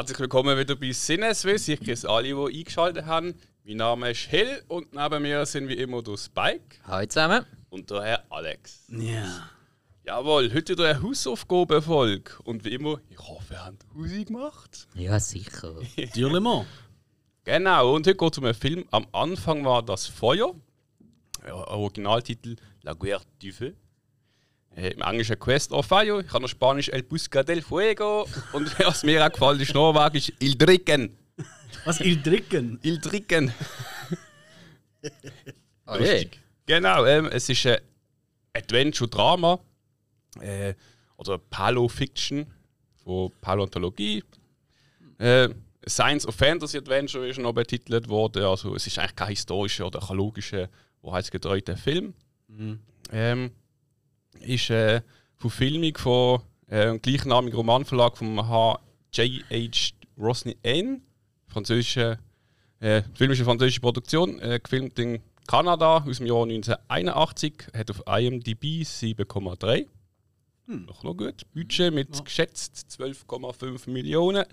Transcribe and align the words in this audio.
Herzlich 0.00 0.18
willkommen 0.18 0.56
wieder 0.56 0.76
bei 0.76 0.92
Sinneswiss. 0.92 1.68
Ich 1.68 1.78
grüße 1.78 2.08
alle, 2.08 2.28
die 2.28 2.58
eingeschaltet 2.58 3.04
haben. 3.04 3.34
Mein 3.64 3.76
Name 3.76 4.12
ist 4.12 4.30
Hill 4.30 4.62
und 4.66 4.94
neben 4.94 5.20
mir 5.20 5.44
sind 5.44 5.68
wie 5.68 5.74
immer 5.74 6.02
der 6.02 6.16
Spike 6.16 6.76
Hallo 6.86 7.04
zusammen. 7.06 7.44
und 7.68 7.90
der 7.90 8.02
Herr 8.02 8.24
Alex. 8.30 8.86
Ja. 8.88 9.50
Jawohl, 10.06 10.50
heute 10.54 10.72
wieder 10.72 10.88
eine 10.88 11.02
Hausaufgabenfolge. 11.02 12.32
Und 12.44 12.64
wie 12.64 12.70
immer, 12.70 12.98
ich 13.10 13.18
hoffe, 13.18 13.52
ihr 13.52 13.62
habt 13.62 13.84
Hausi 13.94 14.24
gemacht. 14.24 14.88
Ja, 14.94 15.20
sicher. 15.20 15.74
Dürlemann. 16.16 16.64
Genau, 17.44 17.94
und 17.94 18.06
heute 18.06 18.16
geht 18.16 18.32
es 18.32 18.38
um 18.38 18.44
einen 18.46 18.54
Film. 18.54 18.86
Am 18.92 19.06
Anfang 19.12 19.66
war 19.66 19.82
das 19.82 20.06
Feuer. 20.06 20.54
Ja, 21.46 21.52
Originaltitel 21.52 22.56
La 22.80 22.94
Guerre 22.94 23.24
du 23.42 23.52
Feu. 23.52 23.72
Äh, 24.76 24.90
Im 24.90 25.02
Englischen 25.02 25.38
Quest 25.38 25.72
of 25.72 25.86
Fire. 25.86 26.20
Ich 26.20 26.28
kann 26.28 26.42
noch 26.42 26.48
Spanisch 26.48 26.88
El 26.88 27.02
Busca 27.02 27.42
del 27.42 27.62
Fuego. 27.62 28.28
Und 28.52 28.78
was 28.84 29.02
mir 29.02 29.24
auch 29.24 29.32
gefallen 29.32 29.60
ist, 29.60 29.74
Norwegisch 29.74 30.32
Il 30.38 30.56
Dricken. 30.56 31.16
Was, 31.84 32.00
Il 32.00 32.22
Dricken? 32.22 32.78
Il 32.82 33.00
Dricken. 33.00 33.52
Oh, 35.86 35.96
je. 35.96 36.28
Genau, 36.66 37.04
ähm, 37.04 37.26
es 37.32 37.48
ist 37.48 37.66
ein 37.66 37.78
Adventure-Drama. 38.52 39.58
Äh, 40.40 40.74
oder 41.16 41.38
Palo-Fiction 41.38 42.46
von 43.02 43.32
Paläontologie. 43.40 44.22
Äh, 45.18 45.48
Science 45.88 46.26
of 46.26 46.34
Fantasy 46.34 46.78
Adventure 46.78 47.26
ist 47.28 47.38
noch 47.38 47.52
betitelt 47.52 48.08
worden. 48.08 48.44
Also 48.44 48.74
es 48.74 48.86
ist 48.86 48.98
eigentlich 48.98 49.16
kein 49.16 49.28
historischer 49.28 49.86
oder 49.86 50.00
archäologischer, 50.00 50.68
wahrheitsgetreuter 51.02 51.76
Film. 51.76 52.14
Ähm, 53.10 53.50
ist 54.40 54.70
äh, 54.70 55.02
eine 55.40 55.98
von 55.98 56.40
äh, 56.68 56.82
einem 56.82 57.02
gleichnamigen 57.02 57.56
Romanverlag 57.56 58.16
vom 58.16 58.48
H.J.H. 58.48 59.94
Rosny-N. 60.18 61.02
Französische, 61.48 62.18
äh, 62.80 63.02
die 63.02 63.16
Film 63.16 63.32
ist 63.32 63.38
eine 63.38 63.46
französische 63.46 63.80
Produktion, 63.80 64.38
äh, 64.40 64.60
gefilmt 64.62 64.98
in 64.98 65.20
Kanada 65.46 66.04
aus 66.06 66.18
dem 66.18 66.26
Jahr 66.26 66.42
1981, 66.42 67.54
hat 67.74 67.90
auf 67.90 68.02
IMDb 68.06 68.82
7,3. 68.84 69.86
Noch, 70.66 71.02
noch 71.02 71.16
gut. 71.16 71.42
Budget 71.52 71.92
mit 71.92 72.24
geschätzt 72.24 72.86
12,5 72.90 73.90
Millionen. 73.90 74.44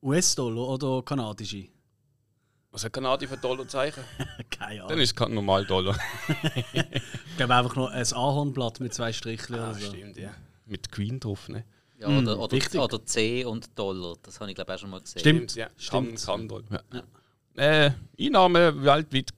US-Dollar 0.00 0.68
oder 0.68 1.02
kanadische? 1.02 1.68
Was 2.72 2.84
hat 2.84 2.92
Kanadier 2.94 3.28
für 3.28 3.36
Dollarzeichen? 3.36 4.02
Keine 4.50 4.78
Dann 4.78 4.86
Ahnung. 4.86 5.00
ist 5.00 5.10
es 5.10 5.14
kein 5.14 5.34
normal 5.34 5.66
Dollar. 5.66 5.96
Ich 6.72 7.36
glaube 7.36 7.54
einfach 7.54 7.76
nur 7.76 7.90
ein 7.90 8.12
Ahornblatt 8.12 8.80
mit 8.80 8.92
zwei 8.94 9.12
Strichen 9.12 9.54
oder 9.54 9.74
so. 9.74 9.86
Stimmt, 9.88 10.16
ja. 10.16 10.30
Mit 10.66 10.90
Queen 10.90 11.18
drauf, 11.20 11.48
ne? 11.48 11.64
Ja, 11.98 12.08
oder, 12.08 12.38
oder, 12.38 12.56
wichtig. 12.56 12.80
oder 12.80 13.04
C 13.04 13.44
und 13.44 13.78
Dollar. 13.78 14.16
Das 14.22 14.40
habe 14.40 14.50
ich 14.50 14.54
glaube 14.54 14.74
auch 14.74 14.78
schon 14.78 14.90
mal 14.90 15.00
gesehen. 15.00 15.20
Stimmt. 15.20 15.54
ja. 15.54 15.68
Stimmt. 15.76 16.16
Kann, 16.24 16.48
kann 16.48 16.48
Dollar. 16.48 16.82
Ja. 17.56 17.86
Äh, 17.86 17.92
Einnahmen 18.18 18.82
weltweit 18.84 19.30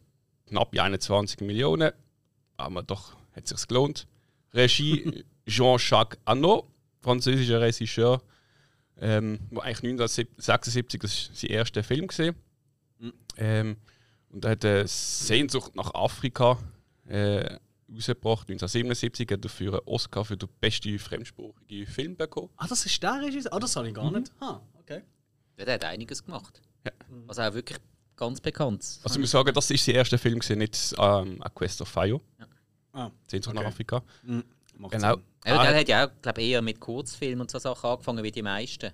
knapp 0.46 0.77
21 0.77 1.40
Millionen. 1.40 1.92
Aber 2.56 2.82
doch 2.82 3.16
hat 3.34 3.44
es 3.44 3.50
sich 3.50 3.68
gelohnt. 3.68 4.06
Regie 4.52 5.24
Jean-Jacques 5.46 6.18
Annaud, 6.24 6.66
französischer 7.00 7.60
Regisseur. 7.60 8.22
Ähm, 9.00 9.40
wo 9.50 9.60
eigentlich 9.60 9.90
1976 9.92 11.00
das 11.00 11.12
ist 11.12 11.40
sein 11.40 11.50
erster 11.50 11.82
Film 11.82 12.06
gesehen. 12.06 12.36
Ähm, 13.36 13.77
und 14.30 14.44
er 14.44 14.52
hat 14.52 14.64
eine 14.64 14.86
Sehnsucht 14.88 15.74
nach 15.77 15.92
Afrika 15.95 16.58
äh, 17.06 17.56
rausgebracht. 17.92 18.48
1977 18.51 19.30
hat 19.30 19.45
er 19.45 19.48
für 19.48 19.73
einen 19.74 19.83
Oscar 19.86 20.24
für 20.24 20.36
den 20.36 20.48
besten 20.61 20.98
fremdsprachigen 20.98 21.86
Film 21.86 22.17
bekommen. 22.17 22.51
Ah, 22.56 22.67
das 22.67 22.84
ist 22.86 23.02
der 23.02 23.20
Regisseur? 23.23 23.52
Ah, 23.52 23.58
das 23.58 23.77
habe 23.77 23.89
ich 23.89 23.95
gar 23.95 24.11
nicht. 24.11 24.33
Ah, 24.40 24.61
okay. 24.79 25.02
Ja, 25.58 25.64
der 25.64 25.74
hat 25.74 25.84
einiges 25.84 26.24
gemacht. 26.24 26.61
Ja. 26.84 26.92
Was 27.27 27.39
auch 27.39 27.55
wirklich 27.55 27.79
ganz 28.17 28.40
bekannt 28.40 28.80
ist. 28.83 29.01
Also 29.05 29.17
ich 29.17 29.20
muss 29.20 29.30
sagen, 29.30 29.52
das 29.55 29.70
ist 29.70 29.84
sein 29.84 29.95
erster 29.96 30.18
Film, 30.18 30.39
gewesen, 30.39 30.58
nicht 30.58 30.95
ähm, 30.98 31.40
A 31.42 31.48
Quest 31.50 31.80
of 31.83 31.89
Fire. 31.89 32.20
Ah, 32.92 33.11
Sehnsucht 33.27 33.55
nach 33.55 33.62
Okay. 33.62 33.68
Afrika. 33.70 34.02
macht 34.79 34.92
Genau. 34.92 35.14
Sinn. 35.14 35.23
Ja, 35.46 35.58
Ah, 35.58 35.64
der 35.70 35.80
hat 35.80 35.89
ja 35.89 36.06
auch 36.06 36.11
glaub, 36.23 36.39
eher 36.39 36.62
mit 36.62 36.80
Kurzfilmen 36.80 37.40
und 37.42 37.50
so 37.50 37.58
Sachen 37.58 37.90
angefangen 37.90 38.23
wie 38.24 38.30
die 38.33 38.42
meisten. 38.42 38.92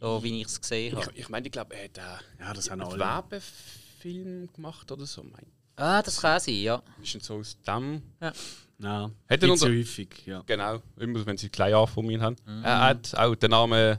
So 0.00 0.22
wie 0.22 0.40
ich 0.40 0.46
es 0.46 0.60
gesehen 0.60 0.96
habe. 0.96 1.10
ich, 1.12 1.20
ich 1.20 1.28
meine, 1.28 1.46
ich 1.46 1.52
glaube, 1.52 1.74
er 1.76 1.84
hat 1.84 1.98
äh, 1.98 2.42
Ja, 2.42 2.52
das 2.54 2.70
haben 2.70 2.80
einen 2.80 2.90
alle. 2.90 2.98
Werbefilm 3.00 4.48
gemacht 4.52 4.90
oder 4.90 5.06
so. 5.06 5.22
Mein, 5.22 5.46
Ah, 5.76 6.02
das 6.02 6.20
kann 6.20 6.38
sein, 6.40 6.54
ja. 6.56 6.82
ist 7.02 7.14
nicht 7.14 7.24
so 7.24 7.36
aus 7.36 7.56
dem. 7.66 8.02
Nein, 8.78 9.12
Hat 9.28 9.42
er 9.42 9.50
unter- 9.50 9.66
häufig, 9.68 10.08
ja. 10.26 10.42
Genau, 10.46 10.82
immer 10.98 11.24
wenn 11.24 11.36
sie 11.38 11.48
klein 11.48 11.86
von 11.86 12.06
mir 12.06 12.20
haben. 12.20 12.36
Er 12.62 12.80
hat 12.80 13.14
auch 13.14 13.34
den 13.34 13.50
Namen 13.50 13.98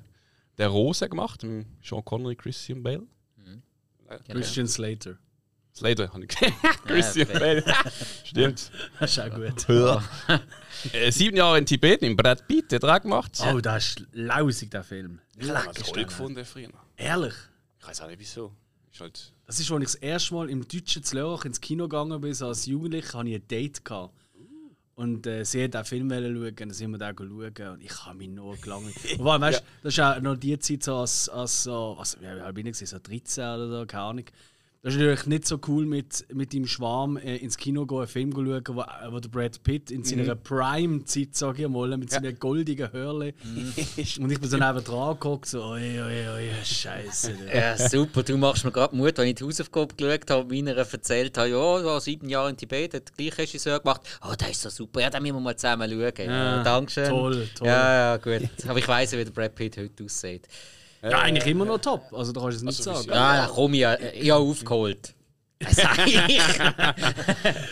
der 0.57 0.67
Rose 0.67 1.07
gemacht, 1.09 1.41
mit 1.43 1.65
Sean 1.83 2.03
Connery, 2.05 2.35
Christian 2.35 2.83
Bale. 2.83 3.03
Christian 4.29 4.67
Slater. 4.67 5.17
Slater 5.73 6.11
habe 6.11 6.23
ich 6.23 6.27
gesehen. 6.27 6.53
Christian 6.85 7.27
okay. 7.29 7.39
Bale. 7.39 7.63
Stimmt. 8.25 8.71
Das 8.99 9.11
ist 9.17 9.19
auch 9.19 9.33
gut. 9.33 9.69
äh, 10.93 11.11
sieben 11.11 11.37
Jahre 11.37 11.57
in 11.59 11.65
Tibet, 11.65 12.01
im 12.03 12.15
Brad 12.17 12.45
Pitt, 12.47 12.73
hat 12.73 12.83
er 12.83 12.95
auch 12.97 13.01
gemacht. 13.01 13.39
Oh, 13.51 13.59
das 13.59 13.85
ist 13.87 14.03
lausig, 14.11 14.69
der 14.71 14.83
Film. 14.83 15.21
Ich 15.41 15.47
Leck, 15.47 15.67
habe 15.67 15.73
toll 15.73 16.05
gefunden 16.05 16.45
früher. 16.45 16.69
Ehrlich. 16.97 17.33
Ich 17.79 17.87
weiß 17.87 18.01
auch 18.01 18.07
nicht 18.07 18.19
wieso. 18.19 18.53
Ist 18.91 19.01
halt 19.01 19.33
Das 19.47 19.59
ist, 19.59 19.71
als 19.71 19.81
ich 19.81 19.85
das 19.85 19.95
erste 19.95 20.33
Mal 20.33 20.49
im 20.49 20.67
deutschen 20.67 21.03
Zlörach 21.03 21.45
ins 21.45 21.61
Kino 21.61 21.85
gegangen 21.87 22.19
bin, 22.21 22.33
so 22.33 22.47
als 22.47 22.65
Jugendlicher, 22.65 23.19
hatte 23.19 23.29
ich 23.29 23.35
ein 23.35 23.47
Date. 23.47 23.83
Gehabt. 23.85 24.13
Und 24.95 25.25
äh, 25.25 25.43
sie 25.45 25.63
hat 25.63 25.73
den 25.73 25.85
Film 25.85 26.09
wollen 26.11 26.35
schauen, 26.35 26.55
dann 26.55 26.69
sind 26.71 26.91
wir 26.91 26.97
da 26.99 27.11
schauen 27.17 27.29
und 27.31 27.81
ich 27.81 28.05
habe 28.05 28.17
mich 28.17 28.29
nur 28.29 28.55
gelangweilt. 28.57 29.17
Wobei, 29.17 29.41
weißt 29.41 29.61
du, 29.61 29.63
das 29.83 29.93
ist 29.93 29.99
auch 29.99 30.21
noch 30.21 30.35
die 30.35 30.59
Zeit 30.59 30.83
so 30.83 30.97
als, 30.97 31.27
als 31.29 31.63
so, 31.63 31.95
was, 31.97 32.21
wie 32.21 32.27
alt 32.27 32.53
bin 32.53 32.67
ich, 32.67 32.77
so 32.77 32.99
13 32.99 33.43
oder 33.43 33.79
so, 33.79 33.85
keine 33.87 34.03
Ahnung. 34.03 34.25
Das 34.83 34.95
ist 34.95 34.99
natürlich 34.99 35.27
nicht 35.27 35.47
so 35.47 35.59
cool, 35.67 35.85
mit, 35.85 36.25
mit 36.33 36.53
dem 36.53 36.65
Schwarm 36.65 37.15
äh, 37.17 37.35
ins 37.35 37.55
Kino 37.55 37.85
gehen, 37.85 37.99
einen 37.99 38.07
Film 38.07 38.31
schauen, 38.31 38.63
wo, 38.67 38.83
wo 39.11 39.19
der 39.19 39.29
Brad 39.29 39.61
Pitt 39.61 39.91
in 39.91 40.03
seiner 40.03 40.35
Prime-Zeit, 40.35 41.35
sage 41.35 41.63
ich 41.63 41.69
mal, 41.69 41.95
mit 41.97 42.09
seinen 42.09 42.39
goldigen 42.39 42.91
Hörle. 42.91 43.35
Und 44.19 44.31
ich 44.31 44.39
bin 44.39 44.49
so 44.49 44.57
neben 44.57 44.83
dran 44.83 45.13
geguckt, 45.13 45.45
so, 45.45 45.61
oi, 45.63 46.01
oi, 46.01 46.29
oi, 46.29 46.49
Scheiße. 46.63 47.31
Ja, 47.53 47.77
super. 47.77 48.23
Du 48.23 48.35
machst 48.37 48.65
mir 48.65 48.71
gerade 48.71 48.95
Mut, 48.95 49.19
wenn 49.19 49.27
ich 49.27 49.35
die 49.35 49.43
Hausaufgabe 49.43 49.93
geschaut 49.93 50.31
habe, 50.31 50.51
meiner 50.51 50.75
erzählt 50.75 51.37
habe, 51.37 51.49
ja, 51.49 51.79
so 51.79 51.99
sieben 51.99 52.27
Jahre 52.27 52.49
in 52.49 52.57
Tibet, 52.57 52.95
hat 52.95 53.15
gleiche 53.15 53.37
Regisseur 53.37 53.79
gemacht. 53.79 54.01
Oh, 54.27 54.33
das 54.35 54.49
ist 54.49 54.61
so 54.63 54.69
super. 54.71 55.01
Ja, 55.01 55.11
dann 55.11 55.21
müssen 55.21 55.35
wir 55.35 55.41
mal 55.41 55.55
zusammen 55.55 55.87
schauen. 55.91 56.27
Ja, 56.27 56.63
Dankeschön. 56.63 57.07
toll, 57.07 57.47
toll. 57.53 57.67
Ja, 57.67 58.15
ja, 58.15 58.17
gut. 58.17 58.49
Aber 58.67 58.79
ich 58.79 58.87
weiss 58.87 59.11
ja, 59.11 59.19
wie 59.19 59.25
der 59.25 59.31
Brad 59.31 59.53
Pitt 59.53 59.77
heute 59.77 60.03
aussieht. 60.03 60.47
Ja, 61.03 61.19
eigentlich 61.19 61.47
immer 61.47 61.65
noch 61.65 61.79
top, 61.79 62.13
also 62.13 62.31
da 62.31 62.41
kannst 62.41 62.61
du 62.61 62.67
es 62.69 62.77
nicht 62.77 62.87
Also, 62.87 63.01
sagen. 63.01 63.09
Ja, 63.11 63.49
komm 63.51 63.73
ich 63.73 63.79
ja, 63.79 63.99
ich 63.99 64.29
habe 64.29 64.43
aufgeholt. 64.43 65.15
Sag 65.69 66.07
ich. 66.07 66.41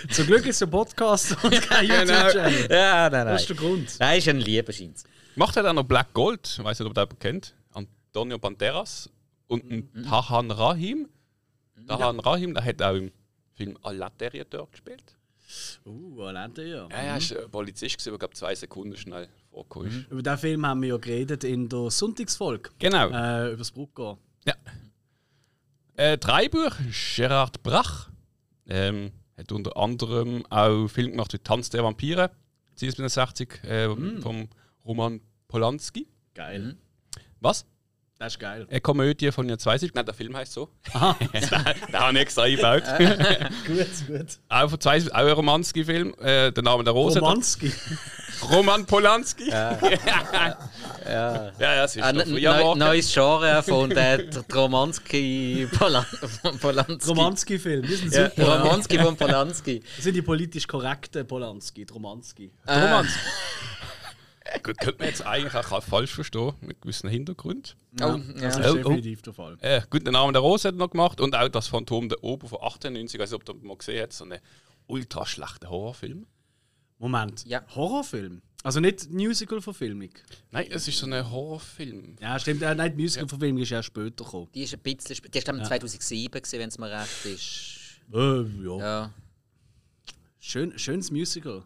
Zum 0.11 0.25
Glück 0.27 0.45
ist 0.45 0.57
es 0.57 0.63
ein 0.63 0.69
Podcast 0.69 1.35
und 1.43 1.61
kein 1.69 1.85
YouTube-Channel. 1.87 2.67
ja, 2.69 3.09
nein, 3.09 3.11
nein. 3.11 3.27
Das 3.27 3.41
ist 3.41 3.49
der 3.49 3.55
Grund. 3.57 3.95
Nein, 3.99 4.17
ist 4.19 4.27
ein 4.29 4.39
Lieber, 4.39 4.71
scheint 4.71 5.03
Macht 5.35 5.57
er 5.57 5.63
dann 5.63 5.75
noch 5.75 5.83
Black 5.83 6.13
Gold, 6.13 6.55
ich 6.57 6.63
weiß 6.63 6.79
nicht, 6.79 6.89
ob 6.89 6.97
ihr 6.97 7.05
den 7.05 7.19
kennt. 7.19 7.55
Antonio 7.71 8.37
Banderas 8.37 9.09
und 9.47 9.63
ein 9.71 10.03
Tahan 10.03 10.51
Rahim. 10.51 11.07
Tahan 11.87 12.19
Rahim, 12.19 12.53
der 12.53 12.63
hat 12.65 12.81
auch 12.81 12.95
im 12.95 13.11
Film 13.55 13.77
Alain 13.83 14.11
Terrier 14.17 14.45
gespielt. 14.71 15.15
Uh, 15.85 16.23
Alente, 16.23 16.63
ja. 16.63 16.87
Ja, 16.89 16.95
er 16.95 17.13
war 17.13 17.43
ein 17.43 17.51
Polizist, 17.51 17.97
gewesen, 17.97 18.09
der 18.11 18.19
glaub, 18.19 18.35
zwei 18.35 18.53
Sekunden 18.55 18.95
schnell 18.95 19.27
vorgekommen 19.51 19.89
ist. 19.89 20.11
Über 20.11 20.21
diesen 20.21 20.37
Film 20.37 20.65
haben 20.65 20.81
wir 20.81 20.89
ja 20.89 20.97
geredet 20.97 21.43
in 21.43 21.67
der 21.69 21.89
Sonntagsfolge. 21.89 22.69
Genau. 22.79 23.09
Äh, 23.09 23.47
über 23.49 23.57
das 23.57 23.71
Bruckgehen. 23.71 24.17
Ja. 24.45 24.53
Äh, 25.95 26.17
Drehbuch, 26.17 26.75
Gerard 27.15 27.63
Brach. 27.63 28.09
Ähm, 28.67 29.11
hat 29.37 29.51
unter 29.51 29.75
anderem 29.77 30.45
auch 30.49 30.87
Film 30.87 31.11
gemacht 31.11 31.33
wie 31.33 31.39
Tanz 31.39 31.69
der 31.69 31.83
Vampire, 31.83 32.31
1960, 32.81 33.63
äh, 33.63 33.89
vom 34.21 34.49
Roman 34.85 35.21
Polanski. 35.47 36.07
Geil. 36.35 36.75
Was? 37.39 37.65
Das 38.21 38.33
ist 38.33 38.39
geil. 38.39 38.67
Eine 38.69 38.81
Komödie 38.81 39.31
von 39.31 39.45
1972. 39.45 39.93
Nein, 39.95 40.05
der 40.05 40.13
Film 40.13 40.35
heißt 40.35 40.51
so. 40.51 40.67
da 40.93 41.15
habe 42.01 42.15
ich 42.15 42.19
extra 42.19 42.41
eingebaut. 42.43 42.83
gut, 43.65 43.87
gut. 44.07 44.27
auch 44.49 44.69
von 44.69 44.81
zwei, 44.81 45.01
auch 45.03 45.13
ein 45.13 45.29
Romanski-Film. 45.31 46.13
Äh, 46.19 46.51
der 46.51 46.63
Name 46.63 46.83
der 46.83 46.91
Rose. 46.91 47.21
Romanski. 47.21 47.71
Roman 48.51 48.85
Polanski. 48.85 49.49
Ja, 49.49 49.77
Ja. 51.09 51.51
ja, 51.59 51.83
es 51.85 51.95
ist 51.95 52.03
Ein 52.03 52.17
neu, 52.17 52.25
früher 52.25 52.57
morgen. 52.59 52.79
neues 52.79 53.13
Genre 53.13 53.63
von 53.63 53.89
der 53.89 54.17
der 54.17 54.43
Romanski 54.53 55.67
Polan 55.77 56.05
Polanski. 56.59 57.09
Romanski-Film. 57.09 57.83
Die 57.87 57.95
sind 57.95 58.13
Ja, 58.13 58.29
super. 58.31 58.59
Romanski 58.63 58.99
von 58.99 59.15
Polanski. 59.15 59.81
Das 59.95 60.03
sind 60.03 60.13
die 60.15 60.21
politisch 60.21 60.67
korrekten 60.67 61.25
Polanski, 61.25 61.87
Romanski. 61.89 62.51
Romanski. 62.67 63.19
Gut, 64.63 64.77
könnte 64.79 64.95
man 64.99 65.07
jetzt 65.07 65.25
eigentlich 65.25 65.53
auch 65.55 65.83
falsch 65.83 66.13
verstehen, 66.13 66.53
mit 66.61 66.81
gewissen 66.81 67.09
Hintergründen. 67.09 67.73
Oh, 68.01 68.17
Das 68.39 68.41
ja. 68.41 68.47
ist 68.49 68.57
Oh, 68.57 68.71
oh. 68.71 68.75
definitiv 68.75 69.21
der 69.21 69.33
Fall. 69.33 69.57
Äh, 69.61 69.81
gut, 69.89 70.05
den 70.05 70.13
Namen 70.13 70.33
der 70.33 70.41
Rose 70.41 70.67
hat 70.67 70.75
er 70.75 70.77
noch 70.77 70.91
gemacht 70.91 71.21
und 71.21 71.35
auch 71.35 71.49
das 71.49 71.67
Phantom 71.67 72.09
der 72.09 72.23
Ober 72.23 72.47
von 72.47 72.59
98, 72.61 73.15
ich 73.15 73.21
weiß 73.21 73.31
nicht, 73.31 73.49
ob 73.49 73.55
ihr 73.61 73.67
mal 73.67 73.77
gesehen 73.77 74.01
habt, 74.01 74.13
so 74.13 74.23
einen 74.25 74.39
ultra 74.87 75.25
schlechten 75.25 75.69
Horrorfilm. 75.69 76.25
Moment. 76.97 77.45
Ja. 77.45 77.63
Horrorfilm? 77.75 78.41
Also 78.61 78.81
nicht 78.81 79.09
Musical-Verfilmung. 79.09 80.09
Nein, 80.51 80.67
es 80.69 80.85
ist 80.87 80.97
so 80.97 81.05
ein 81.05 81.31
Horrorfilm. 81.31 82.17
Ja, 82.19 82.37
stimmt. 82.39 82.61
Äh, 82.61 82.75
nein, 82.75 82.95
die 82.95 83.03
Musical-Verfilmung 83.03 83.61
ist 83.61 83.71
erst 83.71 83.87
später 83.87 84.25
gekommen. 84.25 84.49
Die 84.53 84.63
ist 84.63 84.73
ein 84.73 84.81
bisschen 84.81 85.15
später. 85.15 85.31
Die 85.31 85.37
ist, 85.37 85.45
glaube 85.45 85.59
ich, 85.61 85.65
2007, 85.67 86.41
wenn 86.59 86.67
es 86.67 86.77
mir 86.77 86.91
recht 86.91 87.25
ist. 87.25 87.79
Äh, 88.13 88.41
ja. 88.65 88.77
Ja. 88.79 89.13
Schön, 90.39 90.77
schönes 90.77 91.09
Musical. 91.11 91.63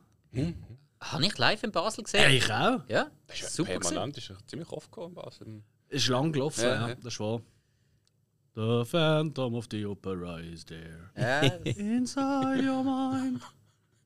Habe 1.11 1.25
ich 1.25 1.37
live 1.37 1.63
in 1.63 1.71
Basel 1.71 1.99
Ja, 1.99 2.03
gesehen? 2.27 2.31
ich 2.31 2.51
auch. 2.51 2.81
Ja, 2.87 3.11
Das 3.27 3.41
ist 3.41 3.53
super. 3.55 3.73
gewesen. 3.73 3.89
permanent, 3.89 4.17
ist 4.17 4.29
ja 4.29 4.35
ziemlich 4.47 4.69
oft 4.71 4.91
gekommen. 4.91 5.17
Also, 5.17 5.45
Ist 5.89 6.07
lang 6.07 6.31
gelaufen, 6.31 6.63
Ja, 6.63 6.73
ja, 6.75 6.87
ja. 6.89 6.95
das 6.95 7.13
ist 7.13 7.19
wahr. 7.19 7.41
The 8.55 8.83
Phantom 8.85 9.55
of 9.55 9.65
the 9.71 9.85
Opera 9.85 10.39
is 10.39 10.63
there. 10.65 11.09
Ja. 11.17 11.39
Inside 11.71 12.63
your 12.69 12.83
mind. 12.83 13.41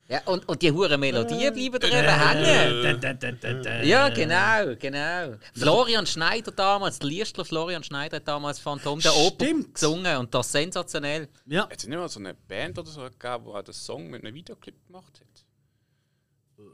ja, 0.08 0.22
und, 0.26 0.48
und 0.48 0.62
die 0.62 0.72
hure 0.72 0.98
Melodien 0.98 1.54
bleiben 1.54 1.80
da 1.80 1.88
eben 1.88 2.46
hängen. 2.46 3.02
Da, 3.02 3.14
da, 3.14 3.32
da, 3.34 3.54
da. 3.54 3.84
Ja, 3.84 4.08
genau, 4.08 4.74
genau. 4.80 5.36
Florian 5.54 6.06
Schneider 6.08 6.52
damals, 6.54 6.98
der 7.00 7.10
Liestler 7.10 7.44
Florian 7.44 7.84
Schneider 7.84 8.16
hat 8.18 8.28
damals 8.28 8.58
Phantom 8.60 9.00
der 9.02 9.14
Oper 9.18 9.46
gesungen 9.74 10.16
und 10.18 10.34
das 10.34 10.50
sensationell. 10.50 11.28
Ja, 11.46 11.64
Hat 11.70 11.78
es 11.78 11.86
nicht 11.86 11.98
mal 11.98 12.08
so 12.08 12.20
eine 12.22 12.34
Band 12.34 12.80
oder 12.80 12.90
so 12.90 13.02
gegeben, 13.02 13.44
die 13.46 13.54
einen 13.54 13.74
Song 13.74 14.08
mit 14.10 14.24
einem 14.24 14.34
Videoclip 14.34 14.88
gemacht 14.88 15.20
hat? 15.20 15.46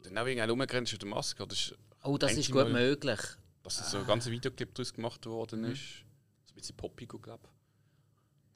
Dann 0.04 0.18
auch 0.18 0.26
irgendein 0.26 0.50
umgrenzt 0.52 1.00
der 1.02 1.08
Maske. 1.10 1.46
Das 1.48 1.58
ist 1.60 1.76
Oh, 2.04 2.18
das 2.18 2.34
ist 2.34 2.52
gut 2.52 2.70
Mal, 2.70 2.74
möglich. 2.74 3.20
Dass 3.64 3.90
so 3.92 3.98
ein 4.00 4.06
ganzer 4.08 4.30
Videoclip 4.32 4.76
daraus 4.76 4.94
gemacht 4.94 5.26
worden 5.26 5.62
Mhm. 5.62 5.72
ist. 5.72 5.82
So 6.46 6.52
ein 6.52 6.56
bisschen 6.56 6.76
poppig, 6.76 7.10
glaube 7.10 7.48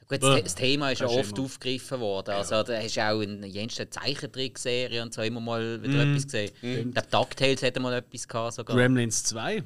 Gut, 0.09 0.21
Bäh. 0.21 0.41
das, 0.41 0.56
Thema 0.56 0.91
ist 0.91 1.00
ja 1.01 1.07
oft 1.07 1.31
immer- 1.38 1.45
aufgegriffen 1.45 2.00
worden. 2.00 2.31
Also, 2.31 2.63
da 2.63 2.77
hast 2.81 2.95
du 2.95 3.06
auch 3.06 3.19
in 3.19 3.44
jensten 3.44 3.91
Zeichentrickserie 3.91 5.01
und 5.01 5.13
so 5.13 5.21
immer 5.21 5.41
mal 5.41 5.81
wieder 5.83 6.06
Mhm. 6.06 6.12
etwas 6.12 6.24
gesehen. 6.24 6.51
Ich 6.62 6.91
glaube, 6.94 7.07
DuckTales 7.12 7.62
hätte 7.62 7.79
mal 7.81 7.94
etwas 7.94 8.25
gehabt 8.25 8.53
sogar. 8.53 8.75
Gremlins 8.77 9.24
2. 9.25 9.63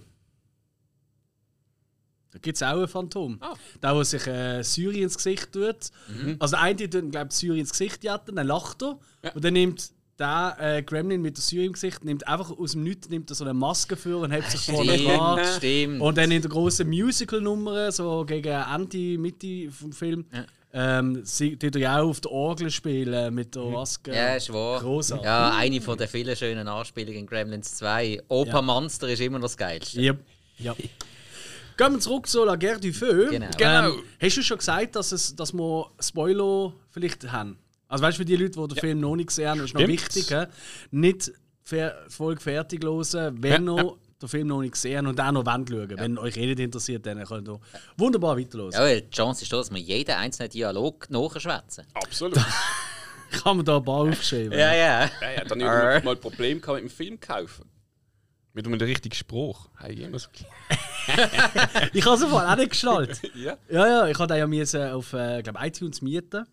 Da 2.31 2.39
gibt 2.39 2.55
es 2.55 2.63
auch 2.63 2.81
ein 2.81 2.87
Phantom. 2.87 3.37
Ah. 3.41 3.55
Der, 3.83 3.93
der 3.93 4.05
sich 4.05 4.25
äh, 4.25 4.63
Syrien 4.63 5.03
ins 5.03 5.17
Gesicht 5.17 5.51
tut. 5.51 5.89
Mhm. 6.07 6.37
Also 6.39 6.55
der 6.55 6.61
eine 6.61 6.89
tut, 6.89 7.11
glaube 7.11 7.31
Syrien 7.33 7.59
ins 7.61 7.71
Gesicht 7.71 8.03
jatten, 8.03 8.35
dann 8.35 8.47
lacht 8.47 8.81
er. 8.81 8.99
Und 9.35 9.43
dann 9.43 9.53
nimmt 9.53 9.91
der 10.21 10.57
äh, 10.59 10.83
Gremlin 10.83 11.21
mit 11.21 11.35
der 11.35 11.41
Syrien 11.41 11.67
im 11.67 11.73
Gesicht 11.73 12.05
nimmt 12.05 12.27
einfach 12.27 12.51
aus 12.51 12.71
dem 12.73 12.83
Nichts 12.83 13.09
nimmt 13.09 13.29
so 13.29 13.43
eine 13.43 13.53
Maske 13.53 13.95
für 13.95 14.17
und 14.17 14.31
hält 14.31 14.49
sich 14.49 14.61
vorne 14.61 14.97
dran. 14.97 15.39
Stimmt, 15.39 15.57
stimmt. 15.57 16.01
Und 16.01 16.17
dann 16.17 16.31
in 16.31 16.41
der 16.41 16.49
großen 16.49 16.87
Musical-Nummer, 16.87 17.91
so 17.91 18.23
gegen 18.25 18.53
Ende, 18.53 19.17
Mitte 19.17 19.71
vom 19.71 19.91
Film, 19.91 20.25
ähm, 20.73 21.21
sie 21.25 21.57
tut 21.57 21.75
er 21.75 21.81
ja 21.81 22.01
auch 22.01 22.09
auf 22.09 22.21
der 22.21 22.31
Orgel 22.31 22.71
spielen 22.71 23.33
mit 23.33 23.55
der 23.55 23.63
Maske. 23.63 24.11
Mhm. 24.11 24.17
ja, 24.17 24.35
ist 24.35 24.53
wahr. 24.53 24.79
Großartig. 24.79 25.25
Ja, 25.25 25.55
eine 25.57 25.81
von 25.81 25.97
den 25.97 26.07
vielen 26.07 26.35
schönen 26.35 26.67
Anspielungen 26.67 27.21
in 27.21 27.27
Gremlins 27.27 27.75
2. 27.75 28.21
Opa 28.29 28.51
Ja. 28.51 28.61
Monster 28.61 29.09
ist 29.09 29.19
immer 29.19 29.39
noch 29.39 29.45
das 29.45 29.57
Geilste. 29.57 29.99
Yep. 29.99 30.19
Ja. 30.59 30.75
Gehen 31.77 31.93
wir 31.93 31.99
zurück 31.99 32.27
zu 32.27 32.45
La 32.45 32.55
Guerre 32.55 32.79
du 32.79 32.93
Feu. 32.93 33.29
Genau. 33.29 33.49
Genau. 33.57 33.89
Ähm, 33.89 34.03
hast 34.21 34.37
du 34.37 34.43
schon 34.43 34.57
gesagt, 34.59 34.95
dass, 34.95 35.11
es, 35.11 35.35
dass 35.35 35.51
wir 35.51 35.87
Spoiler 35.99 36.73
vielleicht 36.91 37.29
haben? 37.31 37.57
Also 37.91 38.05
weißt 38.05 38.17
du, 38.17 38.21
für 38.21 38.25
die 38.25 38.37
Leute, 38.37 38.57
die 38.57 38.67
den 38.69 38.77
Film 38.77 38.99
noch 39.01 39.17
nicht 39.17 39.27
gesehen 39.27 39.49
haben, 39.49 39.65
ist 39.65 39.73
noch 39.73 39.85
wichtig, 39.85 40.29
hä? 40.31 40.45
nicht 40.91 41.31
Folge 42.07 42.39
fertig 42.39 42.83
hören, 42.85 43.43
wenn 43.43 43.67
Ja, 43.67 43.83
ihr 43.83 43.97
den 44.21 44.29
Film 44.29 44.47
noch 44.47 44.61
nicht 44.61 44.73
gesehen 44.73 45.07
und 45.07 45.19
auch 45.19 45.31
noch 45.31 45.45
wollt 45.45 45.69
schauen. 45.69 45.97
Wenn 45.97 46.17
euch 46.17 46.37
eh 46.37 46.45
nicht 46.45 46.59
interessiert, 46.59 47.05
dann 47.05 47.21
könnt 47.25 47.49
ihr 47.49 47.59
wunderbar 47.97 48.37
weiterhören. 48.37 48.71
Ja, 48.71 48.99
die 48.99 49.09
Chance 49.09 49.43
ist 49.43 49.51
da, 49.51 49.57
dass 49.57 49.71
wir 49.71 49.79
jeden 49.79 50.15
einzelnen 50.15 50.49
Dialog 50.49 51.09
nachschwätzen. 51.09 51.85
Absolut. 51.93 52.39
Ich 53.33 53.45
habe 53.45 53.55
mir 53.55 53.63
da 53.63 53.77
ein 53.77 53.83
paar 53.85 54.01
aufgeschrieben. 54.01 54.51
Ja, 54.51 54.73
ja. 54.73 55.05
ja, 55.21 55.31
ja, 55.37 55.45
dann 55.45 55.63
habe 55.63 55.97
ich 55.99 56.03
mal 56.03 56.15
ein 56.15 56.19
Problem 56.19 56.59
gehabt 56.59 56.83
mit 56.83 56.91
dem 56.91 56.93
Film 56.93 57.17
kaufen. 57.17 57.63
Mit 58.51 58.67
einem 58.67 58.77
richtigen 58.77 59.15
Spruch. 59.15 59.69
Hey, 59.77 60.03
immer 60.03 60.19
so. 60.19 60.27
Ich 61.93 62.05
habe 62.05 62.15
es 62.15 62.23
auch 62.23 62.55
nicht 62.57 62.71
geschnallt. 62.71 63.21
Ja. 63.35 63.57
ja, 63.69 63.87
ja, 63.87 64.07
ich 64.07 64.19
habe 64.19 64.27
den 64.27 64.37
ja 64.37 64.47
müssen 64.47 64.83
auf 64.91 65.13
äh, 65.13 65.41
glaub, 65.41 65.63
iTunes 65.63 66.01
mieten. 66.01 66.45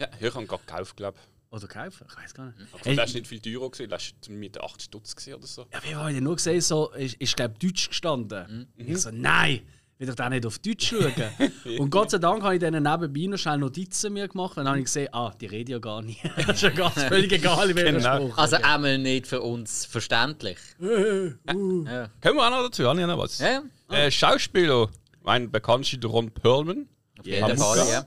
Ja, 0.00 0.08
hier 0.18 0.32
habe 0.34 0.42
ich 0.42 0.48
gerade 0.48 0.62
gekauft, 0.66 0.96
glaube 0.96 1.18
ich. 1.20 1.56
Oder 1.56 1.66
kaufen, 1.66 2.06
ich 2.08 2.16
weiß 2.16 2.34
gar 2.34 2.46
nicht. 2.46 2.56
Aber 2.72 2.80
Hey, 2.84 2.96
das 2.96 3.08
war 3.08 3.14
nicht 3.14 3.26
viel 3.26 3.40
teurer, 3.40 3.70
gewesen. 3.70 3.90
das 3.90 4.12
war 4.28 4.34
mit 4.36 4.60
8 4.60 4.82
Stutz 4.82 5.14
oder 5.28 5.46
so. 5.46 5.66
Ja, 5.72 5.80
wie 5.82 5.94
habe 5.94 6.12
ich 6.12 6.20
nur 6.20 6.36
gesehen, 6.36 6.60
so, 6.60 6.90
ist, 6.90 7.14
ist 7.16 7.36
glaube 7.36 7.54
Deutsch 7.60 7.88
gestanden. 7.88 8.68
Ich 8.76 8.98
so, 8.98 9.10
nein, 9.12 9.60
will 9.98 10.08
ich 10.08 10.14
dann 10.14 10.30
nicht 10.32 10.46
auf 10.46 10.60
Deutsch 10.60 10.90
schauen. 10.90 11.12
und 11.80 11.90
Gott 11.90 12.12
sei 12.12 12.18
Dank 12.18 12.42
habe 12.44 12.54
ich 12.54 12.60
dann 12.60 12.72
nebenbei 12.80 13.26
noch 13.28 13.36
schnell 13.36 13.58
Notizen 13.58 14.12
mir 14.12 14.28
gemacht. 14.28 14.56
Dann 14.56 14.68
habe 14.68 14.78
ich 14.78 14.84
gesehen, 14.84 15.08
ah, 15.12 15.32
die 15.40 15.46
reden 15.46 15.72
ja 15.72 15.78
gar 15.80 16.02
nicht. 16.02 16.20
das 16.36 16.48
ist 16.50 16.62
ja 16.62 16.70
ganz 16.70 17.02
völlig 17.02 17.32
egal, 17.32 17.68
wie 17.68 17.74
welcher 17.74 17.92
Genau. 17.98 18.16
Spruch. 18.28 18.38
Also 18.38 18.56
einmal 18.56 18.98
nicht 18.98 19.26
für 19.26 19.40
uns 19.42 19.84
verständlich. 19.86 20.58
uh. 20.80 21.32
Kommen 21.44 21.86
wir 21.86 22.46
auch 22.46 22.50
noch 22.50 22.62
dazu, 22.62 22.84
habe 22.86 23.00
ich 23.00 23.06
noch 23.06 23.18
was. 23.18 23.40
Ja, 23.40 23.62
Äh, 23.90 24.10
Schauspieler, 24.10 24.88
mein 25.22 25.50
bekanntester 25.50 26.06
Ron 26.08 26.30
Perlman. 26.30 26.88
auf 27.18 27.26
jeden. 27.26 27.58
Fall, 27.58 27.88
ja. 27.88 28.06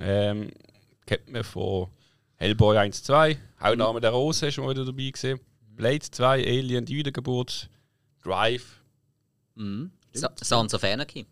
Ähm, 0.00 0.50
kennt 1.06 1.28
man 1.30 1.44
von 1.44 1.88
Hellboy 2.36 2.76
1, 2.78 3.02
2, 3.04 3.38
Hautname 3.60 4.00
der 4.00 4.10
Rose, 4.10 4.46
ist 4.48 4.54
schon 4.54 4.64
mal 4.64 4.70
wieder 4.72 4.84
dabei 4.84 5.10
gesehen. 5.10 5.40
Blade 5.76 6.00
2, 6.10 6.44
Alien, 6.46 6.84
die 6.84 6.96
Wiedergeburt, 6.96 7.68
Drive. 8.22 8.80
Sa- 10.12 10.32
Sons 10.42 10.74
of 10.74 10.82
Anarchy, 10.84 11.26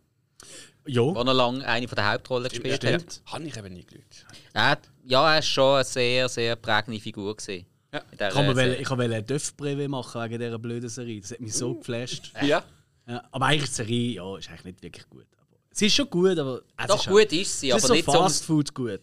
Ja, 0.86 1.02
wo 1.02 1.14
er 1.20 1.34
lange 1.34 1.66
eine 1.66 1.88
von 1.88 1.96
der 1.96 2.12
Hauptrollen 2.12 2.48
gespielt 2.48 2.84
hat. 2.84 3.00
stimmt. 3.02 3.22
Habe 3.26 3.44
ich 3.44 3.56
eben 3.56 3.72
nie 3.72 3.84
geschaut. 3.84 4.26
Er 4.52 4.70
hat, 4.70 4.90
ja, 5.04 5.20
er 5.30 5.34
war 5.36 5.42
schon 5.42 5.74
eine 5.76 5.84
sehr, 5.84 6.28
sehr 6.28 6.56
prägende 6.56 7.00
Figur. 7.00 7.36
Gewesen. 7.36 7.66
Ja. 7.92 8.00
In 8.00 8.18
dieser 8.18 8.28
Ich 8.28 8.34
wollte 8.36 8.54
Serie. 8.54 8.76
ich 8.76 8.90
wollte 8.90 9.14
ein 9.14 9.26
Döff-Brevet 9.26 9.88
machen 9.88 10.22
wegen 10.22 10.38
dieser 10.38 10.58
blöden 10.58 10.88
Serie. 10.90 11.20
Das 11.20 11.30
hat 11.32 11.40
mich 11.40 11.54
so 11.54 11.74
geflasht. 11.74 12.32
Ja. 12.42 12.62
Ja, 13.06 13.24
aber 13.30 13.46
eigentlich 13.46 13.70
die 13.70 13.74
Serie, 13.76 14.12
ja, 14.16 14.36
ist 14.36 14.48
eigentlich 14.50 14.64
nicht 14.64 14.82
wirklich 14.82 15.08
gut. 15.08 15.26
Aber, 15.38 15.56
sie 15.72 15.86
ist 15.86 15.94
schon 15.94 16.10
gut, 16.10 16.38
aber 16.38 16.60
es 16.76 16.86
Doch, 16.86 17.00
ist 17.00 17.08
gut 17.08 17.32
ist 17.32 17.60
sie, 17.60 17.70
es 17.70 17.76
ist 17.78 17.84
aber 17.84 17.88
so 17.88 17.94
nicht 17.94 18.04
Fast 18.04 18.38
so. 18.40 18.44
Food 18.54 18.74
gut. 18.74 19.00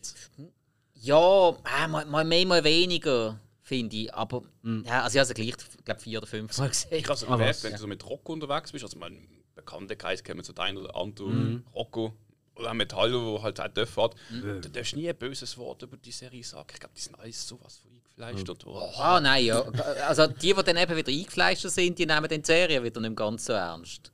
Ja, 1.06 1.50
äh, 1.50 1.88
mal, 1.88 2.06
mal 2.06 2.24
mehr, 2.26 2.46
mal 2.46 2.64
weniger, 2.64 3.40
finde 3.62 3.96
ich. 3.96 4.14
Aber 4.14 4.42
ja, 4.64 5.04
also 5.04 5.16
ich 5.16 5.20
habe 5.20 5.28
sie 5.28 5.34
gleich, 5.34 5.56
glaube 5.84 6.02
vier 6.02 6.18
oder 6.20 6.28
fünf 6.28 6.58
Mal 6.58 6.70
gesehen. 6.70 6.90
Ich 6.98 7.06
habe 7.08 7.16
so 7.18 7.28
Ah, 7.28 7.32
gemerkt, 7.38 7.64
wenn 7.64 7.72
du 7.74 7.78
so 7.78 7.88
mit 7.88 8.06
Rocco 8.06 8.34
unterwegs 8.34 8.72
bist, 8.72 8.84
also 8.84 8.98
mein 8.98 9.28
Bekanntenkreis 9.56 10.24
kennen 10.24 10.44
so 10.44 10.54
dein 10.54 10.78
oder 10.78 10.96
Anton, 10.96 11.64
Rocco, 11.74 12.14
oder 12.56 12.74
Hallo, 12.94 13.26
wo 13.38 13.44
halt 13.44 13.60
auch 13.60 13.68
Döff 13.68 13.98
hat, 13.98 14.16
da 14.62 14.70
darfst 14.70 14.94
du 14.94 14.98
nie 14.98 15.10
ein 15.10 15.16
böses 15.16 15.58
Wort 15.58 15.82
über 15.84 15.98
die 15.98 16.12
Serie 16.12 16.44
sagen. 16.44 16.68
Ich 16.74 16.80
glaube, 16.80 16.96
die 16.96 17.02
sind 17.02 17.20
alles 17.20 17.48
sowas 17.48 17.78
von 17.78 17.92
eingefleischt. 17.92 18.50
Und, 18.50 18.66
oh, 18.66 18.90
Ah, 18.98 19.20
nein, 19.20 19.46
ja. 19.46 19.62
Also 20.08 20.28
die, 20.28 20.54
die 20.54 20.64
dann 20.64 20.78
eben 20.78 20.96
wieder 20.96 21.12
eingefleischt 21.12 21.68
sind, 21.68 22.00
die 22.00 22.06
nehmen 22.06 22.28
den 22.30 22.44
Serie 22.44 22.82
wieder 22.84 23.02
nicht 23.02 23.16
ganz 23.16 23.46
so 23.46 23.54
ernst. 23.54 24.12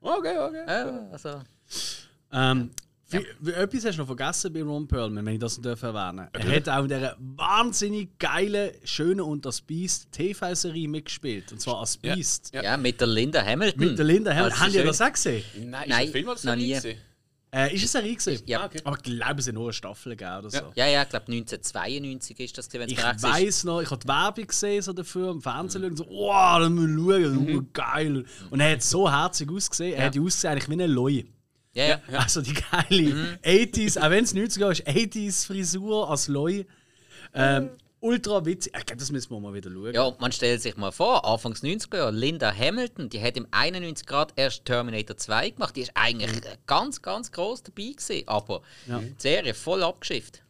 okay, 0.00 0.38
okay. 0.38 0.64
Ja, 0.66 1.08
also. 1.10 1.42
Ähm, 2.32 2.70
wie, 3.08 3.24
wie, 3.40 3.52
etwas 3.52 3.84
hast 3.84 3.94
du 3.98 4.02
noch 4.02 4.06
vergessen 4.06 4.52
bei 4.52 4.62
Ron 4.62 4.88
Perlman, 4.88 5.24
wenn 5.24 5.34
ich 5.34 5.40
das 5.40 5.58
nicht 5.58 5.66
erwähnen 5.66 6.28
darf. 6.32 6.44
Er 6.44 6.56
hat 6.56 6.68
auch 6.68 6.82
in 6.82 6.88
dieser 6.88 7.16
wahnsinnig 7.18 8.18
geilen, 8.18 8.70
schönen 8.84 9.20
und 9.20 9.46
das 9.46 9.60
Beast 9.60 10.10
TV-Serie 10.12 10.88
mitgespielt. 10.88 11.52
Und 11.52 11.60
zwar 11.60 11.80
als 11.80 11.98
Ja. 12.02 12.14
Beast. 12.14 12.50
Ja. 12.52 12.76
mit 12.76 13.00
der 13.00 13.06
Linda 13.08 13.44
Hamilton. 13.44 13.80
Mit 13.88 13.98
der 13.98 14.04
Linda 14.04 14.34
Hamilton. 14.34 14.60
Haben 14.60 14.72
die 14.72 14.82
das 14.82 15.00
auch 15.00 15.12
gesehen? 15.12 15.44
Nein, 15.70 15.88
Nein, 15.88 16.08
Film 16.10 16.28
so 16.36 16.48
noch 16.48 16.56
nie. 16.56 16.72
gesehen? 16.74 16.98
Äh, 17.54 17.74
ist 17.74 17.84
es 17.84 17.94
eine 17.94 18.02
Serie 18.08 18.16
gewesen? 18.16 18.42
Ja. 18.46 18.60
Ah, 18.62 18.66
okay. 18.66 18.80
Aber 18.84 18.96
ich 18.96 19.02
glaube, 19.04 19.38
es 19.38 19.44
sind 19.44 19.54
nur 19.54 19.64
eine 19.66 19.72
Staffel 19.72 20.16
gegeben 20.16 20.38
oder 20.38 20.50
so. 20.50 20.72
Ja, 20.74 20.86
ja, 20.88 21.02
ich 21.04 21.08
glaube 21.08 21.26
1992 21.32 22.40
ist 22.40 22.58
das, 22.58 22.72
wenn 22.72 22.82
es 22.82 22.92
Ich 22.92 22.98
weiß 23.02 23.64
noch, 23.64 23.80
ich 23.80 23.90
habe 23.90 24.00
die 24.02 24.08
Werbung 24.08 24.46
gesehen 24.48 24.82
so 24.82 24.92
dafür 24.92 25.30
im 25.30 25.40
Fernsehen 25.40 25.84
und 25.84 25.96
so, 25.96 26.06
oh, 26.08 26.32
da 26.32 26.68
müssen 26.68 27.06
wir 27.06 27.20
schauen, 27.24 27.44
Mhm. 27.46 27.58
oh, 27.58 27.68
geil. 27.72 28.24
Und 28.50 28.60
er 28.60 28.72
hat 28.72 28.82
so 28.82 29.10
herzig 29.10 29.50
ausgesehen, 29.50 29.94
er 29.94 30.06
hat 30.06 30.14
ja 30.16 30.22
ausgesehen 30.22 30.52
eigentlich 30.52 30.68
wie 30.68 30.82
ein 30.82 30.90
Loi. 30.90 31.24
Ja, 31.76 32.00
ja. 32.10 32.18
Also 32.18 32.42
die 32.42 32.54
geile 32.54 33.14
Mhm. 33.14 33.38
80s, 33.44 33.98
auch 34.00 34.10
wenn 34.10 34.24
es 34.24 34.34
90er 34.34 34.70
ist, 34.72 34.86
80s 34.86 35.46
Frisur 35.46 36.10
als 36.10 36.28
Loi. 36.28 36.64
Ähm, 37.34 37.70
ultra 38.00 38.44
witzig. 38.46 38.72
Ich 38.78 38.86
glaube, 38.86 38.98
das 39.00 39.10
müssen 39.12 39.30
wir 39.30 39.40
mal 39.40 39.52
wieder 39.52 39.70
schauen. 39.70 39.92
Ja, 39.92 40.04
und 40.04 40.20
man 40.20 40.32
stellt 40.32 40.62
sich 40.62 40.76
mal 40.76 40.92
vor, 40.92 41.24
Anfangs 41.26 41.62
90er 41.62 41.96
Jahre, 41.96 42.10
Linda 42.12 42.52
Hamilton, 42.54 43.08
die 43.10 43.20
hat 43.20 43.36
im 43.36 43.46
91 43.50 44.06
Grad 44.06 44.32
erst 44.36 44.64
Terminator 44.64 45.16
2 45.16 45.50
gemacht. 45.50 45.76
Die 45.76 45.82
ist 45.82 45.90
eigentlich 45.94 46.30
ganz, 46.66 47.02
ganz 47.02 47.30
groß 47.32 47.64
dabei 47.64 47.92
gewesen, 47.92 48.22
aber 48.26 48.62
die 48.86 49.14
Serie 49.18 49.54
voll 49.54 49.82
abgeschifft. 49.82 50.42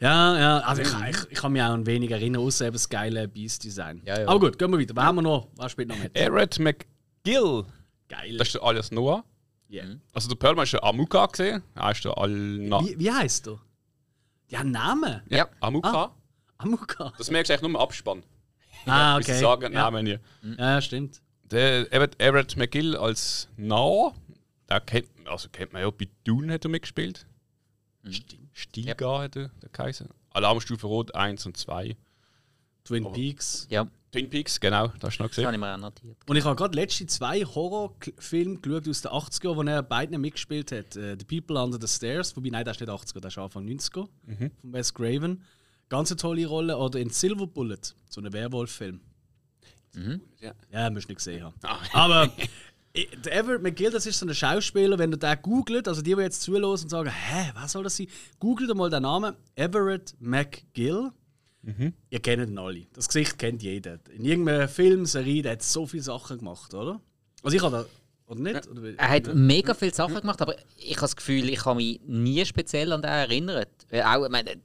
Ja, 0.00 0.38
ja, 0.38 0.58
also 0.60 0.82
ich, 0.82 0.88
ich, 0.88 1.16
ich 1.30 1.38
kann 1.38 1.52
mich 1.52 1.62
auch 1.62 1.70
an 1.70 1.86
wenig 1.86 2.10
erinnern, 2.10 2.42
außer 2.42 2.66
eben 2.66 2.74
das 2.74 2.88
geile 2.88 3.26
Beast-Design. 3.26 4.02
Ja, 4.04 4.20
ja. 4.20 4.28
Aber 4.28 4.38
gut, 4.40 4.58
gehen 4.58 4.70
wir 4.70 4.78
weiter. 4.78 4.94
Was 4.94 5.04
haben 5.04 5.14
wir 5.16 5.22
noch? 5.22 5.48
Was 5.56 5.72
spielt 5.72 5.88
noch 5.88 5.98
mit? 5.98 6.14
Eric 6.14 6.58
McGill, 6.58 7.64
Geil. 8.08 8.36
das 8.36 8.48
ist 8.48 8.56
alias 8.60 8.90
Noah. 8.90 9.24
Yeah. 9.70 9.96
Also 10.12 10.28
der 10.28 10.36
Perlman 10.36 10.64
ist 10.64 10.72
der 10.72 10.84
Amuka 10.84 11.26
gesehen. 11.26 11.62
Er 11.74 11.90
ist 11.90 12.04
der 12.04 12.16
Al... 12.16 12.30
Wie, 12.30 12.98
wie 12.98 13.10
heißt 13.10 13.46
du? 13.46 13.58
Ja, 14.48 14.62
Name? 14.62 15.22
Ja. 15.28 15.48
Amuka. 15.60 16.04
Ah. 16.04 16.14
Amuka. 16.58 17.12
Das 17.18 17.30
merkst 17.30 17.50
du 17.50 17.54
eigentlich 17.54 17.62
nur 17.62 17.70
im 17.70 17.76
Abspann. 17.76 18.22
Ah, 18.86 19.16
okay. 19.16 19.32
sie 19.32 19.40
sagen, 19.40 19.72
ja. 19.72 19.90
Namen 19.90 20.04
nie. 20.04 20.18
ja, 20.58 20.80
stimmt. 20.80 21.20
Der 21.42 21.92
Everett, 21.92 22.20
Everett 22.20 22.56
McGill 22.56 22.96
als 22.96 23.48
Noah, 23.56 24.14
der 24.68 24.80
kennt, 24.80 25.08
also 25.26 25.48
kennt 25.48 25.72
man 25.72 25.82
ja, 25.82 25.90
bei 25.90 26.08
Dune 26.24 26.52
hat 26.52 26.64
er 26.64 26.70
mitgespielt. 26.70 27.26
Stilgar 28.52 29.22
hat 29.22 29.36
er, 29.36 29.50
der 29.62 29.68
Kaiser. 29.70 30.06
Alarmstufe 30.30 30.86
Rot 30.86 31.14
1 31.14 31.46
und 31.46 31.56
2. 31.56 31.96
Twin 32.84 33.12
Peaks. 33.12 33.66
Ja. 33.70 33.88
Twin 34.12 34.30
Peaks, 34.30 34.58
genau, 34.60 34.88
das 35.00 35.10
hast 35.10 35.18
du 35.18 35.22
noch 35.24 35.28
Das 35.28 35.36
gesehen. 35.36 35.46
habe 35.46 35.56
ich 35.56 35.60
mir 35.60 35.74
auch 35.74 35.78
notiert. 35.78 36.16
Und 36.28 36.36
ich 36.36 36.44
habe 36.44 36.56
gerade 36.56 36.74
letzte 36.74 37.06
zwei 37.06 37.44
Horrorfilme 37.44 38.58
geschaut 38.60 38.88
aus 38.88 39.02
den 39.02 39.10
80er, 39.10 39.56
wo 39.56 39.62
er 39.62 39.82
beiden 39.82 40.20
mitgespielt 40.20 40.72
hat. 40.72 40.96
Äh, 40.96 41.16
The 41.18 41.24
People 41.40 41.60
Under 41.62 41.78
the 41.80 41.88
Stairs, 41.92 42.36
wobei, 42.36 42.50
nein, 42.50 42.64
das 42.64 42.76
ist 42.76 42.80
nicht 42.80 42.90
80er, 42.90 43.20
das 43.20 43.32
ist 43.34 43.38
Anfang 43.38 43.66
90er, 43.66 43.92
von 43.92 44.50
Wes 44.72 44.94
Craven. 44.94 45.42
Ganz 45.88 46.10
eine 46.10 46.16
tolle 46.16 46.46
Rolle. 46.46 46.76
Oder 46.76 46.98
in 47.00 47.10
Silver 47.10 47.46
Bullet, 47.46 47.78
so 48.08 48.20
ein 48.20 48.32
Werwolf-Film. 48.32 49.00
Ja. 50.40 50.52
Ja, 50.70 50.90
musst 50.90 51.08
du 51.08 51.12
nicht 51.12 51.18
gesehen 51.18 51.42
haben. 51.44 51.54
Ah. 51.62 51.78
Aber 51.92 52.30
der 53.24 53.34
Everett 53.34 53.62
McGill, 53.62 53.90
das 53.90 54.06
ist 54.06 54.18
so 54.18 54.26
ein 54.26 54.34
Schauspieler, 54.34 54.98
wenn 54.98 55.10
du 55.10 55.16
den 55.18 55.36
googelt, 55.42 55.88
also 55.88 56.02
die, 56.02 56.14
die 56.14 56.20
jetzt 56.20 56.42
zuhören 56.42 56.64
und 56.64 56.88
sagen, 56.90 57.10
hä, 57.10 57.50
was 57.54 57.72
soll 57.72 57.82
das 57.84 57.96
sein? 57.96 58.06
Googelt 58.38 58.74
mal 58.74 58.90
den 58.90 59.02
Namen 59.02 59.34
Everett 59.54 60.14
McGill. 60.20 61.10
Ihr 62.10 62.20
kennt 62.20 62.48
ihn 62.48 62.58
alle. 62.58 62.86
Das 62.92 63.08
Gesicht 63.08 63.38
kennt 63.38 63.62
jeder. 63.62 63.98
In 64.14 64.24
irgendeinem 64.24 64.68
Film, 64.68 65.06
Serie, 65.06 65.42
der 65.42 65.52
hat 65.52 65.62
so 65.62 65.86
viele 65.86 66.02
Sachen 66.02 66.38
gemacht, 66.38 66.72
oder? 66.74 67.00
Also 67.42 67.56
ich 67.56 67.62
habe. 67.62 67.88
Oder 68.26 68.40
nicht? 68.40 68.68
Oder, 68.68 68.98
Er 68.98 69.08
hat 69.08 69.34
mega 69.34 69.74
viele 69.74 69.94
Sachen 69.94 70.16
gemacht, 70.16 70.42
aber 70.42 70.56
ich 70.76 70.96
habe 70.96 71.02
das 71.02 71.16
Gefühl, 71.16 71.48
ich 71.48 71.64
habe 71.64 71.76
mich 71.76 72.00
nie 72.04 72.44
speziell 72.44 72.92
an 72.92 73.02
den 73.02 73.10
erinnert. 73.10 73.86
Auch, 73.92 74.24
ich 74.24 74.30
meine, 74.30 74.56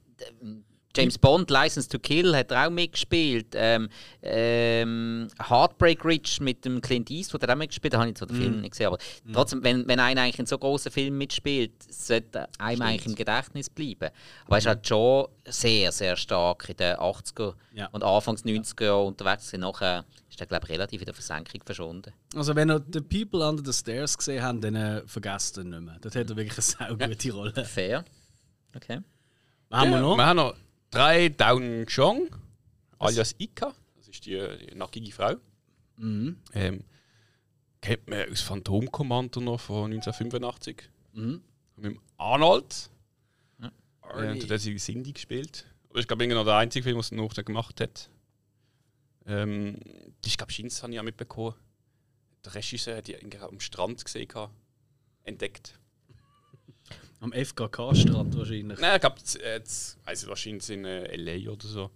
James 0.96 1.16
Bond, 1.18 1.50
License 1.50 1.88
to 1.88 1.98
Kill, 1.98 2.36
hat 2.36 2.50
er 2.50 2.66
auch 2.66 2.70
mitgespielt. 2.70 3.48
Ähm, 3.54 3.88
ähm, 4.22 5.28
Heartbreak 5.48 6.04
Ridge 6.04 6.38
mit 6.40 6.64
dem 6.64 6.80
Clint 6.80 7.10
Eastwood 7.10 7.42
hat 7.42 7.48
er 7.50 7.54
auch 7.54 7.58
mitgespielt. 7.58 7.94
Da 7.94 7.98
habe 8.00 8.10
ich 8.10 8.16
zwar 8.16 8.28
den 8.28 8.36
Film 8.36 8.60
nicht 8.60 8.72
gesehen, 8.72 8.86
aber 8.88 8.98
trotzdem, 9.32 9.62
wenn, 9.64 9.86
wenn 9.88 10.00
einer 10.00 10.22
eigentlich 10.22 10.38
in 10.38 10.46
so 10.46 10.58
großen 10.58 10.90
Filmen 10.92 11.18
mitspielt, 11.18 11.72
sollte 11.90 12.48
einem 12.58 12.82
eigentlich 12.82 13.06
im 13.06 13.14
Gedächtnis 13.14 13.70
bleiben. 13.70 14.10
Aber 14.46 14.56
er 14.56 14.58
ist 14.58 14.66
halt 14.66 14.86
schon 14.86 15.28
sehr, 15.46 15.92
sehr 15.92 16.16
stark 16.16 16.68
in 16.68 16.76
den 16.76 16.96
80er 16.96 17.54
Ja. 17.74 17.88
und 17.92 18.04
Anfangs 18.04 18.44
90er 18.44 18.84
Jahren 18.84 19.06
unterwegs. 19.08 19.46
gewesen. 19.46 19.60
Nachher 19.60 20.04
ist 20.30 20.40
er, 20.40 20.46
glaube 20.46 20.66
ich, 20.66 20.72
relativ 20.72 21.00
in 21.00 21.06
der 21.06 21.14
Versenkung 21.14 21.60
verschwunden. 21.64 22.12
Also 22.34 22.54
wenn 22.54 22.70
ihr 22.70 22.82
The 22.92 23.00
People 23.00 23.46
Under 23.48 23.62
the 23.64 23.76
Stairs 23.78 24.16
gesehen 24.16 24.42
habt, 24.42 24.62
dann 24.64 24.74
äh, 24.76 25.02
vergesst 25.06 25.56
ihn 25.58 25.70
nicht 25.70 25.82
mehr. 25.82 25.96
Das 26.00 26.14
hat 26.14 26.30
er 26.30 26.36
wirklich 26.36 26.52
eine 26.78 26.96
sehr 26.98 27.08
gute 27.08 27.32
Rolle. 27.32 27.64
Fair. 27.64 28.04
Okay. 28.74 29.00
Was 29.68 29.80
haben 29.80 29.90
wir 29.90 30.00
noch? 30.00 30.16
Wir 30.16 30.26
haben 30.26 30.36
noch 30.36 30.54
drei 30.92 31.28
Down 31.30 31.86
Chong, 31.86 32.28
alias 33.00 33.34
Ika. 33.38 33.74
Das 33.96 34.08
ist 34.08 34.24
die, 34.24 34.38
die 34.70 34.74
nackige 34.76 35.10
Frau. 35.10 35.34
Mhm. 35.96 36.38
Ähm, 36.54 36.84
kennt 37.80 38.08
man 38.08 38.30
aus 38.30 38.40
Phantom 38.40 38.90
Commander 38.92 39.40
noch 39.40 39.60
von 39.60 39.90
1985. 39.92 40.88
Mhm. 41.14 41.42
Mit 41.76 41.84
dem 41.84 42.00
Arnold. 42.16 42.90
Arnie. 44.02 44.38
Äh, 44.38 44.46
da 44.46 44.54
hat 44.54 44.60
sie 44.60 44.76
Cindy 44.76 45.12
gespielt. 45.12 45.66
Aber 45.88 45.98
ich 45.98 46.06
glaube, 46.06 46.26
noch 46.26 46.44
der 46.44 46.56
einzige 46.56 46.84
Film, 46.84 46.98
was 46.98 47.10
er 47.10 47.16
noch 47.16 47.34
gemacht 47.34 47.80
hat. 47.80 48.10
Ähm, 49.26 49.78
ich 50.24 50.36
glaube, 50.36 50.52
Shins 50.52 50.82
habe 50.82 50.92
ich 50.92 51.00
auch 51.00 51.04
mitbekommen. 51.04 51.54
Der 52.44 52.54
Regisseur 52.54 52.96
hat 52.96 53.06
die 53.06 53.12
irgendwie 53.12 53.38
am 53.38 53.60
Strand 53.60 54.04
gesehen, 54.04 54.28
entdeckt. 55.24 55.78
Am 57.22 57.32
FKK-Strand 57.32 58.36
wahrscheinlich. 58.36 58.80
Nein, 58.80 58.96
ich 58.96 59.00
glaube, 59.00 59.16
jetzt 59.44 59.96
weiß 60.04 60.24
ich 60.24 60.28
wahrscheinlich 60.28 60.68
in 60.70 60.84
äh, 60.84 61.16
LA 61.16 61.52
oder 61.52 61.66
so. 61.68 61.90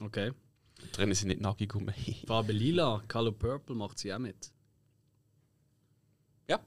Okay. 0.00 0.30
Drinnen 0.92 1.14
sind 1.14 1.28
nicht 1.28 1.40
nackig 1.40 1.74
rum. 1.74 1.88
Farbe 2.26 2.52
Lila, 2.52 3.02
Color 3.08 3.32
Purple 3.32 3.74
macht 3.74 3.98
sie 3.98 4.14
auch 4.14 4.20
mit. 4.20 4.52
ja. 6.48 6.60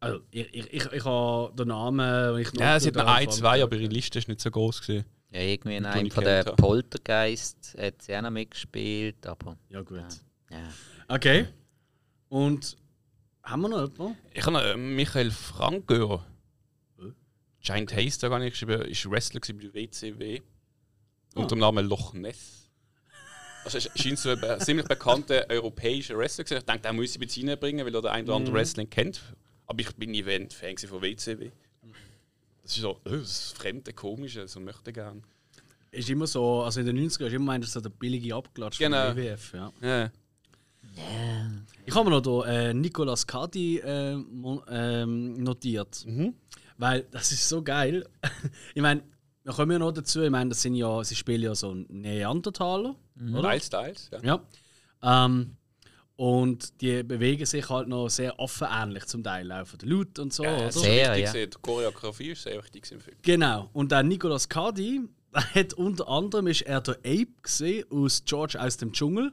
Also, 0.00 0.22
ich, 0.32 0.52
ich, 0.52 0.72
ich, 0.72 0.92
ich 0.92 1.04
habe 1.04 1.54
den 1.54 1.68
Namen, 1.68 2.38
ich 2.38 2.50
Ja, 2.58 2.74
es 2.76 2.84
hat 2.86 2.96
noch 2.96 3.06
ein, 3.06 3.30
zwei, 3.30 3.62
aber 3.62 3.76
ihre 3.76 3.92
Liste 3.92 4.18
ist 4.18 4.26
nicht 4.26 4.40
so 4.40 4.50
groß 4.50 4.80
gewesen. 4.80 5.04
Ja, 5.30 5.40
irgendwie 5.40 5.76
in 5.76 5.86
einem 5.86 6.06
ich 6.06 6.12
von 6.12 6.24
den 6.24 6.44
habe. 6.44 6.56
Poltergeist 6.56 7.76
hat 7.78 8.02
sie 8.02 8.16
auch 8.16 8.22
noch 8.22 8.30
mitgespielt, 8.30 9.24
aber 9.24 9.56
Ja, 9.68 9.82
gut. 9.82 10.02
ja. 10.50 10.68
Okay. 11.06 11.46
Und 12.28 12.76
haben 13.44 13.62
wir 13.62 13.68
noch 13.68 13.88
jemanden? 13.92 14.18
Ich 14.34 14.42
habe 14.44 14.52
noch 14.52 14.62
äh, 14.64 14.76
Michael 14.76 15.30
Franker. 15.30 16.14
Äh? 16.26 16.31
Giant 17.62 17.92
da 18.22 18.28
gar 18.28 18.38
nicht 18.38 18.52
geschrieben, 18.52 18.82
ist 18.82 19.08
Wrestler 19.10 19.40
bei 19.40 19.52
der 19.52 19.74
WCW. 19.74 20.40
Ah. 21.34 21.40
Unter 21.40 21.54
dem 21.54 21.60
Namen 21.60 21.86
Loch 21.86 22.12
Ness. 22.14 22.68
Also 23.64 23.78
scheint 23.80 24.18
so 24.18 24.30
ein 24.30 24.60
ziemlich 24.60 24.86
bekannter 24.88 25.46
europäischer 25.48 26.18
Wrestler. 26.18 26.44
Ich 26.44 26.64
denke, 26.64 26.80
den 26.82 26.96
muss 26.96 27.12
ich 27.12 27.18
mit 27.20 27.30
reinbringen, 27.36 27.86
weil 27.86 27.94
er 27.94 28.02
der 28.02 28.12
ein 28.12 28.24
oder 28.24 28.34
Mhm. 28.34 28.38
andere 28.40 28.56
Wrestling 28.56 28.90
kennt. 28.90 29.20
Aber 29.66 29.80
ich 29.80 29.94
bin 29.94 30.10
nie 30.10 30.24
Fan 30.50 30.74
gewesen 30.74 30.88
von 30.88 31.00
WCW. 31.02 31.50
Das 32.62 32.72
ist 32.72 32.80
so, 32.82 33.00
äh, 33.04 33.18
das 33.18 33.52
Fremde, 33.52 33.92
Komische, 33.92 34.46
so 34.48 34.58
möchte 34.60 34.92
gern. 34.92 35.22
Ist 35.92 36.10
immer 36.10 36.26
so, 36.26 36.62
also 36.62 36.80
in 36.80 36.86
den 36.86 36.96
90ern 36.96 37.26
ist 37.28 37.32
immer 37.34 37.62
so 37.62 37.80
der 37.80 37.90
billige 37.90 38.34
Abklatsch 38.34 38.78
Genau. 38.78 39.08
von 39.08 39.16
WWF. 39.16 39.52
Ja. 39.54 39.72
Ja. 39.80 40.10
Ich 41.86 41.94
habe 41.94 42.10
mir 42.10 42.20
noch 42.20 42.44
hier, 42.44 42.52
äh, 42.52 42.74
Nicolas 42.74 43.26
Cadi 43.26 43.78
äh, 43.78 44.12
ähm, 44.68 45.34
notiert. 45.34 46.04
Weil 46.78 47.02
das 47.10 47.32
ist 47.32 47.48
so 47.48 47.62
geil. 47.62 48.08
ich 48.74 48.82
meine, 48.82 49.02
wir 49.44 49.52
kommen 49.52 49.72
ja 49.72 49.78
noch 49.78 49.92
dazu, 49.92 50.22
ich 50.22 50.30
meine, 50.30 50.50
das 50.50 50.62
sind 50.62 50.74
ja, 50.74 51.02
sie 51.04 51.16
spielen 51.16 51.42
ja 51.42 51.54
so 51.54 51.74
Neandertaler. 51.74 52.94
Oder? 53.20 53.42
Teils, 53.42 53.70
teils. 53.70 54.10
Ja. 54.12 54.40
Ja. 55.02 55.26
Ähm, 55.26 55.56
und 56.16 56.80
die 56.80 57.02
bewegen 57.02 57.46
sich 57.46 57.68
halt 57.68 57.88
noch 57.88 58.08
sehr 58.08 58.38
affenähnlich 58.38 59.06
zum 59.06 59.24
Teil, 59.24 59.50
auch 59.50 59.66
von 59.66 59.78
der 59.78 59.88
Laut 59.88 60.18
und 60.18 60.32
so. 60.32 60.44
Ja, 60.44 60.56
oder? 60.56 60.72
Sehr, 60.72 61.16
wichtig 61.16 61.34
ja. 61.34 61.46
Die 61.46 61.58
Choreografie 61.60 62.30
ist 62.30 62.42
sehr 62.42 62.62
wichtig 62.62 62.90
im 62.92 63.00
Film. 63.00 63.16
Genau. 63.22 63.70
Und 63.72 63.90
der 63.90 64.02
Nicolas 64.02 64.48
Cadi 64.48 65.00
hat 65.32 65.74
unter 65.74 66.08
anderem 66.08 66.46
ist 66.46 66.62
er 66.62 66.80
der 66.80 66.98
Ape 66.98 67.32
gesehen 67.42 67.86
aus 67.90 68.22
George 68.24 68.60
aus 68.60 68.76
dem 68.76 68.92
Dschungel. 68.92 69.32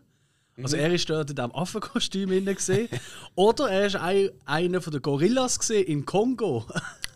Also 0.63 0.77
er 0.77 0.93
ist 0.93 1.09
dort 1.09 1.29
in 1.29 1.35
diesem 1.35 1.55
Affenkostüm 1.55 2.45
gesehen. 2.45 2.89
Oder 3.35 3.69
er 3.69 3.85
ist 3.87 3.95
ein, 3.95 4.29
einer 4.45 4.81
von 4.81 4.91
den 4.91 5.01
Gorillas 5.01 5.59
gesehen 5.59 5.85
in 5.87 6.05
Kongo. 6.05 6.65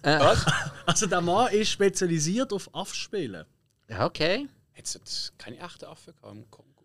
Was? 0.02 0.46
Also 0.86 1.08
der 1.08 1.22
Mann 1.22 1.54
ist 1.54 1.70
spezialisiert 1.70 2.52
auf 2.52 2.70
Affenspielen. 2.76 3.46
Ja, 3.88 4.06
okay. 4.06 4.50
Hat 4.76 4.86
es 4.86 4.96
jetzt 4.96 5.40
keine 5.40 5.58
echten 5.60 5.86
Affen 5.86 6.14
gehabt 6.14 6.36
im 6.36 6.52
Kongo? 6.52 6.84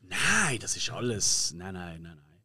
Nein, 0.00 0.58
das 0.60 0.76
ist 0.76 0.90
alles. 0.90 1.52
Nein, 1.52 1.74
nein, 1.74 2.00
nein, 2.02 2.16
nein. 2.16 2.40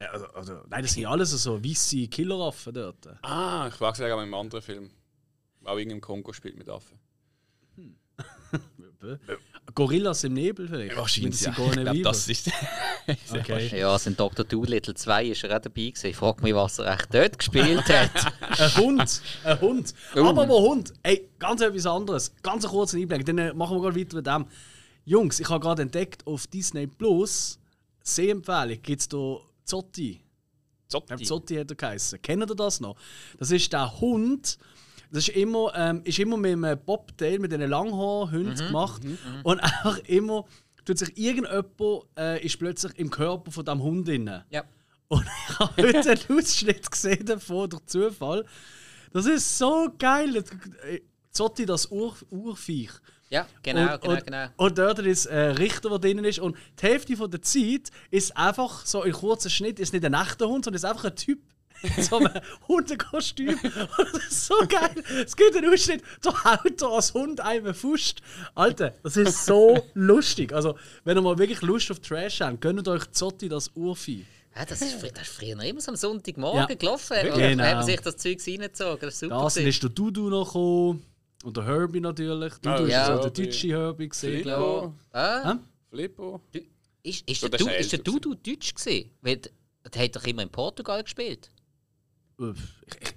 Ja, 0.00 0.08
Also, 0.10 0.26
also, 0.32 0.62
nein, 0.68 0.82
das 0.82 0.94
sind 0.94 1.06
alles 1.06 1.30
so 1.30 1.62
weisse 1.64 2.08
Killeraffen 2.08 2.74
dort. 2.74 3.06
Ah, 3.22 3.68
ich 3.72 3.80
war 3.80 3.92
gesagt, 3.92 4.10
aber 4.10 4.22
im 4.24 4.34
anderen 4.34 4.62
Film. 4.62 4.90
Auch 5.62 5.76
irgendwie 5.76 5.96
im 5.96 6.00
Kongo 6.00 6.32
spielt 6.32 6.56
mit 6.56 6.68
Affen. 6.68 6.98
Gorillas 9.74 10.24
im 10.24 10.34
Nebel 10.34 10.68
vielleicht. 10.68 10.96
Mit 11.22 11.40
ja. 11.40 11.50
Ich 11.50 11.54
glaube, 11.54 12.00
das 12.02 12.28
ist. 12.28 12.50
Okay. 13.32 13.78
Ja, 13.78 13.92
also 13.92 14.10
in 14.10 14.16
Dr. 14.16 14.44
Doolittle 14.44 14.94
2 14.94 15.26
ist 15.26 15.42
er 15.42 15.56
auch 15.56 15.60
dabei 15.60 15.88
gewesen. 15.88 16.06
Ich 16.06 16.16
frage 16.16 16.42
mich, 16.42 16.54
was 16.54 16.78
er 16.78 16.94
echt 16.94 17.12
dort 17.12 17.38
gespielt 17.38 17.88
hat. 17.88 18.32
Ein 18.60 18.76
Hund, 18.76 19.22
ein 19.44 19.60
Hund. 19.60 19.94
Oh. 20.14 20.24
Aber 20.24 20.48
wo 20.48 20.60
Hund? 20.68 20.92
Ey, 21.02 21.28
ganz 21.38 21.60
etwas 21.60 21.86
anderes. 21.86 22.32
Ganz 22.42 22.64
einen 22.64 22.72
kurzen 22.72 23.00
Einblick. 23.00 23.24
Dann 23.24 23.38
äh, 23.38 23.52
machen 23.52 23.76
wir 23.76 23.82
gerade 23.82 23.98
weiter 23.98 24.16
mit 24.16 24.26
dem. 24.26 24.46
Jungs, 25.04 25.40
ich 25.40 25.48
habe 25.48 25.60
gerade 25.60 25.82
entdeckt 25.82 26.26
auf 26.26 26.46
Disney 26.46 26.86
Plus 26.86 27.58
Sehempfehlung 28.02 28.82
gibt 28.82 29.00
es 29.00 29.08
da 29.08 29.38
Zotti. 29.64 30.20
Zotti. 30.88 31.24
Zotti 31.24 31.56
hat 31.56 31.70
er 31.70 31.76
geheißen. 31.76 32.20
Kennt 32.22 32.50
ihr 32.50 32.54
das 32.54 32.80
noch? 32.80 32.96
Das 33.38 33.50
ist 33.50 33.72
der 33.72 34.00
Hund. 34.00 34.58
Das 35.10 35.28
ist 35.28 35.36
immer, 35.36 35.72
ähm, 35.74 36.02
ist 36.04 36.18
immer 36.18 36.36
mit 36.36 36.52
einem 36.52 36.78
Bobtail, 36.84 37.38
mit 37.38 37.52
einem 37.52 37.70
Langhaarhund 37.70 38.58
gemacht. 38.58 39.02
Und 39.42 39.60
einfach 39.62 39.98
immer 40.06 40.44
tut 40.84 40.98
sich 40.98 41.16
irgendjemand 41.16 42.06
äh, 42.16 42.44
ist 42.44 42.58
plötzlich 42.58 42.98
im 42.98 43.10
Körper 43.10 43.50
von 43.50 43.64
diesem 43.64 43.82
Hund 43.82 44.08
drin. 44.08 44.30
ja. 44.50 44.64
Und 45.08 45.26
ich 45.26 45.58
habe 45.58 45.82
heute 45.82 46.10
einen 46.10 46.38
Ausschnitt 46.38 46.88
gesehen 46.88 47.26
davon, 47.26 47.68
durch 47.68 47.84
Zufall. 47.86 48.46
Das 49.12 49.26
ist 49.26 49.58
so 49.58 49.88
geil. 49.98 50.36
Äh, 50.36 51.00
Zotti, 51.32 51.66
das 51.66 51.90
Ur 51.90 52.16
Urviech. 52.30 52.92
Ja, 53.28 53.46
genau, 53.62 53.94
und, 53.94 54.00
genau, 54.00 54.14
und, 54.14 54.24
genau. 54.24 54.46
Und 54.56 54.78
dort 54.78 54.98
ist 55.00 55.28
ein 55.28 55.56
Richter, 55.56 55.88
der 55.88 55.98
drin 55.98 56.24
ist. 56.24 56.38
Und 56.40 56.56
die 56.80 56.86
Hälfte 56.86 57.16
von 57.16 57.30
der 57.30 57.42
Zeit 57.42 57.90
ist 58.10 58.36
einfach 58.36 58.84
so 58.86 59.02
in 59.04 59.12
kurzen 59.12 59.50
Schnitt, 59.50 59.78
ist 59.78 59.92
nicht 59.92 60.04
ein 60.04 60.14
echter 60.14 60.48
Hund, 60.48 60.64
sondern 60.64 60.76
ist 60.76 60.84
einfach 60.84 61.04
ein 61.04 61.16
Typ. 61.16 61.40
In 61.82 62.02
so 62.02 62.16
einem 62.18 62.32
Hundekostüm. 62.68 63.58
Und 63.58 63.64
das 64.14 64.24
ist 64.28 64.46
so 64.46 64.54
geil. 64.68 65.02
Es 65.24 65.36
gibt 65.36 65.56
einen 65.56 65.72
Ausschnitt, 65.72 66.02
da 66.22 66.32
haut 66.44 66.82
er 66.82 66.88
als 66.88 67.14
Hund 67.14 67.40
einem 67.40 67.74
Fust. 67.74 68.20
Alter, 68.54 68.94
das 69.02 69.16
ist 69.16 69.44
so 69.46 69.82
lustig. 69.94 70.52
Also, 70.52 70.76
wenn 71.04 71.16
ihr 71.16 71.22
mal 71.22 71.38
wirklich 71.38 71.62
Lust 71.62 71.90
auf 71.90 72.00
Trash 72.00 72.40
habt, 72.40 72.60
gönnt 72.60 72.86
euch 72.88 73.10
Zotti 73.10 73.48
das 73.48 73.70
Urvieh. 73.74 74.24
Ja, 74.56 74.64
das, 74.64 74.82
ist, 74.82 75.00
das 75.02 75.22
ist 75.28 75.28
früher 75.32 75.62
immer 75.62 75.80
so 75.80 75.92
am 75.92 75.96
Sonntagmorgen 75.96 76.66
Ja. 76.68 76.74
gelaufen. 76.74 77.16
Genau. 77.22 77.36
dann 77.38 77.62
hat 77.62 77.74
man 77.76 77.86
sich 77.86 78.00
das 78.00 78.16
Zeug 78.16 78.38
reingezogen. 78.46 78.98
Das 79.00 79.14
ist 79.14 79.20
super. 79.20 79.42
Das 79.42 79.54
gewesen. 79.54 79.68
ist 79.68 79.82
der 79.84 79.90
Dudu 79.90 80.28
noch 80.28 80.46
gekommen. 80.46 81.06
Und 81.44 81.56
der 81.56 81.64
Herbie 81.64 82.00
natürlich. 82.00 82.52
Dudu 82.54 82.68
Ah, 82.68 82.76
ist 82.80 82.90
ja. 82.90 83.06
so 83.06 83.12
der 83.12 83.22
Herbie. 83.22 83.42
deutsche 83.44 83.68
Herbie 83.68 84.08
gesehen. 84.08 84.42
Flippo. 84.42 84.94
Ah, 85.12 85.52
Hä? 85.52 85.58
Flippo. 85.88 86.40
du, 86.52 86.60
ist, 87.02 87.30
ist, 87.30 87.40
So, 87.40 87.48
der 87.48 87.58
du, 87.60 87.66
ist 87.68 87.80
ist 87.80 87.92
der 87.92 87.98
Dudu 88.00 88.34
deutsch 88.34 88.74
gewesen? 88.74 89.10
Weil 89.22 89.36
der 89.36 89.52
der 89.94 90.02
hat 90.04 90.14
doch 90.16 90.24
immer 90.24 90.42
in 90.42 90.50
Portugal 90.50 91.02
gespielt. 91.02 91.48
Uff, 92.40 92.56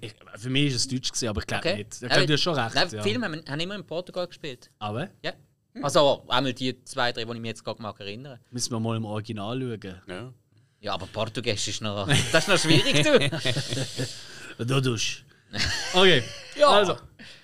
Ich, 0.00 0.10
ich, 0.10 0.14
für 0.40 0.50
mich 0.50 0.66
ist 0.66 0.74
es 0.76 0.88
deutsch 0.88 1.08
gewesen, 1.10 1.28
aber 1.28 1.40
ich 1.40 1.46
glaube 1.46 1.66
Okay. 1.68 1.76
nicht. 1.78 1.94
Ich 2.02 2.08
glaube, 2.08 2.26
du 2.26 2.32
hast 2.34 2.40
schon 2.42 2.54
recht. 2.54 2.74
Nein, 2.74 2.88
ja. 2.92 3.02
Filme 3.02 3.26
haben, 3.26 3.42
haben 3.48 3.60
immer 3.60 3.74
in 3.76 3.84
Portugal 3.86 4.26
gespielt. 4.26 4.70
Aber 4.78 5.08
Ja. 5.22 5.32
Also 5.82 6.24
einmal 6.28 6.52
die 6.52 6.84
zwei, 6.84 7.10
drei, 7.10 7.24
die 7.24 7.32
ich 7.32 7.40
mich 7.40 7.48
jetzt 7.48 7.64
gerade 7.64 7.82
mag 7.82 7.98
erinnern. 7.98 8.38
Müssen 8.52 8.70
wir 8.70 8.78
mal 8.78 8.96
im 8.96 9.04
Original 9.04 9.58
schauen. 9.60 10.00
Ja. 10.06 10.32
Ja, 10.80 10.92
aber 10.94 11.06
Portugiesisch 11.06 11.68
ist 11.68 11.80
noch, 11.82 12.06
das 12.06 12.46
ist 12.46 12.48
noch 12.48 12.58
schwierig, 12.58 13.02
du. 13.02 13.30
Du 14.64 14.80
dusch. 14.80 15.24
Okay, 15.94 16.22
Ja. 16.58 16.68
also. 16.68 16.92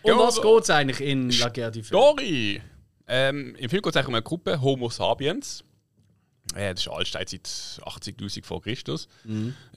Um 0.03 0.11
Ja, 0.11 0.19
was 0.19 0.41
geht 0.41 0.63
es 0.63 0.71
eigentlich 0.71 1.01
in 1.01 1.31
La 1.31 1.49
Guerre 1.49 1.73
du 1.73 1.83
Feu? 1.83 1.89
Story! 1.97 2.61
Ähm, 3.09 3.55
Im 3.57 3.69
Film 3.71 3.83
geht 3.83 3.91
es 3.93 3.97
eigentlich 3.97 4.09
um 4.09 4.15
eine 4.15 4.23
Gruppe 4.23 4.61
Homo 4.61 4.89
sapiens. 4.91 5.65
Äh, 6.55 6.75
das 6.75 6.81
ist 6.81 6.89
Altsteit 6.89 7.29
seit 7.29 7.47
80.000 7.47 8.45
vor 8.45 8.63
Christus. 8.63 9.09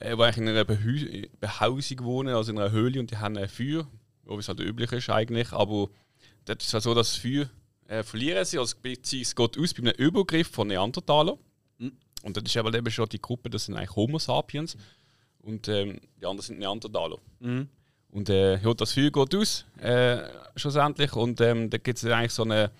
Äh, 0.00 0.16
die 0.16 0.22
eigentlich 0.22 0.36
in 0.38 0.48
einer 0.48 0.64
Behü 0.64 1.28
Behausung 1.40 2.04
wohnen, 2.04 2.34
also 2.34 2.52
in 2.52 2.58
einer 2.58 2.70
Höhle 2.70 3.00
und 3.00 3.10
die 3.10 3.18
haben 3.18 3.36
ein 3.36 3.48
Feuer, 3.48 3.86
wie 4.24 4.34
es 4.34 4.48
halt 4.48 4.60
üblich 4.60 4.92
ist 4.92 5.10
eigentlich. 5.10 5.52
Aber 5.52 5.88
das 6.44 6.58
ist 6.60 6.74
halt 6.74 6.84
so, 6.84 6.94
dass 6.94 7.12
das 7.12 7.20
Feuer 7.20 7.48
äh, 7.88 8.02
verlieren 8.02 8.44
sie, 8.44 8.58
also 8.58 8.74
es 8.82 9.34
geht 9.34 9.58
aus 9.58 9.74
bei 9.74 9.82
einem 9.82 9.94
Übergriff 9.96 10.48
von 10.48 10.68
Neandertalern. 10.68 11.38
Und 12.22 12.36
das 12.36 12.44
ist 12.44 12.56
aber 12.56 12.72
eben 12.74 12.90
schon 12.90 13.08
die 13.08 13.20
Gruppe, 13.20 13.50
das 13.50 13.66
sind 13.66 13.76
eigentlich 13.76 13.94
Homo 13.96 14.18
sapiens. 14.18 14.76
Und 15.42 15.68
ähm, 15.68 16.00
die 16.20 16.24
anderen 16.24 16.40
sind 16.40 16.58
Neandertaler. 16.58 17.18
Und 18.10 18.28
äh, 18.30 18.58
ja, 18.58 18.72
das 18.72 18.92
Feuer 18.92 19.10
geht 19.10 19.34
aus, 19.34 19.66
äh, 19.78 20.22
schlussendlich. 20.56 21.12
Und 21.14 21.40
ähm, 21.42 21.68
da 21.68 21.76
gibt 21.76 21.98
es 21.98 22.04
eigentlich 22.04 22.32
so 22.32 22.44
eine 22.44 22.70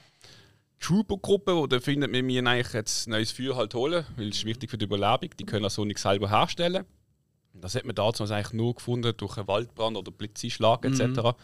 Trooper-Gruppe, 0.85 1.57
wo 1.57 1.67
da 1.67 1.81
findet 1.81 2.13
wir 2.13 2.23
müssen 2.23 2.47
eigentlich 2.47 2.75
jetzt 2.75 3.07
ein 3.07 3.13
neues 3.13 3.33
Feuer 3.33 3.57
halt 3.57 3.73
holen, 3.75 4.05
weil 4.17 4.29
es 4.29 4.37
ist 4.39 4.45
wichtig 4.45 4.69
für 4.69 4.77
die 4.77 4.85
Überlebung. 4.85 5.31
Die 5.39 5.47
können 5.47 5.63
das 5.63 5.75
so 5.75 5.85
nicht 5.85 5.99
selber 5.99 6.29
herstellen. 6.29 6.85
Das 7.55 7.75
hat 7.75 7.87
man 7.87 7.95
damals 7.95 8.21
eigentlich 8.21 8.53
nur 8.53 8.75
gefunden 8.75 9.15
durch 9.17 9.39
einen 9.39 9.49
Waldbrand 9.49 9.97
oder 9.97 10.11
Blitzeinschlag 10.11 10.85
etc. 10.85 11.01
Da 11.15 11.35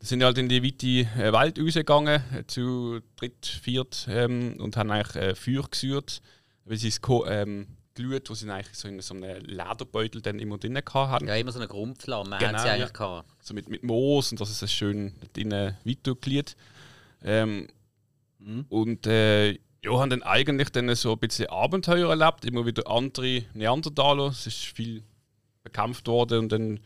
sind 0.00 0.22
halt 0.22 0.36
in 0.36 0.48
die 0.48 0.62
weite 0.62 1.08
äh, 1.18 1.32
Welt 1.32 1.58
rausgegangen, 1.58 2.22
äh, 2.34 2.46
zu 2.46 3.00
dritt, 3.16 3.46
viert, 3.46 4.06
ähm, 4.10 4.56
und 4.58 4.76
haben 4.76 4.90
eigentlich 4.90 5.16
äh, 5.16 5.34
Feuer 5.34 5.66
gesucht, 5.70 6.20
weil 6.66 6.76
sie 6.76 6.88
es 6.88 7.00
ähm, 7.26 7.68
glüht, 7.94 8.28
wo 8.28 8.34
sie 8.34 8.50
eigentlich 8.50 8.76
so 8.76 8.88
in 8.88 9.00
so 9.00 9.14
einem 9.14 9.44
Lederbeutel 9.46 10.20
dann 10.20 10.38
immer 10.40 10.58
drin 10.58 10.76
hatten. 10.76 11.28
Ja, 11.28 11.36
immer 11.36 11.52
so 11.52 11.60
eine 11.60 11.68
Grundflamme 11.68 12.36
Genau, 12.38 12.58
sie 12.58 12.68
eigentlich 12.68 12.80
ja. 12.80 12.92
gehabt. 12.92 13.30
so 13.40 13.54
mit, 13.54 13.68
mit 13.68 13.82
Moos 13.82 14.32
und 14.32 14.40
dass 14.40 14.50
es 14.50 14.60
es 14.60 14.72
schön 14.72 15.14
drinnen 15.32 15.78
weiterglied. 15.84 16.56
Ähm, 17.22 17.68
Und 18.68 19.06
äh, 19.06 19.52
ja, 19.52 19.92
haben 19.92 20.10
dann 20.10 20.22
eigentlich 20.22 20.70
dann 20.70 20.94
so 20.94 21.12
ein 21.12 21.18
bisschen 21.18 21.48
Abenteuer 21.48 22.10
erlebt, 22.10 22.44
immer 22.44 22.64
wieder 22.66 22.90
andere 22.90 23.44
Neandertaler. 23.54 24.28
Es 24.28 24.46
ist 24.46 24.64
viel 24.64 25.02
bekämpft 25.62 26.06
worden 26.06 26.40
und 26.40 26.52
dann 26.52 26.80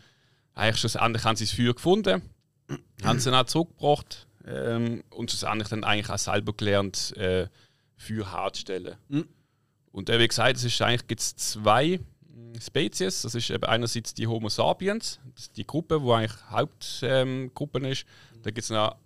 eigentlich 0.54 0.78
schlussendlich 0.78 1.24
haben 1.24 1.36
sie 1.36 1.44
das 1.44 1.54
Feuer 1.54 1.74
gefunden, 1.74 2.22
haben 3.04 3.18
es 3.18 3.24
dann 3.24 3.34
auch 3.34 3.44
zurückgebracht 3.44 4.26
ähm, 4.46 5.04
und 5.10 5.30
schlussendlich 5.30 5.68
dann 5.68 5.84
eigentlich 5.84 6.10
auch 6.10 6.18
selber 6.18 6.52
gelernt, 6.52 7.16
äh, 7.16 7.48
Feuer 7.96 8.32
herzustellen. 8.32 8.96
Und 9.92 10.10
äh, 10.10 10.18
wie 10.18 10.28
gesagt, 10.28 10.56
es 10.56 10.64
ist 10.64 10.80
eigentlich 10.82 11.06
gibt's 11.06 11.36
zwei 11.36 12.00
mh, 12.28 12.60
Spezies. 12.60 13.22
Das 13.22 13.34
ist 13.34 13.50
eben 13.50 13.64
einerseits 13.64 14.14
die 14.14 14.26
Homo 14.26 14.48
sapiens, 14.48 15.20
das 15.34 15.44
ist 15.44 15.56
die 15.56 15.66
Gruppe, 15.66 16.00
die 16.00 16.10
eigentlich 16.10 16.50
Hauptgruppe 16.50 17.78
ähm, 17.78 17.84
ist. 17.84 18.04
Da 18.42 18.50
gibt 18.50 18.64
es 18.64 18.70
noch 18.70 18.96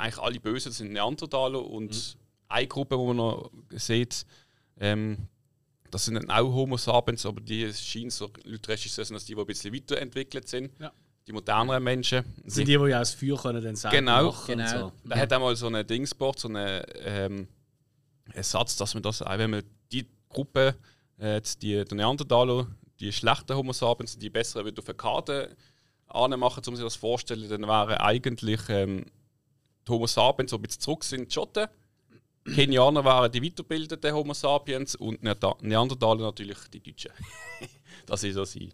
eigentlich 0.00 0.18
alle 0.18 0.40
Bösen, 0.40 0.72
sind 0.72 0.92
Neandertaler 0.92 1.64
und 1.64 2.16
eine 2.48 2.66
Gruppe, 2.66 2.96
die 2.96 3.04
man 3.04 3.16
noch 3.16 3.50
sieht, 3.70 4.26
ähm, 4.78 5.28
das 5.90 6.04
sind 6.04 6.14
dann 6.14 6.30
auch 6.30 6.52
Homo 6.52 6.76
sapiens, 6.76 7.26
aber 7.26 7.40
die 7.40 7.72
scheinen 7.72 8.10
so 8.10 8.30
Leute 8.44 8.68
recherchieren, 8.68 9.14
dass 9.14 9.24
die, 9.24 9.34
die 9.34 9.40
ein 9.40 9.46
bisschen 9.46 9.74
weiterentwickelt 9.74 10.48
sind. 10.48 10.70
Ja. 10.78 10.92
Die 11.26 11.32
moderneren 11.32 11.82
Menschen. 11.82 12.24
Das 12.44 12.54
sind 12.54 12.66
die, 12.66 12.76
die 12.76 12.84
ja 12.84 13.00
das 13.00 13.14
Feuer 13.14 13.36
können 13.36 13.62
dann 13.62 13.76
selber 13.76 13.96
Genau. 13.96 14.34
Genau. 14.46 14.68
so. 14.68 14.92
Da 15.04 15.18
hat 15.18 15.32
einmal 15.32 15.54
so 15.54 15.68
ein 15.68 15.86
Dingsboard, 15.86 16.38
so 16.38 16.48
einen 16.48 16.82
ähm, 17.04 17.48
Ersatz, 18.32 18.76
dass 18.76 18.94
man 18.94 19.02
das, 19.02 19.22
auch 19.22 19.38
wenn 19.38 19.50
man 19.50 19.62
die 19.92 20.06
Gruppe, 20.28 20.76
äh, 21.18 21.34
jetzt 21.34 21.62
die, 21.62 21.84
die 21.84 21.94
Neandertaler, 21.94 22.66
die 22.98 23.12
schlechten 23.12 23.54
Homo 23.54 23.72
sapiens, 23.72 24.18
die 24.18 24.30
besseren 24.30 24.66
wieder 24.66 24.80
auf 24.80 24.88
eine 24.88 24.96
Karte 24.96 25.56
anmachen, 26.06 26.62
um 26.66 26.76
sich 26.76 26.84
das 26.84 26.96
vorzustellen, 26.96 27.48
dann 27.48 27.62
wären 27.62 27.98
eigentlich 27.98 28.60
ähm, 28.68 29.04
Homo 29.88 30.06
sapiens, 30.06 30.50
die 30.50 30.56
ein 30.56 30.62
bisschen 30.62 30.80
zurück 30.80 31.04
sind, 31.04 31.28
die 31.28 31.34
Schotten. 31.34 31.66
Kenianer 32.44 33.04
wären 33.04 33.30
die 33.30 33.40
weiterbildeten 33.40 34.12
Homo 34.14 34.32
sapiens 34.34 34.94
und 34.96 35.22
Neanderta- 35.22 35.56
Neandertaler 35.62 36.22
natürlich 36.22 36.58
die 36.72 36.80
Deutschen. 36.80 37.12
das 38.06 38.22
ist 38.24 38.34
so 38.34 38.44
sein. 38.44 38.72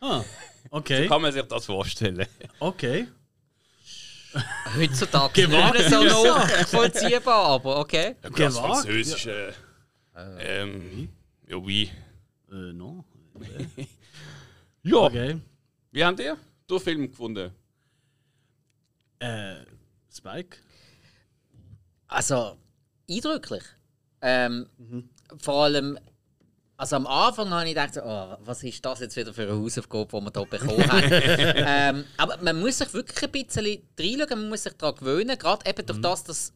Ah, 0.00 0.22
okay. 0.70 1.06
Kann 1.08 1.22
man 1.22 1.32
sich 1.32 1.42
das 1.44 1.64
vorstellen? 1.66 2.26
Okay. 2.60 3.06
Heutzutage 4.76 5.48
nicht 5.48 5.72
mehr 5.72 5.88
so 5.90 6.04
nachvollziehbar, 6.04 7.46
aber 7.46 7.78
okay. 7.80 8.16
Das 8.20 8.32
Gewagt, 8.32 8.54
französische. 8.54 9.54
Ähm, 10.38 11.08
ja, 11.46 11.66
wie? 11.66 11.84
Äh, 12.50 12.72
no. 12.72 13.04
Ja, 14.82 14.96
Okay. 14.96 15.40
wie 15.92 16.04
habt 16.04 16.20
ihr 16.20 16.36
den 16.68 16.80
Film 16.80 17.08
gefunden? 17.08 17.50
Äh, 19.18 19.56
Spike? 20.16 20.56
Also, 22.08 22.56
eindrücklich. 23.10 23.62
Ähm, 24.22 24.66
Vor 25.38 25.64
allem, 25.64 25.98
also 26.76 26.96
am 26.96 27.06
Anfang 27.06 27.50
habe 27.50 27.64
ich 27.68 27.74
gedacht, 27.74 27.96
oh, 28.02 28.36
was 28.44 28.62
ist 28.62 28.84
das 28.84 29.00
jetzt 29.00 29.16
wieder 29.16 29.32
für 29.34 29.42
eine 29.42 29.58
Hausaufgabe, 29.58 30.06
die 30.20 30.24
wir 30.24 30.32
hier 30.32 30.46
bekommen 30.46 30.92
haben. 30.92 31.10
ähm, 31.12 32.04
aber 32.16 32.36
man 32.42 32.60
muss 32.60 32.78
sich 32.78 32.92
wirklich 32.94 33.22
ein 33.24 33.30
bisschen 33.32 33.82
reinschauen, 33.98 34.40
man 34.40 34.48
muss 34.50 34.62
sich 34.62 34.72
daran 34.74 34.94
gewöhnen, 34.96 35.36
gerade 35.38 35.68
eben 35.68 35.86
durch 35.86 36.00
das, 36.00 36.24
dass 36.24 36.52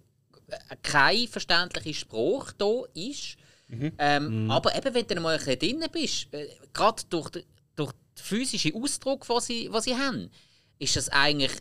äh, 0.49 0.77
kein 0.83 1.27
verständlicher 1.29 1.95
Spruch 1.99 2.53
da 2.53 2.83
ist. 2.95 3.37
Ähm, 3.99 4.51
Aber 4.51 4.75
eben, 4.77 4.93
wenn 4.95 5.07
du 5.07 5.21
mal 5.21 5.39
ein 5.39 5.45
bisschen 5.45 5.59
drin 5.79 5.85
bist, 5.93 6.33
äh, 6.35 6.49
gerade 6.73 7.03
durch, 7.09 7.31
den- 7.31 7.45
durch 7.77 7.93
den 7.93 7.99
physischen 8.25 8.75
Ausdruck, 8.75 9.25
den 9.27 9.41
sie, 9.41 9.69
was 9.73 9.85
sie 9.85 9.97
haben, 9.97 10.29
ist 10.81 10.97
das 10.97 11.09
eigentlich 11.09 11.53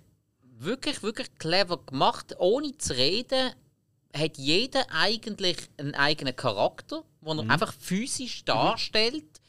wirklich, 0.59 1.03
wirklich 1.03 1.33
clever 1.37 1.77
gemacht. 1.77 2.35
Ohne 2.37 2.77
zu 2.77 2.95
reden, 2.95 3.51
hat 4.15 4.37
jeder 4.37 4.85
eigentlich 4.91 5.57
einen 5.77 5.95
eigenen 5.95 6.35
Charakter, 6.35 7.03
den 7.21 7.39
er 7.39 7.49
einfach 7.49 7.73
physisch 7.73 8.43
darstellt. 8.45 9.41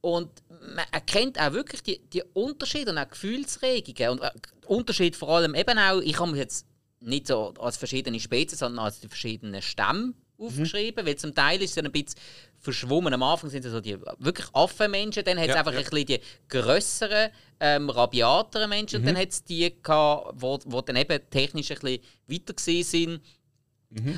Und 0.00 0.30
man 0.48 0.84
erkennt 0.92 1.40
auch 1.40 1.52
wirklich 1.52 1.82
die, 1.82 1.98
die 2.10 2.22
Unterschiede 2.34 2.90
und 2.90 2.98
auch 2.98 3.08
Gefühlsregungen. 3.08 4.18
Und 4.18 4.22
äh, 4.22 4.30
Unterschied 4.66 5.16
vor 5.16 5.30
allem 5.30 5.54
eben 5.54 5.78
auch, 5.78 6.00
ich 6.00 6.18
habe 6.18 6.32
mir 6.32 6.38
jetzt 6.38 6.66
nicht 7.00 7.26
so 7.26 7.54
als 7.58 7.76
verschiedene 7.76 8.20
Spezies, 8.20 8.58
sondern 8.58 8.84
als 8.84 9.00
die 9.00 9.08
verschiedenen 9.08 9.62
Stämme 9.62 10.14
aufgeschrieben, 10.46 11.06
weil 11.06 11.16
zum 11.16 11.34
Teil 11.34 11.60
ist 11.62 11.76
es 11.76 11.84
ein 11.84 11.90
bisschen 11.90 12.18
verschwommen. 12.58 13.12
Am 13.12 13.22
Anfang 13.22 13.50
sind 13.50 13.64
es 13.64 13.72
so 13.72 13.80
die 13.80 13.98
wirklich 14.18 14.46
Affenmenschen, 14.52 15.24
dann 15.24 15.36
hat 15.38 15.44
es 15.48 15.54
Ja, 15.54 15.56
einfach 15.60 15.72
ja. 15.72 15.78
ein 15.78 15.84
bisschen 15.84 16.06
die 16.06 16.20
grösseren, 16.48 17.30
ähm, 17.60 17.90
rabiateren 17.90 18.68
Menschen 18.70 19.00
und 19.00 19.06
dann 19.06 19.16
hat 19.16 19.28
es 19.30 19.44
die 19.44 19.74
gehabt, 19.82 20.32
wo, 20.36 20.58
wo 20.66 20.80
dann 20.80 20.96
eben 20.96 21.18
technisch 21.30 21.70
ein 21.70 21.78
bisschen 21.78 22.00
weiter 22.26 22.54
sind. 22.84 23.20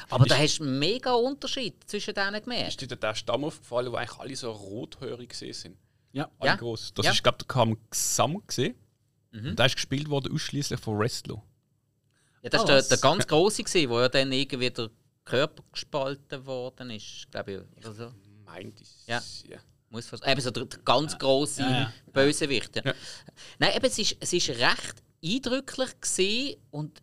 Aber 0.08 0.24
da 0.24 0.38
hast 0.38 0.58
du 0.58 0.64
einen 0.64 0.78
mega 0.78 1.12
Unterschied 1.12 1.74
zwischen 1.86 2.14
denen 2.14 2.40
gemerkt. 2.42 2.68
Ist 2.68 2.80
dir 2.90 2.96
der 2.96 3.14
Stamm 3.14 3.44
aufgefallen, 3.44 3.92
wo 3.92 3.96
eigentlich 3.96 4.18
alle 4.18 4.36
so 4.36 4.50
rothörig 4.50 5.28
gesehen 5.28 5.52
sind? 5.52 5.76
Ja. 6.12 6.30
Alle 6.38 6.50
Ja. 6.52 6.56
groß. 6.56 6.94
Das 6.94 7.04
Ja. 7.04 7.12
ist, 7.12 7.22
glaube 7.22 7.36
ich, 7.40 7.46
der 7.46 7.54
kam 7.54 7.76
Gesam 7.90 8.42
gesehen. 8.46 8.74
Der 9.32 9.66
ist 9.66 9.74
gespielt 9.74 10.08
worden 10.08 10.32
ausschließlich 10.32 10.80
von 10.80 10.98
Wrestler. 10.98 11.42
Ja, 12.42 12.48
das 12.48 12.60
war 12.60 12.66
der, 12.68 12.76
was? 12.78 12.88
der 12.88 12.96
ganz 12.98 13.26
große, 13.26 13.64
gewesen, 13.64 13.90
wo 13.90 14.00
ja 14.00 14.08
dann 14.08 14.32
irgendwie 14.32 14.70
der 14.70 14.88
Körper 15.26 15.62
gespalten 15.70 16.46
worden 16.46 16.90
ist, 16.90 17.26
glaube 17.30 17.52
ich. 17.52 17.84
Oder 17.84 17.92
so. 17.92 18.12
Meint 18.46 18.80
ich. 18.80 19.06
Ja. 19.06 19.22
ja. 19.48 19.58
Muss 19.90 20.06
fast, 20.06 20.26
eben 20.26 20.40
so 20.40 20.50
der, 20.50 20.64
der 20.64 20.78
ganz 20.80 21.18
große 21.18 21.62
Ja, 21.62 21.70
ja. 21.70 21.92
Bösewicht. 22.12 22.76
Ja. 22.76 22.82
Ja. 22.86 22.94
Nein, 23.58 23.76
eben, 23.76 23.86
es 23.86 23.98
ist, 23.98 24.16
es 24.20 24.32
ist 24.32 24.48
recht 24.48 25.02
eindrücklich 25.22 26.00
gesehen 26.00 26.56
und 26.70 27.02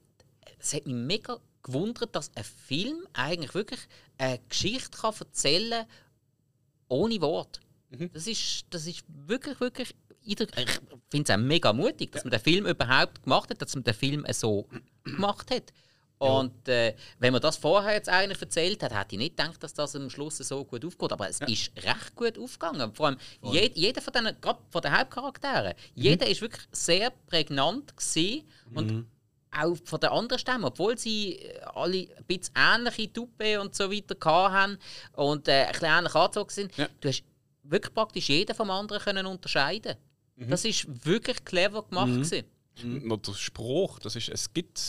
es 0.58 0.74
hat 0.74 0.86
mich 0.88 0.96
mega 0.96 1.38
gewundert, 1.62 2.16
dass 2.16 2.32
ein 2.36 2.44
Film 2.44 3.06
eigentlich 3.14 3.54
wirklich 3.54 3.80
eine 4.18 4.40
Geschichte 4.50 4.98
kann 4.98 5.14
erzählen 5.20 5.86
ohne 6.88 7.22
Wort. 7.22 7.60
Das, 8.14 8.28
ist, 8.28 8.66
das 8.70 8.88
ist 8.88 9.04
wirklich, 9.08 9.60
wirklich 9.60 9.96
eindrücklich. 10.28 10.66
Ich 10.66 11.00
finde 11.10 11.32
es 11.32 11.38
auch 11.38 11.42
mega 11.42 11.74
mutig, 11.74 12.12
dass 12.12 12.24
man 12.24 12.32
den 12.32 12.40
Film 12.40 12.66
überhaupt 12.66 13.24
gemacht 13.24 13.50
hat, 13.50 13.62
dass 13.62 13.76
man 13.76 13.84
den 13.84 13.94
Film 13.94 14.26
so 14.32 14.68
gemacht 15.04 15.52
hat. 15.52 15.72
Und 16.24 16.68
äh, 16.70 16.96
wenn 17.20 17.34
man 17.34 17.42
das 17.42 17.58
vorher 17.58 17.94
jetzt 17.94 18.10
eigentlich 18.10 18.42
erzählt 18.42 18.82
hat, 18.84 18.94
hätte 18.94 19.16
ich 19.16 19.20
nicht 19.20 19.38
gedacht, 19.38 19.62
dass 19.62 19.74
das 19.74 19.96
am 19.96 20.10
Schluss 20.10 20.38
so 20.38 20.64
gut 20.66 20.86
aufgeht. 20.86 21.12
Aber 21.12 21.28
es 21.30 21.40
ist 21.42 21.72
recht 21.84 22.16
gut 22.16 22.38
aufgegangen. 22.40 22.94
Vor 22.94 23.08
allem 23.08 23.18
je, 23.42 23.72
jeder 23.74 24.02
von 24.02 24.14
den, 24.14 24.36
gerade 24.42 24.60
von 24.70 24.82
den 24.82 24.98
Hauptcharakteren, 24.98 25.74
jeder 25.96 26.28
ist 26.28 26.42
wirklich 26.42 26.64
sehr 26.72 27.12
prägnant 27.28 27.96
gewesen 27.98 28.44
und 28.74 29.06
auch 29.56 29.76
von 29.86 30.00
den 30.00 30.10
anderen 30.10 30.40
Stämmen, 30.40 30.64
obwohl 30.66 30.98
sie 30.98 31.36
äh, 31.36 31.60
alle 31.76 32.08
ein 32.18 32.24
bisschen 32.26 32.56
ähnliche 32.58 33.14
Tuppe 33.14 33.62
und 33.62 33.76
so 33.76 33.92
weiter 33.92 34.16
hatten 34.52 34.80
und 35.14 35.48
äh, 35.48 35.66
ein 35.66 35.72
bisschen 35.74 35.88
ähnlich 35.90 36.16
angezogen 36.16 36.50
sind, 36.50 36.76
Ja. 36.78 36.88
du 37.00 37.08
hast 37.10 37.24
wirklich 37.62 37.94
praktisch 37.94 38.30
jeden 38.30 38.56
vom 38.56 38.72
anderen 38.72 39.02
können 39.04 39.26
unterscheiden. 39.28 39.96
Das 40.36 40.66
ist 40.66 41.06
wirklich 41.06 41.46
clever 41.46 41.84
gemacht. 41.84 42.08
gewesen. 42.08 42.46
Noch 42.84 43.18
der 43.18 43.34
Spruch, 43.34 44.00
das 44.00 44.16
ist, 44.16 44.30
es 44.30 44.52
gibt 44.52 44.82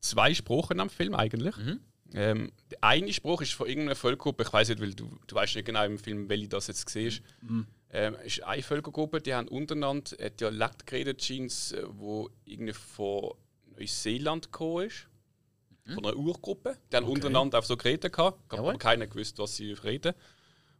zwei 0.00 0.34
Sprachen 0.34 0.80
am 0.80 0.90
Film 0.90 1.14
eigentlich. 1.14 1.56
Ähm, 2.14 2.52
der 2.70 2.82
eine 2.82 3.12
Spruch 3.12 3.42
ist 3.42 3.52
von 3.52 3.66
irgendeiner 3.68 3.96
Völkergruppe, 3.96 4.42
ich 4.44 4.52
weiß 4.52 4.70
nicht, 4.70 4.80
weil 4.80 4.94
du, 4.94 5.18
du 5.26 5.34
weißt 5.34 5.56
nicht 5.56 5.66
genau 5.66 5.84
im 5.84 5.98
Film, 5.98 6.28
welche 6.28 6.48
das 6.48 6.66
jetzt 6.68 6.86
gesehen 6.86 7.08
ist. 7.08 7.22
Ähm, 7.90 8.16
ist 8.24 8.42
eine 8.44 8.62
Völkergruppe, 8.62 9.20
die 9.20 9.34
haben 9.34 9.48
untereinander 9.48 10.18
äh, 10.20 10.30
Dialekt 10.30 10.86
geredet, 10.86 11.18
Jeans, 11.18 11.72
äh, 11.72 11.84
wo 11.88 12.30
irgendwie 12.44 12.72
von 12.72 13.32
Neuseeland 13.76 14.52
gekommen 14.52 14.86
ist. 14.86 15.06
Von 15.94 16.04
einer 16.04 16.16
Urgruppe. 16.16 16.76
Die 16.92 16.96
haben 16.96 17.06
untereinander 17.06 17.58
auch 17.58 17.64
so 17.64 17.76
geredet 17.76 18.12
gehabt. 18.12 18.38
Aber 18.52 18.74
keiner 18.78 19.06
gewusst, 19.06 19.38
was 19.38 19.56
sie 19.56 19.72
reden. 19.72 20.12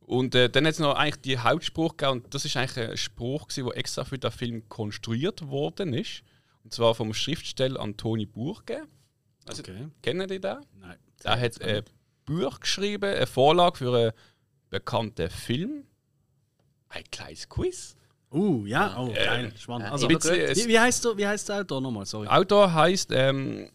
Und 0.00 0.34
äh, 0.34 0.50
dann 0.50 0.66
hat 0.66 0.74
es 0.74 0.78
noch 0.78 0.96
eigentlich 0.96 1.22
die 1.22 1.38
Hauptspruch 1.38 1.96
gegeben, 1.96 2.22
und 2.22 2.34
das 2.34 2.44
ist 2.44 2.56
eigentlich 2.56 2.90
ein 2.90 2.96
Spruch, 2.96 3.48
der 3.48 3.76
extra 3.76 4.04
für 4.04 4.18
den 4.18 4.30
Film 4.30 4.68
konstruiert 4.68 5.48
worden 5.48 5.94
ist. 5.94 6.22
Und 6.62 6.74
zwar 6.74 6.94
vom 6.94 7.14
Schriftsteller 7.14 7.80
Antoni 7.80 8.26
Burge. 8.26 8.86
Also, 9.48 9.62
Okay. 9.62 9.88
Kennen 10.02 10.28
die 10.28 10.40
den? 10.40 10.58
Nein. 10.80 10.98
Er 11.24 11.40
hat 11.40 11.60
ein 11.62 11.82
Buch 12.24 12.60
geschrieben, 12.60 13.04
eine 13.14 13.26
Vorlage 13.26 13.78
für 13.78 13.96
einen 13.96 14.12
bekannten 14.70 15.30
Film. 15.30 15.84
Ein 16.90 17.04
kleines 17.10 17.48
Quiz. 17.48 17.96
Uh, 18.30 18.66
ja, 18.66 18.94
oh, 18.98 19.10
geil, 19.12 19.52
spannend. 19.56 19.86
ja, 19.86 19.92
Also, 19.92 20.06
bisschen, 20.06 20.34
wie, 20.54 20.68
wie 20.68 20.78
heißt 20.78 21.04
der, 21.04 21.16
wie 21.16 21.26
heißt 21.26 21.48
der 21.48 21.60
Autor 21.60 21.80
nochmal? 21.80 22.04
Sorry. 22.04 22.28
Autor 22.28 22.72
heißt 22.72 23.10
ähm, 23.12 23.70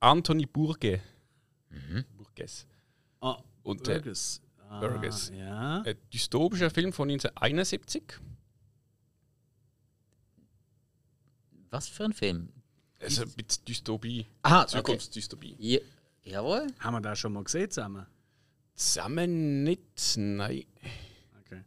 Anthony 0.00 0.46
Burge. 0.46 1.00
Burges. 2.16 2.66
Ah, 3.20 3.38
Und, 3.62 3.86
äh, 3.88 3.94
Burgess. 3.94 4.40
Ah, 4.68 4.80
Burgess. 4.80 5.30
Ja. 5.34 5.82
Ein 5.82 5.94
dystopischer 6.12 6.70
Film 6.70 6.92
von 6.92 7.08
1971. 7.08 8.02
Was 11.70 11.86
für 11.88 12.04
ein 12.04 12.12
Film? 12.12 12.48
Also 13.00 13.22
ein 13.22 13.30
bisschen 13.30 13.64
Dystopie. 13.64 14.26
Aha, 14.42 14.62
okay. 14.62 14.70
Zukunftsdystopie. 14.76 15.56
Ja, 15.58 15.78
jawohl. 16.24 16.66
Haben 16.80 16.94
wir 16.94 17.00
das 17.00 17.18
schon 17.18 17.32
mal 17.32 17.44
gesehen 17.44 17.70
zusammen? 17.70 18.06
Zusammen 18.74 19.62
nicht, 19.62 19.82
nein. 20.16 20.64
Okay. 21.44 21.62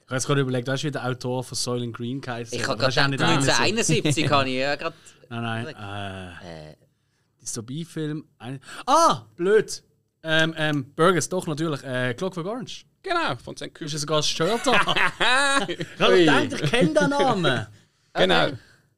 Ich 0.00 0.06
habe 0.06 0.14
jetzt 0.14 0.26
gerade 0.26 0.40
überlegt, 0.40 0.68
weißt 0.68 0.82
du, 0.84 0.86
wie 0.88 0.90
der 0.92 1.04
Autor 1.06 1.42
von 1.44 1.56
Soylent 1.56 1.96
Green 1.96 2.20
geheißen 2.20 2.56
Ich 2.56 2.66
habe 2.66 2.80
das 2.80 2.94
gerade 2.94 3.14
ist 3.16 3.22
auch 3.22 3.28
nicht 3.28 3.40
1971 3.48 4.30
habe 4.30 4.48
ich 4.48 4.54
ja 4.56 4.76
gerade. 4.76 4.96
Nein, 5.30 5.64
nein. 5.64 6.36
Äh, 6.42 6.70
Äh, 6.72 6.76
Dystopie-Film. 7.40 8.24
Ah, 8.86 9.22
blöd. 9.34 9.82
Ähm, 10.22 10.54
ähm, 10.56 10.92
Burgess, 10.94 11.28
doch, 11.28 11.46
natürlich. 11.46 11.82
Äh, 11.82 12.14
Clockwork 12.14 12.46
Orange. 12.46 12.84
Genau, 13.02 13.34
von 13.42 13.56
St. 13.56 13.62
Ist 13.62 13.74
Kühl. 13.74 13.88
ja 13.88 13.98
sogar 13.98 14.18
das 14.18 14.28
Shirt 14.28 14.60
da. 14.64 14.72
ich 15.66 15.98
habe 15.98 16.18
gedacht, 16.18 16.52
ich 16.52 16.70
kenne 16.70 16.92
den 16.94 17.10
Namen. 17.10 17.66
Genau. 18.12 18.50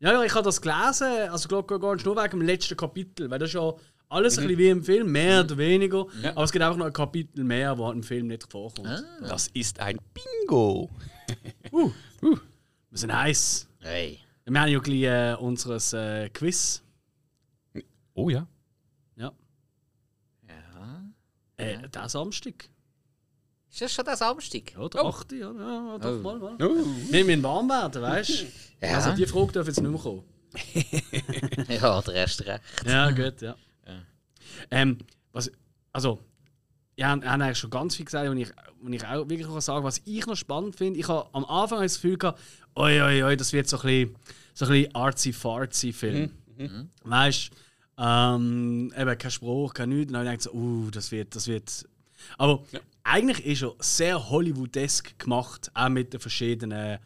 Ja, 0.04 0.12
ja, 0.12 0.22
ich 0.22 0.34
habe 0.34 0.44
das 0.44 0.60
gelesen, 0.60 1.30
also 1.30 1.48
Clockwork 1.48 1.82
Orange, 1.82 2.04
nur 2.04 2.14
wegen 2.14 2.38
dem 2.38 2.42
letzten 2.42 2.76
Kapitel. 2.76 3.30
Weil 3.30 3.38
das 3.38 3.48
ist 3.48 3.54
ja 3.54 3.72
alles 4.10 4.36
ein 4.36 4.46
bisschen 4.46 4.58
wie 4.58 4.68
im 4.68 4.84
Film, 4.84 5.10
mehr 5.10 5.40
oder 5.40 5.56
weniger. 5.56 6.04
Aber 6.34 6.44
es 6.44 6.52
gibt 6.52 6.62
auch 6.62 6.76
noch 6.76 6.84
ein 6.84 6.92
Kapitel 6.92 7.42
mehr, 7.42 7.78
wo 7.78 7.86
halt 7.86 7.96
im 7.96 8.02
Film 8.02 8.26
nicht 8.26 8.52
vorkommt. 8.52 9.02
Das 9.22 9.48
ist 9.48 9.80
ein 9.80 9.98
Bingo. 10.12 10.90
Uh. 11.72 11.90
Wir 12.20 12.98
sind 12.98 13.12
heiß. 13.12 13.66
hey. 13.80 14.20
Wir 14.44 14.60
haben 14.60 14.68
ja 14.70 14.78
gleich 14.78 15.02
äh, 15.02 15.34
unseres 15.40 15.94
äh, 15.94 16.28
Quiz. 16.28 16.82
Oh 18.12 18.28
ja. 18.28 18.46
Ja. 19.16 19.32
Ja. 20.46 21.02
Äh, 21.56 21.88
der 21.88 22.08
Samstag. 22.10 22.68
Ist 23.74 23.80
das 23.80 23.92
schon 23.92 24.04
der 24.04 24.16
Samstag? 24.16 24.72
Ja, 24.78 24.88
der 24.88 25.04
8. 25.04 25.32
Ja, 25.32 25.50
ja, 25.52 25.98
doch 25.98 26.08
Oh. 26.10 26.22
mal, 26.22 26.38
mal. 26.38 26.56
Oh. 26.64 26.86
Wir 27.10 27.24
müssen 27.24 27.42
warm 27.42 27.68
werden, 27.68 28.02
weißt 28.02 28.30
du? 28.30 28.86
Ja. 28.86 28.94
Also 28.98 29.10
die 29.16 29.26
Frage 29.26 29.50
darf 29.50 29.66
jetzt 29.66 29.80
nicht 29.80 29.90
mehr 29.90 30.00
kommen. 30.00 30.22
Ja, 31.68 32.00
der 32.02 32.14
erste 32.14 32.46
recht. 32.46 32.62
Ja, 32.86 33.10
gut, 33.10 33.40
ja. 33.42 33.56
Ja. 33.84 34.02
Ähm, 34.70 34.98
was, 35.32 35.50
also, 35.92 36.20
ja, 36.96 37.08
haben 37.08 37.22
eigentlich 37.24 37.58
schon 37.58 37.70
ganz 37.70 37.96
viel 37.96 38.04
gesagt, 38.04 38.28
und 38.28 38.36
ich, 38.38 38.52
und 38.80 38.92
ich 38.92 39.04
auch 39.04 39.28
wirklich 39.28 39.48
kann 39.48 39.60
sagen, 39.60 39.84
was 39.84 40.00
ich 40.04 40.24
noch 40.24 40.36
spannend 40.36 40.76
finde. 40.76 41.00
Ich 41.00 41.08
habe 41.08 41.28
am 41.32 41.44
Anfang 41.44 41.82
das 41.82 41.94
Gefühl 41.96 42.16
gehabt, 42.16 42.40
oi, 42.76 43.00
oi, 43.02 43.24
oi, 43.24 43.36
das 43.36 43.52
wird 43.52 43.66
so 43.66 43.78
ein 43.78 43.82
bisschen, 43.82 44.16
so 44.54 44.66
ein 44.66 44.70
bisschen 44.70 44.94
artsy-fartsy 44.94 45.92
Film. 45.92 46.30
Weißt 47.02 47.50
du, 47.96 48.02
ähm, 48.04 48.92
eben 48.96 49.18
kein 49.18 49.30
Spruch, 49.32 49.74
kein 49.74 49.88
nichts. 49.88 50.06
Und 50.06 50.12
dann 50.12 50.26
habe 50.28 50.36
ich 50.36 50.44
gedacht, 50.44 50.54
so, 50.54 50.60
uh, 50.60 50.90
das 50.92 51.10
wird, 51.10 51.34
das 51.34 51.48
wird. 51.48 51.88
Aber 52.38 52.62
eigentlich 53.04 53.44
ist 53.46 53.62
er 53.62 53.74
sehr 53.78 54.30
Hollywoodesk 54.30 55.18
gemacht, 55.18 55.70
auch 55.74 55.88
mit 55.88 56.12
den 56.12 56.20
verschiedenen 56.20 56.98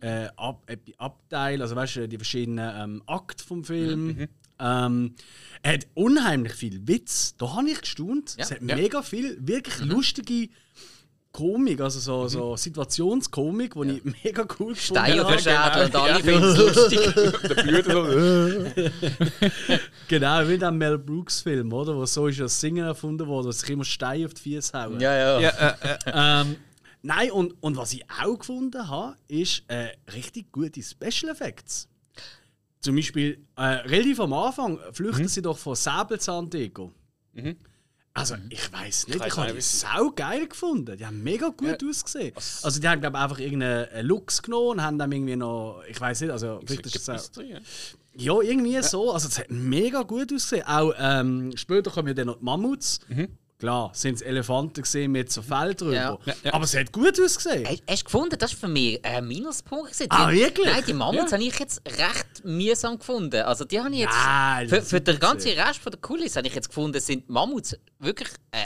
äh, 0.00 0.28
Ab 0.36 0.62
äh, 0.70 0.76
Abteilen, 0.98 1.60
also 1.60 1.74
weißt 1.74 1.96
du, 1.96 2.08
die 2.08 2.16
verschiedenen 2.18 2.72
ähm, 2.76 3.02
Akte 3.06 3.42
vom 3.44 3.64
Film. 3.64 4.28
Ähm, 4.60 5.14
er 5.62 5.72
hat 5.74 5.86
unheimlich 5.94 6.52
viel 6.52 6.86
Witz. 6.86 7.34
Da 7.36 7.54
habe 7.56 7.70
ich 7.70 7.80
gestaunt. 7.80 8.36
Ja. 8.36 8.44
Es 8.44 8.50
hat 8.52 8.60
Ja. 8.62 8.76
mega 8.76 9.02
viel 9.02 9.36
wirklich 9.40 9.78
lustige 9.80 10.48
Komik, 11.30 11.80
also 11.80 12.00
so, 12.00 12.26
so 12.26 12.56
Situationskomik, 12.56 13.74
die 13.74 13.90
ich 13.98 14.04
mega 14.24 14.42
cool 14.58 14.72
gefunden 14.74 14.76
Stein 14.76 15.20
auf 15.20 15.36
den 15.36 15.54
habe. 15.56 15.74
Schädel 15.74 15.86
und 15.86 15.96
alle 15.96 16.20
finden 16.20 16.44
es 16.44 16.56
lustig. 16.58 17.00
Der 17.64 17.84
so. 17.84 19.78
Genau, 20.08 20.48
wie 20.48 20.58
der 20.58 20.70
Mel 20.70 20.98
Brooks 20.98 21.42
Film, 21.42 21.72
oder? 21.72 21.94
Wo 21.96 22.06
so 22.06 22.26
ist 22.28 22.40
das 22.40 22.58
Singen 22.60 22.84
erfunden 22.86 23.26
worden, 23.26 23.48
dass 23.48 23.60
sich 23.60 23.70
immer 23.70 23.84
Steine 23.84 24.24
auf 24.26 24.34
die 24.34 24.54
Füße 24.54 24.72
hauen. 24.82 24.98
Ja, 25.00 25.14
ja. 25.14 25.40
Ja, 25.40 25.50
äh, 25.50 25.74
äh, 26.06 26.12
Ähm, 26.14 26.56
nein, 27.02 27.30
und, 27.30 27.54
und 27.62 27.76
was 27.76 27.92
ich 27.92 28.04
auch 28.22 28.38
gefunden 28.38 28.88
habe, 28.88 29.16
ist 29.28 29.64
äh, 29.68 29.88
richtig 30.14 30.50
gute 30.50 30.82
Special 30.82 31.30
Effects. 31.30 31.88
Zum 32.80 32.96
Beispiel, 32.96 33.44
äh, 33.56 33.62
relativ 33.62 34.18
am 34.20 34.32
Anfang 34.32 34.78
flüchten 34.92 35.24
Mhm. 35.24 35.28
sie 35.28 35.42
doch 35.42 35.58
von 35.58 35.74
Säbelzahndeko. 35.74 36.90
Also, 38.18 38.34
ich 38.50 38.72
weiß 38.72 39.06
nicht, 39.08 39.16
Ich 39.16 39.22
habe 39.22 39.42
auch 39.42 39.46
die 39.54 39.60
sau 39.60 40.10
geil 40.10 40.46
gefunden. 40.48 40.96
Die 40.96 41.06
haben 41.06 41.22
mega 41.22 41.48
gut 41.48 41.82
ausgesehen. 41.88 42.32
Was- 42.34 42.64
Also, 42.64 42.80
die 42.80 42.88
haben, 42.88 43.00
glaube 43.00 43.16
ich, 43.16 43.22
einfach 43.22 43.38
irgendeinen 43.38 44.06
Lux 44.06 44.42
genommen 44.42 44.68
und 44.70 44.82
haben 44.82 44.98
dann 44.98 45.10
irgendwie 45.12 45.36
noch, 45.36 45.82
ich 45.88 46.00
weiß 46.00 46.20
nicht, 46.22 46.30
also, 46.30 46.60
vielleicht 46.66 46.86
ist 46.86 47.08
es 47.08 47.08
auch, 47.08 47.32
drin, 47.32 47.48
ja. 47.50 47.58
ja, 48.34 48.40
irgendwie 48.42 48.82
so. 48.82 49.12
Also, 49.12 49.28
es 49.28 49.38
hat 49.38 49.50
mega 49.50 50.02
gut 50.02 50.32
ausgesehen. 50.32 50.66
Auch 50.66 50.92
ähm, 50.98 51.52
später 51.56 51.90
kommen 51.90 52.08
ja 52.08 52.14
dann 52.14 52.26
noch 52.26 52.38
die 52.38 52.44
Mammuts. 52.44 53.00
Mhm. 53.08 53.28
Klar, 53.58 53.90
sind 53.92 54.14
es 54.14 54.22
Elefanten 54.22 54.82
gesehen 54.82 55.10
mit 55.10 55.32
so 55.32 55.42
Fell 55.42 55.74
drüber. 55.74 55.92
Ja. 55.94 56.18
Ja, 56.24 56.34
ja. 56.44 56.54
Aber 56.54 56.62
es 56.64 56.76
hat 56.76 56.92
gut 56.92 57.20
ausgesehen. 57.20 57.66
Hast 57.66 57.82
hast 57.90 58.00
du 58.02 58.04
gefunden, 58.04 58.38
das 58.38 58.52
war 58.52 58.60
für 58.60 58.68
mich 58.68 59.04
ein 59.04 59.26
Minuspunkt. 59.26 59.86
gewesen. 59.92 60.06
Ah, 60.10 60.30
Die- 60.30 60.36
wirklich? 60.38 60.66
Nein, 60.72 60.84
die 60.86 60.92
Mammuts 60.92 61.32
habe 61.32 61.42
ich 61.42 61.58
jetzt 61.58 61.82
recht 61.86 62.44
mühsam 62.44 62.98
gefunden. 63.00 63.42
Also 63.42 63.64
die 63.64 63.80
habe 63.80 63.90
ich 63.90 63.98
jetzt... 63.98 64.14
Nein, 64.14 64.68
für, 64.68 64.82
für 64.82 65.00
den 65.00 65.18
ganzen. 65.18 65.50
Rest 65.58 65.80
von 65.80 65.90
der 65.90 66.00
Kulisse 66.00 66.38
habe 66.38 66.46
ich 66.46 66.54
jetzt 66.54 66.68
gefunden, 66.68 67.00
sind 67.00 67.28
Mammuts 67.28 67.76
wirklich, 67.98 68.28
äh, 68.52 68.58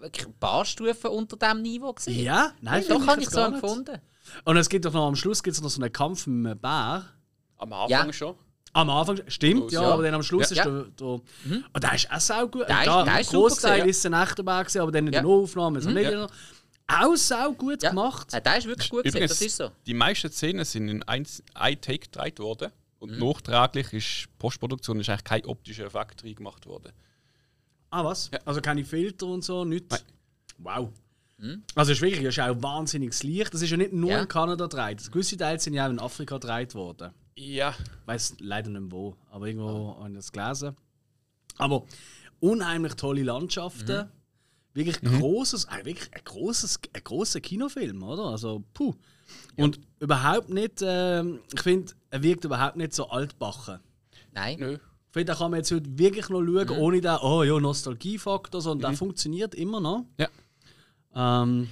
wirklich 0.00 0.26
ein 0.28 0.34
paar 0.38 0.64
Stufen 0.64 1.10
unter 1.10 1.36
diesem 1.36 1.60
Niveau 1.62 1.92
gewesen. 1.92 2.14
Ja, 2.22 2.52
nein, 2.60 2.84
Doch 2.88 3.04
habe 3.08 3.20
ich 3.20 3.28
so 3.30 3.44
nicht. 3.44 3.54
empfunden. 3.54 3.98
Und 4.44 4.56
es 4.56 4.68
gibt 4.68 4.84
doch 4.84 4.92
noch 4.92 5.08
am 5.08 5.16
Schluss 5.16 5.42
gibt's 5.42 5.60
noch 5.60 5.70
so 5.70 5.82
einen 5.82 5.92
Kampf 5.92 6.28
mit 6.28 6.46
einem 6.52 6.60
Bär. 6.60 7.04
Am 7.56 7.72
Anfang 7.72 7.88
Ja. 8.06 8.12
schon. 8.12 8.36
Am 8.74 8.90
Anfang, 8.90 9.20
stimmt, 9.28 9.60
Schluss, 9.60 9.72
ja, 9.72 9.82
ja. 9.82 9.90
aber 9.92 10.02
dann 10.02 10.14
am 10.14 10.22
Schluss 10.22 10.50
Ja. 10.50 10.56
ist 10.62 10.64
der. 10.66 10.84
der 10.84 11.06
Und 11.06 11.82
der 11.82 11.94
ist 11.94 12.10
auch 12.10 12.20
sau 12.20 12.46
gut. 12.48 12.68
Der 12.68 12.76
ist- 12.78 12.82
Klar, 12.84 13.04
der 13.04 13.20
ist 13.20 13.30
Großteil 13.30 13.80
gewesen, 13.80 13.86
ja. 13.86 13.90
ist 13.90 14.06
ein 14.06 14.28
echter 14.28 14.42
Bär, 14.42 14.60
gewesen, 14.64 14.80
aber 14.82 14.92
dann 14.92 15.06
in 15.06 15.12
Ja. 15.12 15.20
den 15.22 15.26
Aufnahmen, 15.26 15.80
so 15.80 15.90
Medien 15.90 16.12
Ja. 16.12 16.18
noch. 16.22 16.30
Auch 16.90 17.16
sau 17.16 17.52
gut 17.52 17.82
Ja. 17.82 17.90
gemacht. 17.90 18.32
Äh, 18.32 18.40
der 18.40 18.58
ist 18.58 18.66
wirklich 18.66 18.88
gut 18.90 19.04
Übrigens, 19.04 19.30
das 19.30 19.40
ist 19.42 19.56
so. 19.56 19.70
die 19.86 19.94
meisten 19.94 20.30
Szenen 20.30 20.64
sind 20.64 20.88
in 20.88 21.02
ein, 21.02 21.26
ein 21.54 21.80
Take 21.80 21.98
gedreht 21.98 22.38
worden. 22.38 22.70
Und 22.98 23.12
Mhm. 23.12 23.18
nachträglich 23.18 23.92
ist 23.92 24.28
Postproduktion 24.38 24.98
ist 25.00 25.08
eigentlich 25.08 25.24
kein 25.24 25.44
optischer 25.46 25.84
Effekt 25.86 26.22
drin 26.22 26.34
gemacht 26.34 26.66
worden. 26.66 26.92
Ah, 27.90 28.04
was? 28.04 28.30
Also 28.44 28.60
keine 28.60 28.84
Filter 28.84 29.26
und 29.26 29.44
so, 29.44 29.64
nichts. 29.64 30.04
Wow. 30.58 30.90
Hm? 31.38 31.62
Also 31.74 31.92
es 31.92 31.98
ist 31.98 32.02
wirklich, 32.02 32.24
es 32.24 32.36
ist 32.36 32.40
auch 32.42 32.60
wahnsinniges 32.62 33.22
Licht. 33.22 33.54
Das 33.54 33.62
ist 33.62 33.70
ja 33.70 33.76
nicht 33.76 33.92
nur 33.92 34.10
Ja. 34.10 34.22
in 34.22 34.28
Kanada 34.28 34.66
gedreht. 34.66 35.10
Gewisse 35.12 35.36
Teile 35.36 35.58
sind 35.60 35.74
ja 35.74 35.86
auch 35.86 35.90
in 35.90 36.00
Afrika 36.00 36.36
gedreht 36.38 36.74
worden. 36.74 37.12
Ja. 37.38 37.70
Ich 37.70 38.06
weiß 38.06 38.36
leider 38.40 38.68
nicht 38.70 38.80
mehr 38.80 38.92
wo, 38.92 39.16
aber 39.30 39.46
irgendwo 39.46 39.96
habe 39.98 40.10
ich 40.10 40.16
das 40.16 40.32
gelesen. 40.32 40.76
Aber 41.56 41.84
unheimlich 42.40 42.94
tolle 42.94 43.22
Landschaften. 43.22 44.06
Mhm. 44.06 44.08
Wirklich 44.74 45.00
großes, 45.00 45.64
äh, 45.66 45.84
wirklich 45.84 46.08
ein 46.14 46.20
großes, 46.24 46.80
ein 46.92 47.02
großer 47.02 47.40
Kinofilm, 47.40 48.02
oder? 48.02 48.26
Also 48.26 48.62
puh. 48.74 48.94
Und 49.56 49.80
überhaupt 49.98 50.50
nicht, 50.50 50.80
ähm, 50.82 51.40
ich 51.52 51.60
finde, 51.62 51.92
er 52.10 52.22
wirkt 52.22 52.44
überhaupt 52.44 52.76
nicht 52.76 52.92
so 52.94 53.08
altbachen. 53.08 53.80
Nein. 54.32 54.58
Nö. 54.60 54.74
Ich 54.74 55.12
finde, 55.12 55.32
da 55.32 55.34
kann 55.34 55.50
man 55.50 55.58
jetzt 55.60 55.72
heute 55.72 55.98
wirklich 55.98 56.28
noch 56.28 56.42
schauen, 56.44 56.66
Mhm. 56.68 56.82
ohne 56.82 57.00
den, 57.00 57.16
oh 57.22 57.42
ja, 57.42 57.58
Nostalgiefaktor, 57.58 58.60
sondern 58.60 58.90
der 58.92 58.98
funktioniert 58.98 59.54
immer 59.54 59.80
noch. 59.80 60.04
Ja. 60.18 60.28
Ähm, 61.14 61.64
äh, 61.64 61.66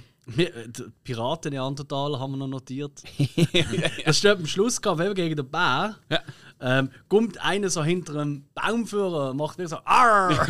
Piraten 1.03 1.53
Neandertaler 1.53 2.19
haben 2.19 2.31
wir 2.31 2.37
noch 2.37 2.47
notiert. 2.47 3.01
das 4.05 4.17
steht 4.17 4.31
am 4.31 4.45
Schluss 4.45 4.81
gehabt, 4.81 4.99
wenn 4.99 5.07
wir 5.07 5.13
gegen 5.13 5.35
den 5.35 5.49
Bär. 5.49 5.95
Ja. 6.09 6.21
Ähm, 6.59 6.89
kommt 7.07 7.39
einer 7.39 7.69
so 7.69 7.83
hinter 7.83 8.15
einem 8.15 8.45
Baumführer 8.53 9.31
und 9.31 9.37
macht 9.37 9.57
wieder 9.57 9.69
so 9.69 9.77
Arr! 9.85 10.31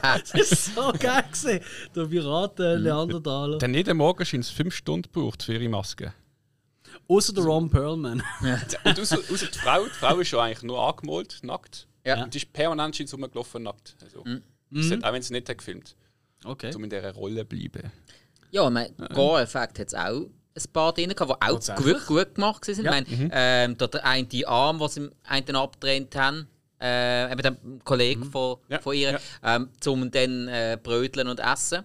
das 0.02 0.32
ist 0.32 0.74
so 0.74 0.92
geil 0.98 1.24
gewesen. 1.30 1.60
Der 1.94 2.04
Piraten 2.06 2.82
Neandertaler. 2.82 3.58
Dann 3.58 3.74
jeden 3.74 3.96
Morgen 3.96 4.24
scheint 4.24 4.44
es 4.44 4.50
fünf 4.50 4.74
Stunden 4.74 5.10
gebraucht 5.12 5.42
für 5.42 5.54
ihre 5.54 5.68
Maske. 5.68 6.14
Außer 7.08 7.32
der 7.32 7.44
Ron 7.44 7.68
Perlman. 7.70 8.22
Und 8.84 8.98
außer, 8.98 9.18
außer 9.18 9.46
die 9.46 9.58
Frau, 9.58 9.84
die 9.84 9.90
Frau 9.90 10.18
ist 10.18 10.28
schon 10.28 10.40
eigentlich 10.40 10.62
nur 10.62 10.80
angemalt, 10.80 11.40
nackt. 11.42 11.88
Ja. 12.04 12.22
Und 12.22 12.34
die 12.34 12.38
ist 12.38 12.52
permanent 12.52 12.96
schon 12.96 13.06
rumgelaufen 13.06 13.62
nackt. 13.62 13.96
Also, 14.02 14.24
das 14.70 14.90
hat, 14.90 15.04
auch 15.04 15.12
wenn 15.12 15.22
sie 15.22 15.32
nicht 15.32 15.48
hat 15.48 15.58
gefilmt 15.58 15.96
Okay. 16.44 16.74
um 16.74 16.84
in 16.84 16.90
dieser 16.90 17.12
Rolle 17.12 17.44
bleiben. 17.44 17.90
Ja, 18.50 18.68
mein 18.70 18.94
Gore-Effekt 19.14 19.78
hat 19.78 19.86
es 19.88 19.94
auch 19.94 20.26
ein 20.58 20.72
paar 20.72 20.92
drin 20.92 21.10
gehabt, 21.14 21.42
die 21.42 21.48
auch 21.48 21.76
gut, 21.76 22.06
gut 22.06 22.34
gemacht 22.34 22.66
waren. 22.68 22.84
Ja. 22.84 22.98
Ich 22.98 23.06
meine, 23.08 23.30
ähm, 23.32 23.78
da 23.78 23.86
der 23.86 24.04
eine 24.04 24.26
Arm, 24.46 24.78
den 24.78 24.88
sie 24.88 25.10
einen 25.24 25.56
abgetrennt 25.56 26.16
haben, 26.16 26.48
äh, 26.80 27.30
eben 27.32 27.42
der 27.42 27.56
Kollege 27.84 28.24
von, 28.24 28.56
Ja, 28.68 28.78
von 28.80 28.94
ihr, 28.94 29.12
ja. 29.12 29.56
ähm, 29.56 29.68
zum 29.80 30.10
dann 30.10 30.48
äh, 30.48 30.78
bröteln 30.82 31.28
und 31.28 31.40
essen. 31.40 31.84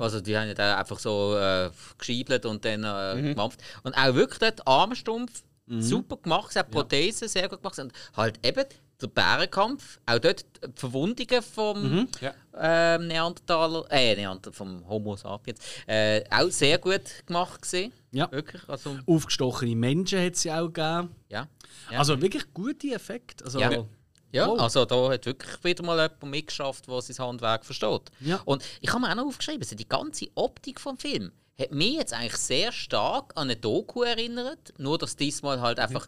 Also 0.00 0.22
die 0.22 0.36
haben 0.38 0.48
ja 0.48 0.54
da 0.54 0.78
einfach 0.78 0.98
so 0.98 1.36
äh, 1.36 1.68
geschiebelt 1.98 2.46
und 2.46 2.64
dann 2.64 2.82
äh, 2.82 3.20
gemampft. 3.34 3.60
Und 3.82 3.94
auch 3.94 4.14
wirklich 4.14 4.38
dort 4.38 4.66
Armstumpf, 4.66 5.42
super 5.66 6.16
gemacht, 6.16 6.56
auch 6.56 6.70
Prothesen 6.70 7.28
sehr 7.28 7.46
gut 7.48 7.60
gemacht. 7.62 7.78
Und 7.78 7.92
halt 8.16 8.44
eben 8.44 8.64
der 9.02 9.08
Bärenkampf, 9.08 9.98
auch 10.06 10.18
dort 10.18 10.44
die 10.64 10.68
Verwundungen 10.80 11.42
vom 11.42 12.08
Ja. 12.20 12.34
ähm, 12.58 13.06
Neandertaler, 13.08 13.84
äh, 13.90 14.14
Neander, 14.16 14.52
vom 14.52 14.86
Homo 14.88 15.16
sapiens, 15.16 15.58
äh, 15.86 16.22
auch 16.30 16.50
sehr 16.50 16.78
gut 16.78 17.02
gemacht 17.26 17.62
gesehen. 17.62 17.92
Ja. 18.12 18.30
Wirklich, 18.32 18.62
also, 18.68 18.98
Aufgestochene 19.06 19.74
Menschen 19.76 20.24
hat 20.24 20.34
es 20.34 20.44
ja 20.44 20.60
auch 20.60 20.66
gegeben. 20.68 21.14
ja. 21.28 21.46
Ja. 21.90 21.98
Also 21.98 22.20
wirklich 22.20 22.52
gute 22.52 22.88
Effekte. 22.92 23.44
Also, 23.44 23.58
Ja. 23.60 23.84
Ja, 24.32 24.46
Oh. 24.48 24.56
also 24.58 24.84
da 24.84 25.10
hat 25.10 25.26
wirklich 25.26 25.64
wieder 25.64 25.82
mal 25.84 25.96
jemand 25.98 26.22
mitgeschafft, 26.22 26.86
der 26.86 27.00
sein 27.02 27.18
Handwerk 27.26 27.64
versteht. 27.64 28.02
Ja. 28.20 28.40
Und 28.44 28.62
ich 28.80 28.90
habe 28.92 29.00
mir 29.00 29.10
auch 29.10 29.16
noch 29.16 29.26
aufgeschrieben, 29.26 29.62
also 29.62 29.74
die 29.74 29.88
ganze 29.88 30.28
Optik 30.36 30.78
vom 30.78 30.96
Film 30.98 31.32
hat 31.58 31.72
mich 31.72 31.94
jetzt 31.94 32.12
eigentlich 32.14 32.36
sehr 32.36 32.70
stark 32.70 33.32
an 33.34 33.48
eine 33.50 33.56
Doku 33.56 34.02
erinnert, 34.04 34.72
nur 34.78 34.98
dass 34.98 35.16
diesmal 35.16 35.60
halt 35.60 35.78
einfach 35.80 36.06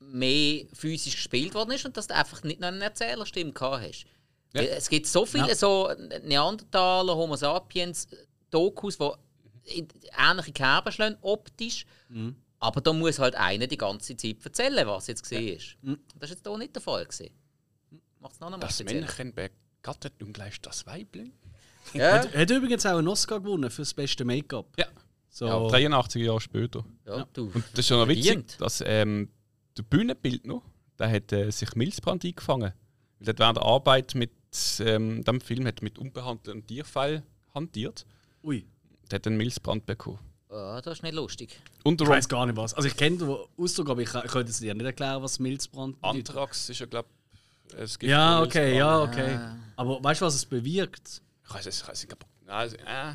mehr 0.00 0.64
physisch 0.72 1.14
gespielt 1.16 1.54
worden 1.54 1.72
ist 1.72 1.84
und 1.84 1.96
dass 1.96 2.06
du 2.06 2.14
einfach 2.14 2.42
nicht 2.42 2.60
noch 2.60 2.68
eine 2.68 2.82
Erzählerstimme 2.84 3.52
gehabt 3.52 3.84
hast. 3.86 4.04
Ja. 4.54 4.62
Es 4.62 4.88
gibt 4.88 5.06
so 5.06 5.24
viele 5.26 5.48
Ja. 5.48 5.54
so 5.54 5.90
Neandertaler, 6.24 7.14
Homo 7.14 7.36
sapiens 7.36 8.08
Dokus, 8.50 8.98
die 8.98 9.78
in 9.78 9.88
ähnliche 10.18 10.52
Kerben 10.52 10.90
schlagen, 10.92 11.16
optisch. 11.20 11.84
Mhm. 12.08 12.34
Aber 12.58 12.80
da 12.80 12.92
muss 12.92 13.18
halt 13.18 13.36
einer 13.36 13.66
die 13.66 13.76
ganze 13.78 14.16
Zeit 14.16 14.36
erzählen, 14.44 14.86
was 14.86 15.06
jetzt 15.06 15.22
gesehen 15.22 15.56
ist. 15.56 15.76
Mhm. 15.82 15.98
Das 16.18 16.30
ist 16.30 16.36
jetzt 16.38 16.46
hier 16.48 16.58
nicht 16.58 16.74
der 16.74 16.82
Fall. 16.82 17.04
Gewesen. 17.04 17.30
Macht 18.18 18.32
es 18.34 18.40
noch 18.40 18.48
einmal 18.48 18.60
Das 18.60 18.78
speziell. 18.78 19.00
Männchen 19.02 19.32
begattet 19.34 20.14
nun 20.20 20.32
gleich 20.32 20.60
das 20.60 20.84
Weibling. 20.86 21.32
Ja, 21.94 22.14
Hat, 22.14 22.34
hat 22.34 22.50
übrigens 22.50 22.84
auch 22.84 22.98
einen 22.98 23.08
Oscar 23.08 23.40
gewonnen 23.40 23.70
für 23.70 23.82
das 23.82 23.94
beste 23.94 24.24
Make-up. 24.24 24.66
Ja. 24.78 24.86
So, 25.30 25.46
Ja, 25.46 25.68
83 25.68 26.22
Jahre 26.22 26.40
später. 26.40 26.84
ja, 27.06 27.26
du. 27.32 27.50
Und 27.54 27.64
das 27.72 27.78
ist 27.80 27.88
ja 27.88 27.96
noch 27.96 28.08
witzig, 28.08 28.58
dass 28.58 28.82
ähm, 28.84 29.30
der 29.80 29.96
Bühnenbildner, 29.96 30.62
der 30.98 31.10
hat 31.10 31.32
äh, 31.32 31.50
sich 31.50 31.74
Milzbrand 31.74 32.24
eingefangen. 32.24 32.72
Weil 33.18 33.28
er 33.28 33.30
hat 33.30 33.38
während 33.38 33.56
der 33.58 33.64
Arbeit 33.64 34.14
mit 34.14 34.30
ähm, 34.80 35.22
dem 35.24 35.40
Film 35.40 35.66
hat 35.66 35.82
mit 35.82 35.98
unbehandeltem 35.98 36.66
Tierfall 36.66 37.22
hantiert. 37.54 38.04
ui. 38.42 38.66
Der 39.10 39.16
hat 39.16 39.26
einen 39.26 39.36
Milzbrand 39.36 39.86
bekommen. 39.86 40.18
Oh, 40.48 40.80
das 40.82 40.98
ist 40.98 41.02
nicht 41.02 41.14
lustig. 41.14 41.60
Und 41.84 42.00
Ich 42.00 42.08
weiß 42.08 42.28
gar 42.28 42.44
nicht 42.46 42.56
was. 42.56 42.74
Also 42.74 42.88
ich 42.88 42.96
kenne 42.96 43.18
den 43.18 43.36
Ausdruck, 43.56 43.90
aber 43.90 44.02
ich, 44.02 44.08
ich 44.12 44.30
könnte 44.30 44.50
es 44.50 44.58
dir 44.58 44.74
nicht 44.74 44.84
erklären, 44.84 45.22
was 45.22 45.38
Milzbrand 45.38 46.00
bedeutet. 46.00 46.28
Anthrax 46.30 46.68
ist 46.70 46.80
ja, 46.80 46.86
glaube 46.86 47.08
es 47.76 47.96
gibt 47.98 48.10
Ja, 48.10 48.42
okay, 48.42 48.76
ja, 48.76 48.98
Milzbrand. 49.06 49.28
okay. 49.30 49.60
Aber 49.76 50.02
weißt 50.02 50.20
du, 50.20 50.24
was 50.26 50.34
es 50.34 50.44
bewirkt? 50.46 51.22
Ich 51.44 51.54
weiß 51.54 51.66
es, 51.66 51.82
ich 51.82 51.88
weiß 51.88 52.02
nicht. 52.06 52.16
also, 52.48 52.76
äh, 52.76 53.14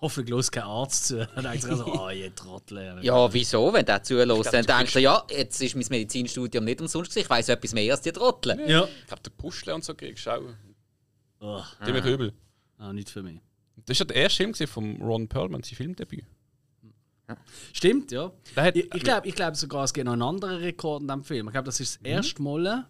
Hoffentlich 0.00 0.30
los 0.30 0.50
kein 0.50 0.62
Arzt 0.62 1.06
zu. 1.08 1.26
Dann 1.34 1.44
denkt 1.44 1.62
sich 1.62 1.74
so, 1.74 1.92
ah, 2.00 2.12
ihr 2.12 2.32
Trottel. 2.34 2.98
Ja, 3.02 3.32
wieso? 3.32 3.72
Wenn 3.72 3.84
der 3.84 4.02
zulässt, 4.02 4.52
dann 4.52 4.64
denkst 4.64 4.92
du, 4.92 5.00
ja, 5.00 5.24
jetzt 5.28 5.60
ist 5.60 5.74
mein 5.74 5.84
Medizinstudium 5.90 6.64
nicht 6.64 6.80
umsonst. 6.80 7.16
Ich 7.16 7.28
weiss 7.28 7.48
etwas 7.48 7.72
mehr 7.74 7.92
als 7.92 8.02
die 8.02 8.12
Trottel. 8.12 8.58
Ja. 8.68 8.84
ich 9.00 9.06
glaube, 9.06 9.22
der 9.24 9.30
Puschle 9.30 9.74
und 9.74 9.84
so 9.84 9.94
kriegst 9.94 10.24
du 10.26 10.30
auch 10.30 10.42
Oh, 11.40 11.62
ziemlich 11.84 12.04
übel. 12.04 12.32
ah, 12.78 12.92
nicht 12.92 13.10
für 13.10 13.22
mich. 13.22 13.40
Das 13.86 13.98
war 14.00 14.06
ja 14.06 14.12
der 14.12 14.16
erste 14.22 14.36
Film 14.54 14.68
von 14.68 15.02
Ron 15.02 15.28
Perlman, 15.28 15.62
sein 15.62 15.74
Filmdebüt. 15.76 16.24
Stimmt, 17.72 18.10
ja. 18.10 18.32
Hat, 18.56 18.74
Ich, 18.76 18.92
ich 18.94 19.02
glaube 19.02 19.26
ich 19.28 19.34
glaub 19.34 19.54
sogar, 19.56 19.84
es 19.84 19.92
gibt 19.92 20.06
noch 20.06 20.14
einen 20.14 20.22
anderen 20.22 20.56
Rekord 20.56 21.02
in 21.02 21.08
diesem 21.08 21.24
Film. 21.24 21.46
Ich 21.48 21.52
glaube, 21.52 21.66
das 21.66 21.78
ist 21.80 21.96
das 21.96 22.02
erste 22.02 22.40
Mal. 22.42 22.86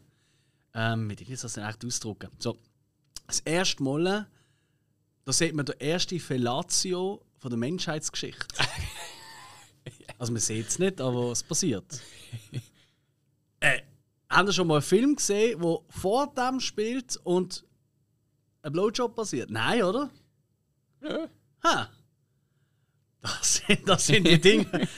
Ähm, 0.75 1.11
wie 1.11 1.15
muss 1.15 1.31
ich 1.31 1.41
das 1.41 1.55
denn 1.55 1.65
echt 1.65 1.85
ausdrücken? 1.85 2.31
So, 2.39 2.57
das 3.27 3.41
erste 3.41 3.83
Mal, 3.83 4.27
da 5.29 5.35
sieht 5.35 5.55
man 5.55 5.67
der 5.67 5.79
erste 5.79 6.19
Fellatio 6.19 7.21
von 7.37 7.51
der 7.51 7.59
Menschheitsgeschichte. 7.59 8.47
also, 10.19 10.33
man 10.33 10.41
sieht 10.41 10.69
es 10.69 10.79
nicht, 10.79 11.03
aber 11.03 11.33
es 11.33 11.43
passiert. 11.43 12.01
äh, 13.61 13.83
haben 14.31 14.47
Sie 14.47 14.55
schon 14.55 14.69
mal 14.69 14.77
einen 14.77 14.83
Film 14.83 15.17
gesehen, 15.17 15.61
der 15.61 15.79
vor 15.91 16.33
dem 16.33 16.61
spielt 16.61 17.19
und 17.25 17.63
ein 18.63 18.73
Blowjob 18.73 19.15
passiert? 19.15 19.51
Nein, 19.51 19.83
oder? 19.83 20.09
Ja. 21.03 21.29
Ha! 21.63 21.91
Das 23.21 23.57
sind, 23.67 23.89
das 23.89 24.07
sind 24.07 24.27
die 24.29 24.41
Dinge. 24.41 24.89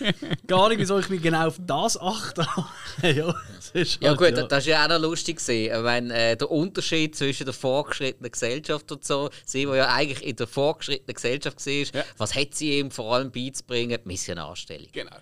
Gar 0.46 0.68
nicht, 0.68 0.78
wieso 0.78 0.98
ich 0.98 1.09
mich 1.09 1.22
genau 1.22 1.46
auf 1.48 1.56
das 1.59 1.98
achte. 1.98 2.46
ja, 3.02 3.35
das 3.56 3.70
ist 3.70 4.02
Ja 4.02 4.11
halt, 4.11 4.18
gut, 4.18 4.52
das 4.52 4.66
war 4.66 4.70
ja 4.70 4.85
auch 4.85 4.88
noch 4.90 5.00
lustig. 5.00 5.38
Gewesen. 5.38 5.74
Ich 5.74 5.83
meine, 5.83 6.14
äh, 6.14 6.37
der 6.37 6.50
Unterschied 6.50 7.16
zwischen 7.16 7.44
der 7.46 7.54
vorgeschrittenen 7.54 8.30
Gesellschaft 8.30 8.92
und 8.92 9.04
so, 9.04 9.30
sie, 9.46 9.64
die 9.64 9.72
ja 9.72 9.88
eigentlich 9.94 10.22
in 10.22 10.37
der 10.37 10.46
vorgeschrittenen 10.46 11.14
Gesellschaft 11.14 11.64
war, 11.66 11.72
Ja. 11.72 12.04
was 12.18 12.35
hat 12.35 12.54
sie 12.54 12.78
ihm 12.78 12.90
vor 12.90 13.14
allem 13.14 13.30
beizubringen? 13.33 13.98
Die 14.02 14.09
Missionarstellung. 14.09 14.88
Genau. 14.92 15.16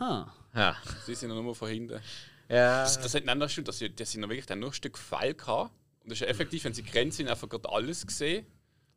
Ha. 0.00 0.32
Ja. 0.54 0.76
Sie 1.04 1.14
sind 1.14 1.30
ja 1.30 1.34
nur 1.40 1.54
von 1.54 1.68
hinten. 1.68 2.00
ja. 2.48 2.82
Das, 2.82 3.00
das 3.00 3.12
hat 3.14 3.26
dann 3.26 3.48
stimmt, 3.48 3.68
dass 3.68 3.78
sie, 3.78 3.90
dass 3.94 4.10
sie 4.10 4.18
noch 4.18 4.28
wirklich 4.28 4.48
nur 4.56 4.70
ein 4.70 4.72
Stück 4.72 4.96
Pfeil 4.98 5.34
hatten. 5.46 5.70
Und 6.02 6.10
das 6.10 6.12
ist 6.12 6.20
ja 6.20 6.26
effektiv, 6.28 6.64
wenn 6.64 6.74
sie 6.74 6.82
grenzt 6.84 7.16
sind, 7.16 7.28
einfach 7.28 7.48
gerade 7.48 7.68
alles 7.70 8.06
gesehen. 8.06 8.46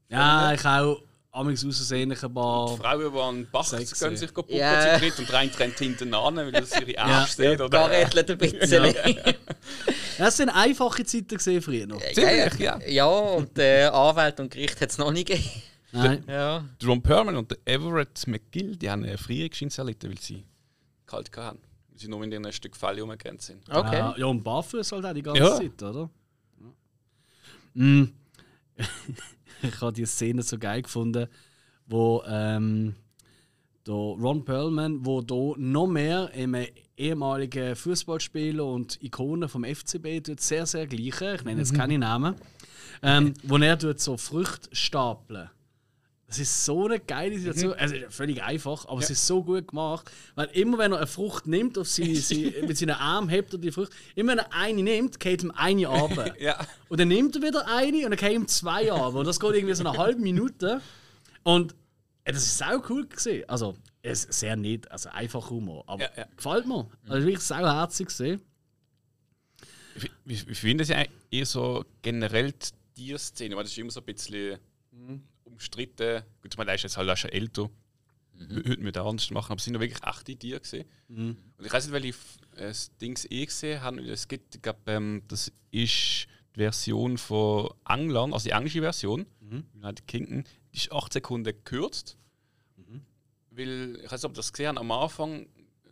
Ja, 0.09 0.53
ich 0.53 0.63
auch 0.65 1.01
amigs 1.31 1.63
aussehen 1.65 2.11
ein 2.11 2.33
paar. 2.33 2.77
Frauen, 2.77 3.13
die 3.13 3.19
an 3.19 3.47
Bach 3.51 3.69
gehen, 3.71 4.17
sich 4.17 4.33
puppen 4.33 4.55
Ja. 4.55 4.93
zu 4.95 4.99
dritt 4.99 5.19
und 5.19 5.29
der 5.29 5.39
eine 5.39 5.59
rennt 5.59 5.77
hinten 5.77 6.13
an, 6.13 6.35
weil 6.37 6.51
das 6.51 6.71
ihre 6.79 6.93
Ja. 6.93 7.03
Arsch. 7.03 7.35
Da 7.37 7.65
Oder? 7.65 7.89
rätselt 7.89 8.31
ein 8.31 8.37
bisschen. 8.39 8.95
Ja, 10.17 10.27
es 10.27 10.37
sind 10.37 10.49
einfache 10.49 11.03
Zeiten 11.05 11.37
gesehen 11.37 11.61
früher 11.61 11.85
noch. 11.85 12.01
Ziemlich, 12.13 12.57
ja. 12.59 12.79
ja, 12.87 13.05
und 13.05 13.57
äh, 13.59 13.85
Anwalt 13.85 14.39
und 14.39 14.51
Gericht 14.51 14.81
hat 14.81 14.89
es 14.89 14.97
noch 14.97 15.11
nicht 15.11 15.27
gegeben. 15.27 15.49
Nein. 15.91 16.23
Ja. 16.27 16.65
Der 16.81 16.87
Ron 16.89 17.01
Perlman 17.01 17.37
und 17.37 17.51
der 17.51 17.57
Everett 17.65 18.25
McGill, 18.27 18.75
die 18.75 18.89
haben 18.89 19.03
eine 19.03 19.17
Frierungsschins 19.17 19.77
erlitten, 19.77 20.09
weil 20.09 20.19
sie 20.19 20.43
kalt 21.05 21.35
hatten. 21.37 21.59
Weil 21.89 21.99
sie 21.99 22.07
nur 22.07 22.23
in 22.23 22.31
ihrem 22.31 22.51
Stück 22.51 22.75
Pfeil 22.75 22.99
umgegrenzt 23.01 23.47
sind. 23.47 23.63
Okay. 23.69 23.95
Ja, 23.95 24.15
ja, 24.17 24.25
und 24.25 24.43
barfuß 24.43 24.91
halt 24.91 25.05
auch 25.05 25.13
die 25.13 25.21
ganze 25.21 25.41
Ja. 25.41 25.55
Zeit, 25.55 25.81
oder? 25.83 26.09
Ja. 26.59 27.83
Mm. 27.83 28.13
ich 29.61 29.81
habe 29.81 29.93
die 29.93 30.05
Szene 30.05 30.43
so 30.43 30.57
geil 30.57 30.81
gefunden, 30.81 31.27
wo 31.85 32.23
ähm, 32.27 32.95
Ron 33.87 34.43
Perlman, 34.43 35.05
wo 35.05 35.21
da 35.21 35.53
noch 35.57 35.87
mehr 35.87 36.29
einem 36.33 36.65
ehemaligen 36.97 37.75
Fußballspieler 37.75 38.65
und 38.65 39.01
Ikone 39.01 39.47
vom 39.47 39.63
FCB 39.63 40.23
tut 40.23 40.41
sehr 40.41 40.65
sehr 40.65 40.87
gleiche. 40.87 41.35
Ich 41.35 41.43
nenne 41.45 41.61
jetzt 41.61 41.73
keine 41.73 41.97
Namen, 41.97 42.35
ähm, 43.01 43.33
wo 43.43 43.57
er 43.57 43.79
tut 43.79 43.99
so 43.99 44.17
Früchte 44.17 44.69
stapeln. 44.73 45.49
Das 46.27 46.39
ist 46.39 46.65
so 46.65 46.85
eine 46.85 46.99
geile 46.99 47.37
Situation. 47.37 47.73
Also 47.73 47.95
völlig 48.09 48.43
einfach, 48.43 48.85
aber 48.85 48.99
es 48.99 49.09
ist 49.09 49.25
so 49.25 49.43
gut 49.43 49.69
gemacht. 49.69 50.11
Weil 50.35 50.47
immer 50.47 50.77
wenn 50.77 50.91
er 50.91 50.97
eine 50.97 51.07
Frucht 51.07 51.47
nimmt, 51.47 51.77
auf 51.77 51.87
sie, 51.87 52.15
sie, 52.17 52.53
mit 52.67 52.77
seinen 52.77 52.97
Armen 52.97 53.29
hebt 53.29 53.53
er 53.53 53.59
die 53.59 53.71
Frucht, 53.71 53.93
immer 54.13 54.33
wenn 54.33 54.39
er 54.39 54.53
eine 54.53 54.83
nimmt, 54.83 55.21
geht 55.21 55.41
ihm 55.43 55.51
eine 55.51 55.87
ab. 55.87 56.35
Ja. 56.39 56.67
Und 56.89 56.99
dann 56.99 57.07
nimmt 57.07 57.35
er 57.37 57.41
wieder 57.41 57.65
eine 57.67 58.03
und 58.05 58.11
dann 58.11 58.17
geht 58.17 58.33
ihm 58.33 58.47
zwei 58.47 58.91
ab. 58.91 59.15
Und 59.15 59.25
das 59.25 59.39
geht 59.39 59.53
irgendwie 59.53 59.73
so 59.73 59.87
eine 59.87 59.97
halbe 59.97 60.19
Minute. 60.19 60.81
Und 61.43 61.73
äh, 62.25 62.33
das 62.33 62.45
ist 62.45 62.61
auch 62.61 62.89
cool 62.89 63.07
gesehen. 63.07 63.47
Also, 63.47 63.77
es 64.01 64.25
ist 64.25 64.39
sehr 64.39 64.57
nett, 64.57 64.91
also 64.91 65.09
einfach 65.09 65.49
Humor. 65.49 65.85
Aber 65.87 66.03
Ja, 66.03 66.09
ja. 66.17 66.25
gefällt 66.35 66.67
mir. 66.67 66.89
Also 67.07 67.25
wirklich 67.25 67.43
sau 67.43 67.57
herzig 67.65 68.07
gesehen. 68.09 68.41
Wie, 69.95 70.11
wie, 70.25 70.47
wie 70.47 70.55
finden 70.55 70.83
Sie 70.83 70.93
eigentlich 70.93 71.21
eher 71.31 71.45
so 71.45 71.85
generell 72.01 72.51
die 72.51 73.01
Tierszene? 73.05 73.55
Weil 73.55 73.63
das 73.63 73.71
ist 73.71 73.77
immer 73.77 73.91
so 73.91 74.01
ein 74.01 74.05
bisschen 74.05 74.59
umstritten. 75.57 76.23
Gut, 76.41 76.53
ich 76.53 76.57
meine, 76.57 76.67
der 76.67 76.75
ist 76.75 76.83
jetzt 76.83 76.97
halt 76.97 77.09
auch 77.09 77.17
schon 77.17 77.31
älter. 77.31 77.69
Mhm. 78.33 78.55
Heute 78.55 78.77
müssen 78.81 78.95
wir 78.95 79.05
anders 79.05 79.31
machen, 79.31 79.51
aber 79.51 79.57
es 79.57 79.65
sind 79.65 79.73
ja 79.73 79.79
wirklich 79.79 80.03
echte 80.03 80.35
Tiere 80.35 80.59
gesehen. 80.59 80.85
Und 81.57 81.65
ich 81.65 81.73
weiß 81.73 81.85
nicht, 81.87 81.93
welche 81.93 82.17
äh, 82.55 82.67
das 82.67 82.95
Dings 82.97 83.25
eh 83.29 83.45
gesehen 83.45 83.81
haben. 83.81 83.99
Es 83.99 84.27
gibt, 84.27 84.55
ich 84.55 84.61
glaube, 84.61 84.79
ähm, 84.87 85.23
das 85.27 85.51
ist 85.71 86.27
die 86.55 86.59
Version 86.59 87.17
von 87.17 87.71
England, 87.87 88.33
also 88.33 88.45
die 88.45 88.51
englische 88.51 88.81
Version, 88.81 89.25
United 89.73 90.07
Kingdom, 90.07 90.43
die 90.73 90.77
ist 90.77 90.91
8 90.91 91.13
Sekunden 91.13 91.45
gekürzt. 91.45 92.17
Weil, 93.49 93.99
ich 94.03 94.11
weiß 94.11 94.21
nicht, 94.21 94.25
ob 94.25 94.33
das 94.35 94.53
gesehen 94.53 94.67
habt, 94.69 94.79
am 94.79 94.91
Anfang 94.91 95.47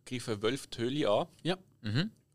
greifen 0.06 0.42
Wölfe 0.42 0.68
die 0.68 0.78
Höhle 0.78 1.10
an. 1.10 1.28
Ja. 1.44 1.58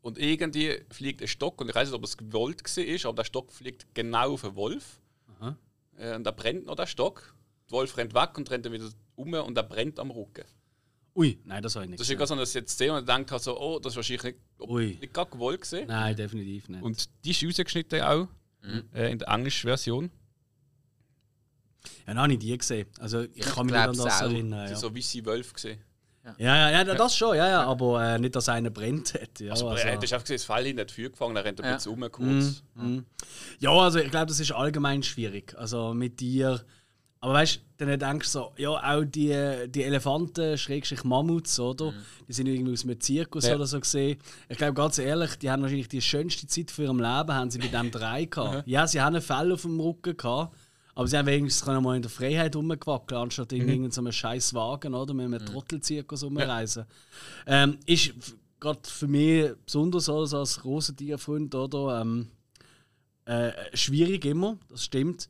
Und 0.01 0.17
irgendwie 0.17 0.79
fliegt 0.89 1.21
ein 1.21 1.27
Stock, 1.27 1.61
und 1.61 1.69
ich 1.69 1.75
weiß 1.75 1.89
nicht, 1.89 1.95
ob 1.95 2.03
es 2.03 2.17
gewollt 2.17 2.63
war, 2.63 3.09
aber 3.09 3.15
der 3.15 3.23
Stock 3.23 3.51
fliegt 3.51 3.87
genau 3.93 4.33
auf 4.33 4.41
den 4.41 4.55
Wolf. 4.55 5.00
Äh, 6.01 6.15
und 6.15 6.23
da 6.23 6.31
brennt 6.31 6.65
noch 6.65 6.75
der 6.75 6.87
Stock. 6.87 7.35
Der 7.69 7.73
Wolf 7.77 7.95
rennt 7.97 8.13
weg 8.13 8.37
und 8.37 8.49
rennt 8.49 8.65
dann 8.65 8.73
wieder 8.73 8.89
um 9.15 9.33
und 9.33 9.55
er 9.57 9.63
brennt 9.63 9.99
am 9.99 10.09
Rücken. 10.11 10.43
Ui, 11.15 11.39
nein, 11.43 11.61
das 11.61 11.75
habe 11.75 11.85
ich 11.85 11.91
nicht. 11.91 11.99
Das 11.99 12.09
ist 12.09 12.17
ja 12.19 12.25
so, 12.25 12.35
dass 12.35 12.49
ich 12.49 12.55
jetzt 12.55 12.77
sehe 12.77 12.93
und 12.93 13.07
denke 13.07 13.37
so, 13.39 13.59
oh, 13.59 13.79
das 13.79 13.93
ist 13.93 13.97
wahrscheinlich 13.97 14.23
nicht, 14.23 14.37
Ui. 14.61 14.97
nicht 15.01 15.13
gerade 15.13 15.29
gewollt 15.29 15.61
gesehen. 15.61 15.87
Nein, 15.87 16.15
definitiv 16.15 16.69
nicht. 16.69 16.81
Und 16.81 17.09
die 17.25 17.31
ist 17.31 17.43
rausgeschnitten 17.43 18.01
auch 18.01 18.27
Mhm. 18.63 18.83
äh, 18.93 19.11
in 19.11 19.17
der 19.19 19.27
englischen 19.27 19.67
Version. 19.67 20.11
ja, 22.05 22.13
nein, 22.13 22.19
habe 22.19 22.33
ich 22.33 22.39
die 22.39 22.57
gesehen. 22.57 22.87
Also 22.99 23.21
ich, 23.23 23.37
Ich 23.37 23.45
kann 23.45 23.65
mich 23.65 23.73
nicht 23.75 23.81
an 23.87 23.97
das 23.97 24.21
auch. 24.21 24.21
erinnern. 24.29 24.69
Ja. 24.69 24.75
So 24.75 24.95
weiße 24.95 25.25
Wölfe 25.25 25.53
gesehen. 25.53 25.81
Ja, 26.37 26.69
ja, 26.69 26.69
ja, 26.71 26.83
das 26.83 27.17
schon, 27.17 27.35
ja, 27.35 27.47
ja, 27.49 27.63
aber 27.63 28.03
äh, 28.15 28.19
nicht, 28.19 28.35
dass 28.35 28.47
einer 28.47 28.69
brennt 28.69 29.13
hat. 29.15 29.39
Ja, 29.39 29.51
Also, 29.51 29.67
also, 29.69 29.83
er 29.83 29.93
hat 29.93 30.01
einfach 30.03 30.21
gesehen, 30.21 30.35
das 30.35 30.43
Fall 30.45 30.65
hinter 30.65 30.85
die 30.85 30.93
Feuer 30.93 31.09
gefangen, 31.09 31.35
er 31.35 31.43
rennt 31.45 31.59
ein 31.61 31.65
Ja. 31.67 31.75
bisschen 31.75 31.93
um 31.93 32.11
kurz. 32.11 32.63
Mhm. 32.75 33.05
ja, 33.59 33.71
also 33.71 33.99
ich 33.99 34.11
glaube, 34.11 34.27
das 34.27 34.39
ist 34.39 34.51
allgemein 34.51 35.01
schwierig. 35.01 35.55
Also 35.57 35.93
mit 35.93 36.19
dir. 36.19 36.61
Aber 37.23 37.33
weißt 37.33 37.61
du, 37.77 37.85
dann 37.85 37.99
denkst 37.99 38.27
du 38.27 38.31
so, 38.31 38.51
ja, 38.57 38.69
auch 38.71 39.03
die, 39.03 39.35
die 39.69 39.83
Elefanten, 39.83 40.57
Schrägstrich 40.57 41.03
Mammuts, 41.03 41.59
oder? 41.59 41.93
Die 42.27 42.33
sind 42.33 42.47
irgendwie 42.47 42.73
aus 42.73 42.83
einem 42.83 42.99
Zirkus 42.99 43.45
Ja. 43.47 43.55
oder 43.55 43.67
so 43.67 43.79
gesehen. 43.79 44.17
Ich 44.49 44.57
glaube, 44.57 44.73
ganz 44.73 44.97
ehrlich, 44.97 45.35
die 45.37 45.49
haben 45.51 45.61
wahrscheinlich 45.61 45.87
die 45.87 46.01
schönste 46.01 46.47
Zeit 46.47 46.71
für 46.71 46.83
ihrem 46.83 46.97
Leben, 46.97 47.33
haben 47.33 47.51
sie 47.51 47.59
bei 47.59 47.67
dem 47.67 47.91
drei 47.91 48.25
gehabt. 48.25 48.67
Ja, 48.67 48.87
sie 48.87 49.01
haben 49.01 49.15
einen 49.15 49.21
Fell 49.23 49.51
auf 49.51 49.61
dem 49.63 49.79
Rücken 49.79 50.17
gehabt. 50.17 50.55
Aber 51.01 51.07
sie 51.07 51.17
haben 51.17 51.25
wenigstens 51.25 51.65
können 51.65 51.81
mal 51.81 51.95
in 51.95 52.03
der 52.03 52.11
Freiheit 52.11 52.55
rumgewackelt, 52.55 53.19
anstatt 53.19 53.53
in 53.53 53.67
irgendeinem 53.67 54.11
scheiß 54.11 54.53
Wagen 54.53 54.93
oder 54.93 55.15
mit 55.15 55.25
einem 55.25 55.43
Trottelzirkus 55.43 56.23
rumreisen. 56.23 56.85
Ähm, 57.47 57.79
ist 57.87 58.13
gerade 58.59 58.81
für 58.83 59.07
mich 59.07 59.51
besonders 59.65 60.07
oder, 60.09 60.27
so 60.27 60.37
als 60.37 60.63
Rosentierfreund 60.63 61.55
oder 61.55 62.01
ähm, 62.01 62.27
äh, 63.25 63.51
schwierig 63.73 64.25
immer, 64.25 64.59
das 64.69 64.85
stimmt. 64.85 65.27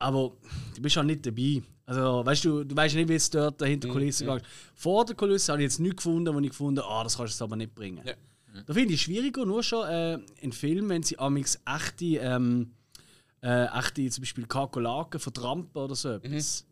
Aber 0.00 0.32
du 0.74 0.82
bist 0.82 0.98
auch 0.98 1.04
nicht 1.04 1.24
dabei. 1.24 1.62
Also, 1.86 2.26
weißt 2.26 2.44
du, 2.46 2.64
du 2.64 2.74
weißt 2.74 2.96
nicht, 2.96 3.08
wie 3.08 3.14
es 3.14 3.30
dort 3.30 3.62
hinter 3.62 3.86
der 3.86 3.94
Kulisse 3.94 4.24
geht. 4.24 4.42
Vor 4.74 5.04
der 5.04 5.14
Kulisse 5.14 5.52
habe 5.52 5.62
ich 5.62 5.66
jetzt 5.66 5.78
nichts 5.78 5.98
gefunden, 5.98 6.34
wo 6.34 6.40
ich 6.40 6.48
gefunden 6.48 6.82
ah, 6.84 7.04
das 7.04 7.16
kannst 7.16 7.34
du 7.34 7.34
jetzt 7.34 7.42
aber 7.42 7.54
nicht 7.54 7.72
bringen. 7.72 8.02
Ja. 8.04 8.14
Da 8.66 8.74
finde 8.74 8.94
ich 8.94 9.00
es 9.00 9.04
schwieriger, 9.04 9.46
nur 9.46 9.62
schon 9.62 9.86
äh, 9.86 10.18
in 10.40 10.50
Filmen, 10.50 10.88
wenn 10.88 11.04
sie 11.04 11.20
amix 11.20 11.60
echte, 11.64 12.16
ähm, 12.16 12.72
äh, 13.42 13.66
echte 13.66 14.08
zum 14.10 14.22
Beispiel 14.22 14.46
Kakolaken 14.46 15.20
vertrampen 15.20 15.80
oder 15.80 15.94
so 15.94 16.12
etwas. 16.12 16.66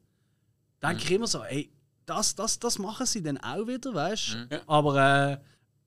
Denke 0.82 1.04
ich 1.04 1.10
immer 1.12 1.26
so, 1.26 1.42
ey, 1.42 1.70
das, 2.04 2.34
das, 2.34 2.58
das 2.58 2.78
machen 2.78 3.06
sie 3.06 3.22
dann 3.22 3.38
auch 3.38 3.66
wieder, 3.66 3.94
weißt 3.94 4.34
du? 4.34 4.54
Ja. 4.54 4.60
Aber 4.66 5.30
äh, 5.32 5.38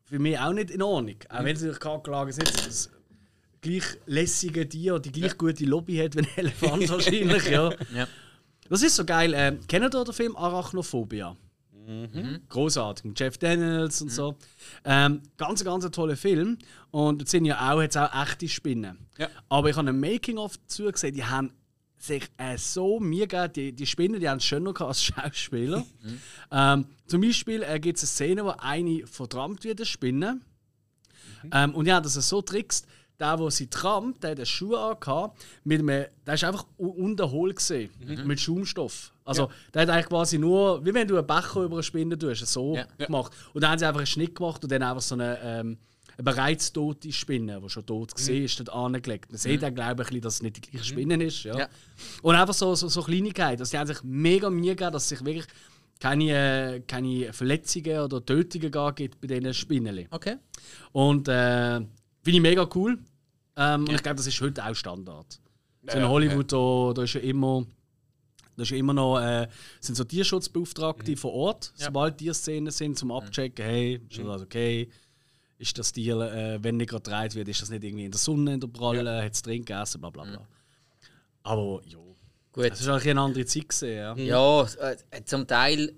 für 0.03 0.19
mich 0.19 0.37
auch 0.39 0.53
nicht 0.53 0.71
in 0.71 0.81
Ordnung. 0.81 1.15
Auch 1.29 1.43
wenn 1.43 1.55
sie 1.55 1.67
durch 1.67 1.79
Kakelaken 1.79 2.33
sitzen, 2.33 2.57
das 2.65 2.89
gleich 3.61 3.83
lässige 4.05 4.67
Tier, 4.67 4.99
die 4.99 5.11
gleich 5.11 5.37
gute 5.37 5.65
Lobby 5.65 5.97
hat 5.97 6.15
wie 6.15 6.19
ein 6.19 6.27
Elefant 6.35 6.89
wahrscheinlich, 6.89 7.49
ja. 7.49 7.71
Ja. 7.93 8.07
Das 8.69 8.83
ist 8.83 8.95
so 8.95 9.05
geil. 9.05 9.33
Ähm, 9.35 9.59
kennt 9.67 9.93
ihr 9.93 10.03
den 10.03 10.13
Film 10.13 10.35
Arachnophobia? 10.35 11.35
Großartig, 12.49 13.05
mit 13.05 13.19
Jeff 13.19 13.37
Daniels 13.37 14.01
und 14.01 14.09
so. 14.09 14.35
Ähm, 14.85 15.21
ganz, 15.37 15.63
ganz 15.63 15.85
ein 15.85 15.91
toller 15.91 16.17
Film. 16.17 16.57
Und 16.91 17.21
jetzt 17.21 17.31
sind 17.31 17.45
ja 17.45 17.71
auch, 17.71 17.81
hat's 17.81 17.97
auch 17.97 18.13
echte 18.13 18.47
Spinnen. 18.47 19.07
Ja. 19.17 19.27
Aber 19.49 19.69
ich 19.69 19.75
habe 19.75 19.89
ein 19.89 19.99
Making-of 19.99 20.57
dazu 20.57 20.91
gesehen, 20.91 21.15
die 21.15 21.25
haben 21.25 21.51
sich 21.97 22.29
äh, 22.37 22.57
so 22.57 22.99
mir 22.99 23.27
gegeben, 23.27 23.53
die, 23.53 23.73
die 23.73 23.85
Spinnen, 23.85 24.19
die 24.19 24.29
haben 24.29 24.37
es 24.37 24.45
schöner 24.45 24.73
gehabt 24.73 24.89
als 24.89 25.03
Schauspieler. 25.03 25.85
ähm, 26.51 26.85
zum 27.07 27.21
Beispiel 27.21 27.63
äh, 27.63 27.79
gibt 27.79 27.97
es 27.97 28.03
eine 28.03 28.07
Szene, 28.09 28.45
wo 28.45 28.53
eine 28.57 29.05
vertrampt 29.05 29.63
wird, 29.63 29.79
eine 29.79 29.85
Spinne. 29.85 30.39
Ähm, 31.51 31.73
und 31.73 31.87
ja, 31.87 32.01
das 32.01 32.15
ist 32.15 32.29
so 32.29 32.41
trickst. 32.41 32.87
Der, 33.19 33.35
der 33.35 33.51
sie 33.51 33.67
trampt, 33.67 34.23
der 34.23 34.31
hat 34.31 34.37
einen 34.37 34.45
Schuh 34.45 34.75
angehabt, 34.75 35.37
mit 35.65 35.79
einem, 35.79 36.05
der 36.25 36.33
ist 36.33 36.43
einfach 36.45 36.65
unterholt 36.77 37.57
gesehen, 37.57 37.89
mit 38.25 38.39
Schaumstoff. 38.39 39.11
Also, 39.25 39.49
der 39.73 39.81
hat 39.83 39.89
eigentlich 39.89 40.07
quasi 40.07 40.37
nur, 40.39 40.83
wie 40.85 40.93
wenn 40.93 41.07
du 41.07 41.17
einen 41.17 41.27
Becher 41.27 41.63
über 41.63 41.75
eine 41.75 41.83
Spinne 41.83 42.17
tust, 42.17 42.47
so 42.47 42.75
Ja. 42.75 42.85
gemacht. 42.97 43.31
Und 43.53 43.61
dann 43.61 43.71
haben 43.71 43.79
sie 43.79 43.85
einfach 43.85 43.99
einen 43.99 44.07
Schnitt 44.07 44.35
gemacht 44.35 44.63
und 44.63 44.71
dann 44.71 44.81
einfach 44.83 45.01
so 45.01 45.15
eine, 45.15 45.37
ähm, 45.43 45.77
eine 46.17 46.23
bereits 46.23 46.71
tote 46.73 47.11
Spinne, 47.11 47.61
die 47.61 47.69
schon 47.69 47.85
tot 47.85 48.15
gesehen 48.15 48.43
ist, 48.45 48.59
dort 48.59 48.69
angelegt. 48.71 49.31
Man 49.31 49.37
sieht 49.37 49.61
dann, 49.61 49.75
glaube 49.75 50.03
ich, 50.09 50.21
dass 50.21 50.35
es 50.35 50.41
nicht 50.41 50.57
die 50.57 50.61
gleiche 50.61 50.85
Spinne 50.85 51.23
ist. 51.23 51.43
Ja. 51.43 51.57
Ja. 51.59 51.67
Und 52.21 52.35
einfach 52.35 52.53
so, 52.53 52.73
so, 52.75 52.87
so 52.87 53.01
Kleinigkeiten. 53.03 53.61
Also, 53.61 53.71
die 53.71 53.77
haben 53.77 53.87
sich 53.87 54.01
mega 54.03 54.49
Mühe 54.49 54.75
gegeben, 54.75 54.91
dass 54.93 55.03
es 55.03 55.09
sich 55.09 55.25
wirklich 55.25 55.45
keine, 55.99 56.81
keine 56.87 57.33
Verletzungen 57.33 57.99
oder 57.99 58.25
Tötungen 58.25 58.71
gar 58.71 58.93
gibt 58.93 59.19
bei 59.21 59.27
diesen 59.27 59.53
Spinnen. 59.53 60.07
Okay. 60.11 60.37
Und 60.93 61.27
äh, 61.27 61.73
finde 61.75 62.37
ich 62.37 62.41
mega 62.41 62.67
cool. 62.75 62.97
Ähm, 63.59 63.81
Und 63.87 63.93
ich 63.95 64.01
glaube, 64.03 64.15
das 64.15 64.25
ist 64.27 64.39
heute 64.41 64.65
auch 64.65 64.73
Standard. 64.73 65.39
So 65.85 65.97
in 65.97 66.03
Ja, 66.03 66.07
Hollywood, 66.09 66.51
da, 66.51 66.93
da 66.95 67.03
ist 67.03 67.13
ja 67.13 67.21
immer. 67.21 67.65
Da 68.55 68.63
ist 68.63 68.71
ja 68.71 68.77
immer 68.77 68.93
noch, 68.93 69.19
äh, 69.19 69.47
sind 69.79 69.95
so 69.95 70.03
Tierschutzbeauftragte 70.03 71.15
vor 71.15 71.31
Ort, 71.33 71.73
Ja. 71.77 71.85
sobald 71.85 72.17
Tierszenen 72.17 72.71
sind, 72.71 72.97
zum 72.97 73.11
Abchecken, 73.11 73.63
hey, 73.63 74.01
ist 74.09 74.19
das 74.19 74.41
okay? 74.41 74.89
Ist 75.57 75.77
das 75.77 75.91
Tier, 75.93 76.19
äh, 76.19 76.61
wenn 76.63 76.75
nicht 76.77 76.89
gerade 76.89 77.03
gedreht 77.03 77.35
wird, 77.35 77.47
ist 77.47 77.61
das 77.61 77.69
nicht 77.69 77.83
irgendwie 77.85 78.05
in 78.05 78.11
der 78.11 78.19
Sonne, 78.19 78.53
in 78.55 78.59
der 78.59 78.67
Pralle, 78.67 79.23
hat 79.23 79.33
es 79.33 79.41
drin 79.41 79.63
gegessen, 79.63 80.01
bla 80.01 80.09
bla 80.09 80.23
bla. 80.25 80.45
Aber 81.43 81.81
ja, 81.85 81.97
Gut. 82.51 82.71
das 82.71 82.81
ist 82.81 82.87
eigentlich 82.89 83.09
eine 83.11 83.21
andere 83.21 83.45
Zeit 83.45 83.69
gesehen, 83.69 83.97
ja. 83.97 84.15
Ja, 84.17 84.91
äh, 85.11 85.23
zum 85.23 85.47
Teil 85.47 85.93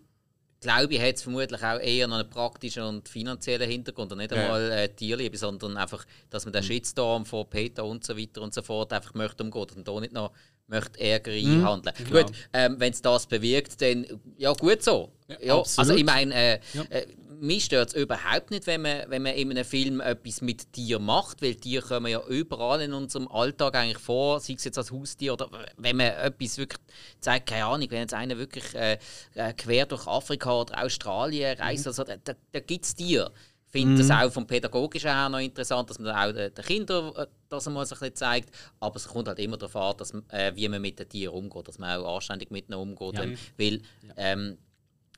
glaube 0.62 0.94
ich, 0.94 1.02
hat 1.02 1.16
es 1.16 1.24
vermutlich 1.24 1.62
auch 1.64 1.80
eher 1.80 2.08
noch 2.08 2.20
einen 2.20 2.30
praktischen 2.30 2.84
und 2.84 3.10
finanziellen 3.10 3.70
Hintergrund 3.70 4.12
und 4.12 4.20
nicht 4.20 4.32
Ja. 4.32 4.44
einmal 4.44 4.72
äh, 4.72 4.90
Tierliebe, 4.90 5.36
sondern 5.38 5.76
einfach, 5.76 6.06
dass 6.30 6.46
man 6.46 6.54
den 6.54 6.64
Shitstorm 6.64 7.26
von 7.26 7.50
Peter 7.50 7.84
und 7.84 8.06
so 8.06 8.16
weiter 8.18 8.42
und 8.42 8.54
so 8.54 8.62
fort 8.62 8.94
einfach 8.94 9.14
möchte 9.16 9.44
umgehen 9.44 9.68
und 9.76 9.88
da 9.88 10.00
nicht 10.00 10.14
noch 10.14 10.32
möchte 10.68 11.00
Ärger 11.02 11.32
einhandeln. 11.32 11.96
Klar. 12.08 12.24
Gut, 12.24 12.34
ähm, 12.54 12.76
wenn 12.80 12.94
es 12.94 13.02
das 13.02 13.26
bewirkt, 13.26 13.82
dann 13.82 14.06
ja 14.38 14.54
gut 14.54 14.82
so. 14.84 15.12
Ja, 15.42 15.58
absolut. 15.58 15.90
also 15.90 16.00
ich 16.00 16.06
meine, 16.06 16.34
äh, 16.34 16.60
Ja. 16.74 16.84
äh, 16.90 17.08
mich 17.42 17.66
stört 17.66 17.90
es 17.90 17.96
überhaupt 17.96 18.52
nicht, 18.52 18.68
wenn 18.68 18.84
man, 18.84 19.10
wenn 19.10 19.24
man 19.24 19.34
in 19.34 19.50
einem 19.50 19.66
Film 19.66 20.00
etwas 20.00 20.42
mit 20.42 20.72
Tieren 20.74 21.04
macht, 21.04 21.42
weil 21.42 21.56
Tiere 21.56 21.86
kommen 21.86 22.12
ja 22.12 22.22
überall 22.28 22.82
in 22.82 22.94
unserem 22.94 23.28
Alltag 23.28 23.76
eigentlich 23.76 23.98
vor, 23.98 24.40
sei 24.40 24.54
es 24.54 24.64
jetzt 24.64 24.78
als 24.78 24.92
Haustier 24.92 25.34
oder 25.34 25.50
wenn 25.78 25.98
man 25.98 26.08
etwas 26.08 26.58
wirklich 26.60 26.80
zeigt, 27.20 27.50
keine 27.50 27.66
Ahnung, 27.66 27.88
wenn 27.90 28.02
jetzt 28.02 28.14
einer 28.14 28.38
wirklich 28.38 28.76
äh, 28.76 29.00
äh, 29.34 29.54
quer 29.54 29.88
durch 29.88 30.06
Afrika 30.08 30.62
oder 30.62 30.84
Australien 30.84 31.58
reist, 31.58 31.88
also, 31.88 32.04
da, 32.04 32.16
da, 32.24 32.34
da 32.52 32.60
gibt 32.60 32.86
es 32.86 32.96
Tiere. 32.96 33.32
Ich 33.66 33.72
finde 33.72 33.98
das 34.00 34.12
auch 34.12 34.30
vom 34.30 34.46
Pädagogischen 34.46 35.10
her 35.10 35.30
noch 35.30 35.40
interessant, 35.40 35.90
dass 35.90 35.98
man 35.98 36.14
auch 36.14 36.34
den, 36.34 36.54
Kindern 36.54 37.16
äh, 37.16 37.26
das 37.48 37.64
so 37.64 37.72
ein 37.72 37.78
bisschen 37.78 38.14
zeigt. 38.14 38.54
Aber 38.82 38.98
es 38.98 39.08
kommt 39.08 39.30
halt 39.30 39.40
immer 39.40 39.56
darauf 39.56 39.76
an, 39.78 39.98
dass, 39.98 40.14
äh, 40.30 40.52
wie 40.56 40.68
man 40.68 40.82
mit 40.82 41.00
den 41.00 41.08
Tieren 41.08 41.34
umgeht, 41.34 41.70
dass 41.70 41.80
man 41.80 42.02
auch 42.02 42.16
anständig 42.16 42.52
mit 42.52 42.68
ihnen 42.68 42.78
umgeht. 42.78 43.14
Ja. 43.16 43.22
Weil, 43.22 43.38
weil 43.58 43.82
ähm, 44.18 44.58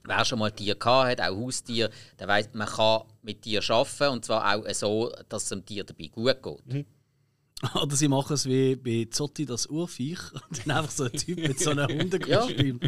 wer 0.04 0.26
schon 0.26 0.40
mal 0.40 0.52
Tier 0.52 0.76
gehabt 0.76 1.20
hat, 1.20 1.22
auch 1.22 1.36
Haustier, 1.36 1.90
der 2.20 2.28
weiß, 2.28 2.50
man 2.54 2.68
kann 2.68 3.04
mit 3.22 3.42
Tieren 3.42 3.64
arbeiten 3.70 4.14
und 4.14 4.26
zwar 4.26 4.56
auch 4.56 4.64
so, 4.74 5.12
dass 5.30 5.44
es 5.44 5.50
dem 5.50 5.66
Tier 5.66 5.84
dabei 5.84 6.08
gut 6.08 6.42
geht. 6.44 6.86
Oder 7.82 7.96
sie 7.96 8.10
machen 8.10 8.34
es 8.34 8.46
wie 8.46 8.76
bei 8.76 9.08
Zotti 9.10 9.46
das 9.46 9.68
Urviech 9.68 10.20
und 10.50 10.68
dann 10.68 10.78
einfach 10.78 10.92
so 10.92 11.06
ein 11.06 11.14
Typ 11.14 11.38
mit 11.38 11.60
so 11.60 11.72
einem 11.72 11.88
Hundekostüm. 12.00 12.80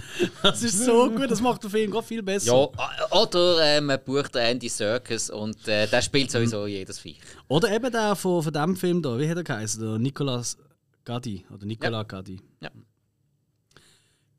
Das 0.44 0.64
ist 0.64 0.84
so 0.84 1.10
gut, 1.10 1.32
das 1.32 1.42
macht 1.42 1.64
den 1.64 1.70
Film 1.70 1.92
gerade 1.92 2.06
viel 2.06 2.22
besser. 2.22 2.54
Ja, 2.54 2.66
äh, 2.66 3.18
oder 3.18 3.78
äh, 3.78 3.82
man 3.82 4.00
bucht 4.04 4.36
Andy 4.36 4.68
Serkis 4.68 5.30
und 5.30 5.68
äh, 5.68 5.88
der 5.88 6.02
spielt 6.02 6.30
sowieso 6.30 6.68
jedes 6.68 7.00
Viech. 7.00 7.20
Oder 7.48 7.72
eben 7.74 7.92
der 7.92 8.16
von, 8.16 8.44
von 8.44 8.52
dem 8.52 8.76
Film 8.76 9.02
da, 9.02 9.18
wie 9.18 9.30
hat 9.30 9.38
er 9.38 9.44
geheißen? 9.44 9.82
Der 9.82 9.98
Nicolas 9.98 10.58
Gadi. 11.06 11.46
Oder 11.54 11.66
Nicola 11.66 12.04
Gadi. 12.04 12.42
Ja. 12.60 12.72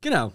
Genau. 0.01 0.33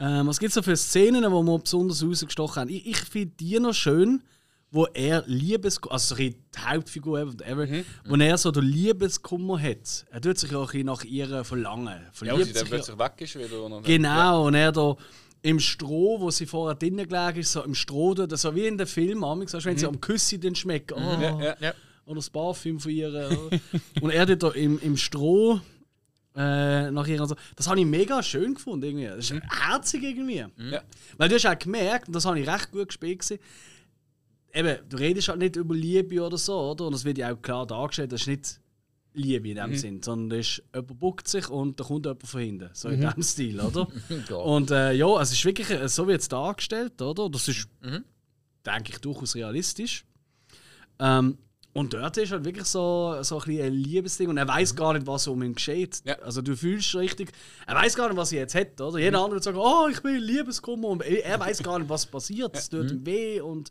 Ähm, 0.00 0.26
was 0.28 0.38
gibt 0.38 0.50
es 0.50 0.54
da 0.54 0.62
für 0.62 0.76
Szenen, 0.76 1.22
die 1.22 1.28
wir 1.28 1.58
besonders 1.58 2.04
rausgestochen 2.04 2.60
haben? 2.62 2.68
Ich, 2.68 2.86
ich 2.86 2.96
finde 2.98 3.34
die 3.40 3.58
noch 3.58 3.74
schön, 3.74 4.22
wo 4.70 4.84
er 4.86 5.24
Liebeskummer, 5.26 5.94
also 5.94 6.14
die 6.14 6.36
Hauptfigur, 6.58 7.26
whatever, 7.26 7.66
Mhm. 7.66 7.84
wo 8.06 8.14
er 8.16 8.36
so 8.38 8.50
den 8.50 8.64
Liebeskummer 8.64 9.60
hat. 9.60 10.04
Er 10.10 10.20
tut 10.20 10.38
sich 10.38 10.54
auch 10.54 10.62
ein 10.62 10.66
bisschen 10.66 10.86
nach 10.86 11.04
ihr 11.04 11.42
verlangen. 11.44 11.86
Ja, 11.88 12.10
Verliebt 12.12 12.38
weil 12.38 12.44
sie 12.44 12.52
dann 12.52 12.60
sich 12.64 12.70
ja- 12.70 12.76
plötzlich 12.76 12.98
weg 12.98 13.12
ist 13.20 13.34
wieder. 13.38 13.80
Genau, 13.82 14.46
und 14.46 14.54
er 14.54 14.70
da 14.72 14.96
im 15.42 15.58
Stroh, 15.58 16.20
wo 16.20 16.30
sie 16.30 16.46
vorher 16.46 16.74
drinnen 16.74 17.08
gelegen 17.08 17.38
ist, 17.40 17.52
so 17.52 17.62
im 17.64 17.74
Stroh, 17.74 18.12
da, 18.14 18.36
so 18.36 18.54
wie 18.54 18.66
in 18.66 18.76
den 18.76 18.86
Film, 18.86 19.24
amigs, 19.24 19.54
weißt 19.54 19.64
du, 19.66 19.70
wenn 19.70 19.78
sie 19.78 19.86
am 19.86 20.00
Küssi 20.00 20.38
dann 20.38 20.54
schmecken. 20.54 20.94
Oh, 20.98 21.16
Mhm. 21.16 21.22
Ja, 21.22 21.42
ja, 21.42 21.56
ja. 21.60 21.74
Oder 22.04 22.16
das 22.16 22.30
Parfüm 22.30 22.78
von 22.80 22.90
ihr. 22.90 23.30
und 24.00 24.10
er 24.10 24.26
dort 24.26 24.42
da 24.42 24.50
im, 24.58 24.78
im 24.80 24.96
Stroh 24.96 25.60
äh, 26.38 26.90
nach 26.92 27.06
ihr. 27.08 27.20
und 27.20 27.28
So. 27.28 27.36
Das 27.56 27.66
habe 27.66 27.80
ich 27.80 27.86
mega 27.86 28.22
schön 28.22 28.54
gefunden. 28.54 28.84
Irgendwie. 28.86 29.06
Das 29.06 29.30
ist 29.30 29.42
herzig 29.66 30.04
irgendwie. 30.04 30.36
Ja. 30.36 30.82
Weil 31.16 31.28
du 31.28 31.34
hast 31.34 31.46
auch 31.46 31.58
gemerkt, 31.58 32.06
und 32.06 32.14
das 32.14 32.24
habe 32.24 32.38
ich 32.38 32.48
recht 32.48 32.70
gut 32.70 32.88
gespielt, 32.88 33.18
gewesen, 33.18 33.40
eben, 34.54 34.78
du 34.88 34.96
redest 34.96 35.28
halt 35.28 35.40
nicht 35.40 35.56
über 35.56 35.74
Liebe 35.74 36.22
oder 36.22 36.38
so, 36.38 36.58
oder? 36.70 36.86
Und 36.86 36.92
das 36.92 37.04
wird 37.04 37.18
ja 37.18 37.32
auch 37.32 37.42
klar 37.42 37.66
dargestellt, 37.66 38.12
das 38.12 38.22
ist 38.22 38.28
nicht 38.28 38.60
Liebe 39.14 39.48
in 39.48 39.56
dem 39.56 39.74
Sinn, 39.74 40.00
sondern 40.00 40.38
das 40.38 40.46
ist, 40.46 40.62
jemand 40.72 40.98
buckt 41.00 41.26
sich 41.26 41.48
und 41.48 41.80
da 41.80 41.84
kommt 41.84 42.06
jemand 42.06 42.26
von 42.26 42.40
hinten. 42.40 42.70
So 42.72 42.88
in 42.88 43.00
dem 43.00 43.22
Stil, 43.22 43.60
oder? 43.60 43.88
Ja. 44.30 44.36
Und 44.36 44.70
äh, 44.70 44.92
ja, 44.92 45.20
es 45.20 45.32
ist 45.32 45.44
wirklich 45.44 45.70
äh, 45.70 45.88
so 45.88 46.06
wird 46.06 46.20
es 46.20 46.28
dargestellt, 46.28 47.02
oder? 47.02 47.28
Das 47.28 47.48
ist, 47.48 47.68
denke 48.64 48.92
ich, 48.92 48.98
durchaus 48.98 49.34
realistisch. 49.34 50.04
Ähm, 51.00 51.38
Und 51.78 51.94
dort 51.94 52.16
ist 52.16 52.32
halt 52.32 52.44
wirklich 52.44 52.66
so, 52.66 53.22
so 53.22 53.40
ein, 53.40 53.60
ein 53.60 53.72
Liebesding 53.72 54.28
und 54.28 54.36
er 54.36 54.48
weiß 54.48 54.74
gar 54.74 54.94
nicht, 54.94 55.06
was 55.06 55.28
um 55.28 55.40
ihn 55.44 55.54
geschieht. 55.54 56.02
Ja. 56.04 56.18
Also 56.18 56.42
du 56.42 56.56
fühlst 56.56 56.92
richtig, 56.96 57.30
er 57.68 57.76
weiß 57.76 57.94
gar 57.94 58.08
nicht, 58.08 58.16
was 58.16 58.32
er 58.32 58.40
jetzt 58.40 58.56
hat, 58.56 58.80
oder? 58.80 58.98
Jeder 58.98 59.22
andere 59.22 59.40
sagt, 59.40 59.56
oh, 59.56 59.86
ich 59.88 60.02
bin 60.02 60.16
Liebeskummer 60.16 60.88
und 60.88 61.02
er 61.02 61.38
weiß 61.38 61.62
gar 61.62 61.78
nicht, 61.78 61.88
was 61.88 62.04
passiert. 62.04 62.56
Es 62.56 62.68
tut 62.68 62.90
ihm 62.90 63.06
weh 63.06 63.40
und 63.40 63.70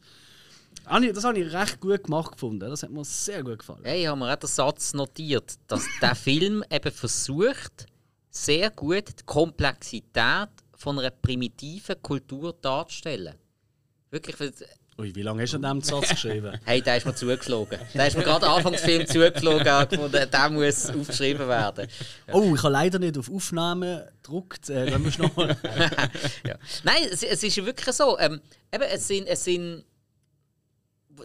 das 0.86 1.24
habe 1.26 1.38
ich 1.38 1.52
recht 1.52 1.82
gut 1.82 2.06
gemacht 2.06 2.32
gefunden. 2.32 2.70
Das 2.70 2.82
hat 2.82 2.92
mir 2.92 3.04
sehr 3.04 3.44
gut 3.44 3.60
gefallen. 3.60 3.82
Hey, 3.84 4.04
ich 4.04 4.08
habe 4.08 4.18
mir 4.18 4.32
auch 4.32 4.38
den 4.38 4.48
Satz 4.48 4.94
notiert, 4.94 5.56
dass 5.68 5.86
der 6.02 6.16
Film 6.16 6.64
eben 6.72 6.92
versucht, 6.94 7.88
sehr 8.30 8.70
gut 8.70 9.20
die 9.20 9.26
Komplexität 9.26 10.48
von 10.78 10.98
einer 10.98 11.10
primitiven 11.10 12.02
Kultur 12.02 12.56
darzustellen. 12.62 13.36
Wirklich, 14.12 14.40
Ui, 15.00 15.14
wie 15.14 15.22
lange 15.22 15.44
hast 15.44 15.54
du 15.54 15.58
an 15.58 15.80
diesem 15.80 15.82
Satz 15.82 16.10
geschrieben? 16.10 16.60
hey, 16.66 16.82
der 16.82 16.98
ist 16.98 17.06
mir 17.06 17.14
zugeflogen. 17.14 17.78
Der 17.94 18.08
ist 18.08 18.18
mir 18.18 18.24
gerade 18.24 18.50
Anfang 18.50 18.72
des 18.72 18.82
Films 18.82 19.14
gefunden, 19.14 19.64
der 20.32 20.50
muss 20.50 20.90
aufgeschrieben 20.90 21.48
werden. 21.48 21.88
Oh, 22.32 22.56
ich 22.56 22.64
habe 22.64 22.74
leider 22.74 22.98
nicht 22.98 23.16
auf 23.16 23.30
Aufnahme 23.30 24.12
gedruckt. 24.24 24.70
Äh, 24.72 24.90
dann 24.90 25.04
musst 25.04 25.20
du 25.20 25.24
nochmal. 25.24 25.56
ja. 26.48 26.56
Nein, 26.84 27.04
es, 27.12 27.22
es 27.22 27.44
ist 27.44 27.56
ja 27.56 27.66
wirklich 27.66 27.96
so. 27.96 28.18
Ähm, 28.18 28.42
eben, 28.74 28.84
es 28.92 29.08
sind, 29.08 29.28
es 29.28 29.44
sind. 29.44 29.86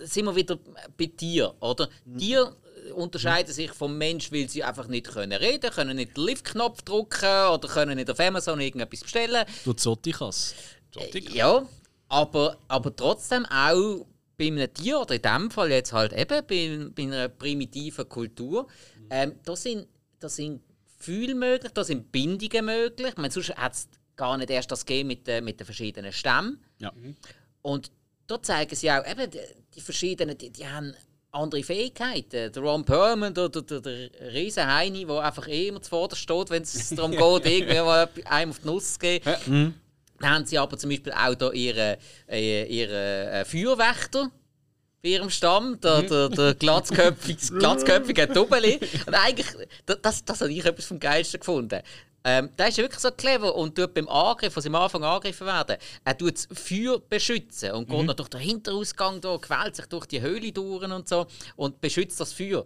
Sind 0.03 0.25
wir 0.27 0.37
wieder 0.37 0.59
bei 0.97 1.07
Tieren, 1.07 1.53
oder? 1.61 1.89
Tiere 2.19 2.55
äh, 2.89 2.93
unterscheiden 2.93 3.55
sich 3.55 3.73
vom 3.73 3.97
Mensch, 3.97 4.33
weil 4.33 4.51
sie 4.51 4.65
einfach 4.65 4.89
nicht 4.89 5.09
können 5.09 5.33
reden 5.33 5.71
können, 5.71 5.97
nicht 5.97 6.17
den 6.17 6.25
Lift-Knopf 6.25 6.83
drücken 6.83 7.49
oder 7.53 7.69
können 7.69 7.97
nicht 7.97 8.11
auf 8.11 8.21
Amazon 8.21 8.61
irgendetwas 8.61 9.01
bestellen. 9.01 9.47
Du 9.65 9.73
Zottikas. 9.73 10.55
Zottig. 10.91 11.35
Ja, 11.35 11.67
aber, 12.13 12.59
aber 12.69 12.95
trotzdem 12.95 13.47
auch 13.47 14.07
bei 14.39 14.47
einem 14.47 14.73
Tier, 14.75 15.01
oder 15.01 15.15
in 15.15 15.23
dem 15.23 15.51
Fall 15.51 15.71
jetzt 15.71 15.93
halt 15.93 16.13
eben 16.13 16.47
bei, 16.47 16.91
bei 16.95 17.03
einer 17.05 17.29
primitiven 17.29 18.09
Kultur, 18.09 18.67
ähm, 19.11 19.35
da, 19.45 19.57
sind, 19.57 19.87
da 20.21 20.29
sind 20.29 20.61
Gefühle 20.99 21.35
möglich, 21.35 21.73
da 21.73 21.83
sind 21.85 22.13
Bindungen 22.13 22.65
möglich. 22.67 23.09
Ich 23.09 23.17
meine, 23.17 23.31
sonst 23.33 23.55
hat 23.57 23.73
es 23.73 23.89
gar 24.17 24.37
nicht 24.37 24.51
erst 24.51 24.71
das 24.71 24.85
gegeben 24.85 25.09
mit, 25.09 25.27
den- 25.27 25.45
mit 25.45 25.59
den 25.59 25.65
verschiedenen 25.65 26.13
Stämmen. 26.13 26.63
Ja. 26.79 26.93
Und 27.63 27.91
da 28.27 28.41
zeigen 28.43 28.75
sie 28.77 28.91
auch, 28.91 29.07
eben, 29.07 29.31
die, 29.31 29.39
die 29.75 29.81
verschiedenen, 29.81 30.37
die, 30.39 30.51
die 30.51 30.67
haben 30.67 30.95
andere 31.31 31.63
Fähigkeiten. 31.63 32.53
Der 32.53 32.63
Ron 32.63 32.85
Perlman, 32.85 33.33
der, 33.35 33.49
der, 33.49 33.63
der, 33.63 33.81
der 33.81 34.33
riesen 34.35 34.67
Heini, 34.67 35.07
der 35.07 35.21
einfach 35.21 35.49
eh 35.49 35.69
immer 35.69 35.81
zuvorderst 35.83 36.23
steht, 36.23 36.51
wenn 36.51 36.63
es 36.63 36.91
darum 36.95 37.13
geht, 37.13 37.47
irgendwie 37.47 37.75
mal 37.81 38.09
einem 38.27 38.51
auf 38.51 38.59
die 38.61 38.67
Nuss 38.67 38.93
zu 38.95 38.99
geben. 38.99 39.75
Dann 40.23 40.31
haben 40.31 40.47
sie 40.47 40.57
aber 40.57 40.79
zum 40.79 40.91
Beispiel 40.91 41.13
auch 41.13 41.35
da 41.35 41.51
ihre, 41.51 41.99
ihre 42.29 43.31
äh, 43.31 43.45
Feuerwächter 43.45 44.31
bei 45.03 45.09
ihrem 45.09 45.31
Stamm, 45.31 45.81
der, 45.81 46.03
der, 46.03 46.29
der 46.29 46.55
glatzköpfige, 46.55 47.55
glatzköpfige 47.59 48.29
Doppeli. 48.29 48.79
Und 49.05 49.15
eigentlich, 49.15 49.49
das, 49.85 50.25
das, 50.25 50.41
habe 50.41 50.53
ich 50.53 50.65
etwas 50.65 50.87
vom 50.87 51.01
Geilsten 51.01 51.41
gefunden. 51.41 51.83
Ähm, 52.25 52.51
der 52.57 52.69
ist 52.69 52.79
ja 52.79 52.85
wirklich 52.85 53.01
so 53.01 53.11
clever 53.11 53.53
und 53.53 53.75
tut 53.75 53.95
beim 53.95 54.09
Angriff, 54.09 54.55
was 54.55 54.65
am 54.65 54.77
Anfang 54.77 55.03
angegriffen 55.03 55.45
werden, 55.45 55.77
er 56.05 56.17
tut 56.17 56.35
das 56.35 56.47
Feuer 56.53 57.01
beschützen 57.01 57.73
und 57.73 57.89
geht 57.89 58.07
noch 58.07 58.15
durch 58.15 58.29
den 58.29 58.41
Hinterausgang 58.41 59.21
da, 59.21 59.37
quält 59.39 59.75
sich 59.75 59.87
durch 59.87 60.07
die 60.07 60.21
Höhle 60.21 60.53
durch 60.53 60.85
und 60.85 61.09
so 61.09 61.27
und 61.57 61.81
beschützt 61.81 62.21
das 62.21 62.33
Feuer. 62.33 62.65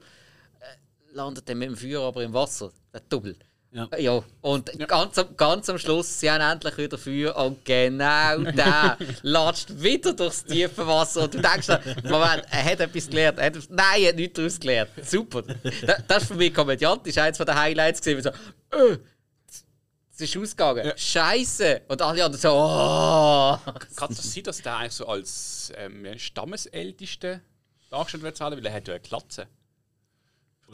Äh, 0.61 1.15
landet 1.15 1.49
dann 1.49 1.57
mit 1.57 1.71
dem 1.71 1.77
Feuer 1.77 2.03
aber 2.03 2.23
im 2.23 2.35
Wasser, 2.35 2.71
der 2.93 3.01
Double. 3.09 3.35
Ja. 3.77 3.89
Ja, 3.99 4.25
und 4.41 4.73
Ganz, 4.89 5.19
am, 5.19 5.37
ganz 5.37 5.69
am 5.69 5.79
Schluss, 5.79 6.19
sie 6.19 6.31
haben 6.31 6.41
endlich 6.41 6.79
wieder 6.79 6.97
Feuer 6.97 7.37
und 7.37 7.63
genau 7.63 8.39
der 8.39 8.97
latscht 9.23 9.69
wieder 9.83 10.15
durchs 10.15 10.45
tiefe 10.45 10.87
Wasser 10.87 11.25
und 11.25 11.35
du 11.35 11.43
denkst, 11.43 11.67
dir, 11.67 11.81
Moment, 12.05 12.45
er 12.51 12.65
hat 12.65 12.81
etwas 12.81 13.07
gelernt. 13.07 13.39
Er 13.39 13.47
hat, 13.47 13.57
nein, 13.69 14.03
er 14.03 14.09
hat 14.09 14.17
nichts 14.17 14.35
daraus 14.35 14.59
gelernt. 14.59 14.91
Super. 15.03 15.43
Das, 15.43 16.03
das 16.09 16.23
ist 16.23 16.29
für 16.29 16.37
mich 16.37 16.55
komödiantisch 16.55 17.19
eins 17.19 17.37
von 17.37 17.45
den 17.45 17.55
Highlights 17.55 18.01
gesehen. 18.01 18.23
So, 18.23 18.31
äh, 18.31 18.97
es 20.11 20.21
ist 20.23 20.37
ausgegangen. 20.39 20.93
Scheiße. 20.97 21.83
Und 21.89 22.01
alle 22.01 22.25
anderen 22.25 22.41
so, 22.41 22.53
oh. 22.53 23.59
Kann 23.95 24.11
es 24.11 24.33
sein, 24.33 24.43
dass 24.45 24.63
der 24.63 24.75
eigentlich 24.79 24.93
so 24.95 25.07
als 25.07 25.71
ähm, 25.77 26.19
Stammesälteste 26.19 27.43
dargestellt 27.91 28.23
wird, 28.23 28.41
weil 28.41 28.65
er 28.65 28.73
hat 28.73 28.89
ja 28.89 28.95
eine 28.95 29.03
Glatze. 29.03 29.49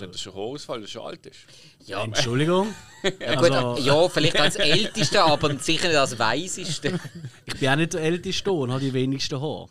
Hat 0.01 0.11
er 0.11 0.19
schon 0.19 0.35
Haarausfall, 0.35 0.77
weil 0.77 0.85
er 0.85 0.89
schon 0.89 1.03
alt 1.03 1.27
ist. 1.27 1.41
Ja, 1.85 2.03
Entschuldigung. 2.03 2.75
gut, 3.03 3.23
Also, 3.23 3.77
ja, 3.79 4.09
vielleicht 4.09 4.41
als 4.41 4.57
Älteste, 4.57 5.23
aber 5.23 5.57
sicher 5.59 5.89
nicht 5.89 5.97
als 5.97 6.19
Weiseste. 6.19 6.99
ich 7.45 7.59
bin 7.59 7.69
auch 7.69 7.77
nicht 7.77 7.93
der 7.93 8.01
Älteste 8.01 8.51
und 8.51 8.71
habe 8.71 8.81
die 8.81 8.93
wenigsten 8.93 9.41
Haare. 9.41 9.69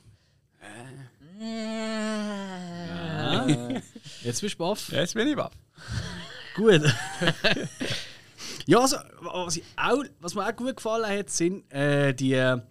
Ja. 1.41 3.47
Jetzt 4.23 4.41
bist 4.41 4.55
du 4.55 4.59
baff. 4.59 4.91
Ja, 4.91 4.99
jetzt 4.99 5.15
bin 5.15 5.27
ich 5.27 5.35
wahr. 5.35 5.51
Gut. 6.55 6.81
ja, 8.67 8.79
also, 8.79 8.97
was, 9.21 9.57
ich 9.57 9.63
auch, 9.75 10.03
was 10.19 10.35
mir 10.35 10.47
auch 10.47 10.55
gut 10.55 10.75
gefallen 10.75 11.17
hat, 11.17 11.29
sind 11.29 11.71
äh, 11.71 12.13
die, 12.13 12.33
äh, 12.33 12.61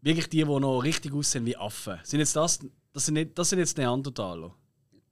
wirklich 0.00 0.28
die, 0.28 0.38
die 0.38 0.44
noch 0.44 0.80
richtig 0.80 1.12
aussehen 1.12 1.44
wie 1.46 1.56
Affen. 1.56 1.98
Sind 2.04 2.20
jetzt 2.20 2.36
das, 2.36 2.60
das, 2.92 3.06
sind 3.06 3.14
nicht, 3.14 3.36
das 3.36 3.50
sind 3.50 3.58
jetzt 3.58 3.76
Neandertaler. 3.76 4.54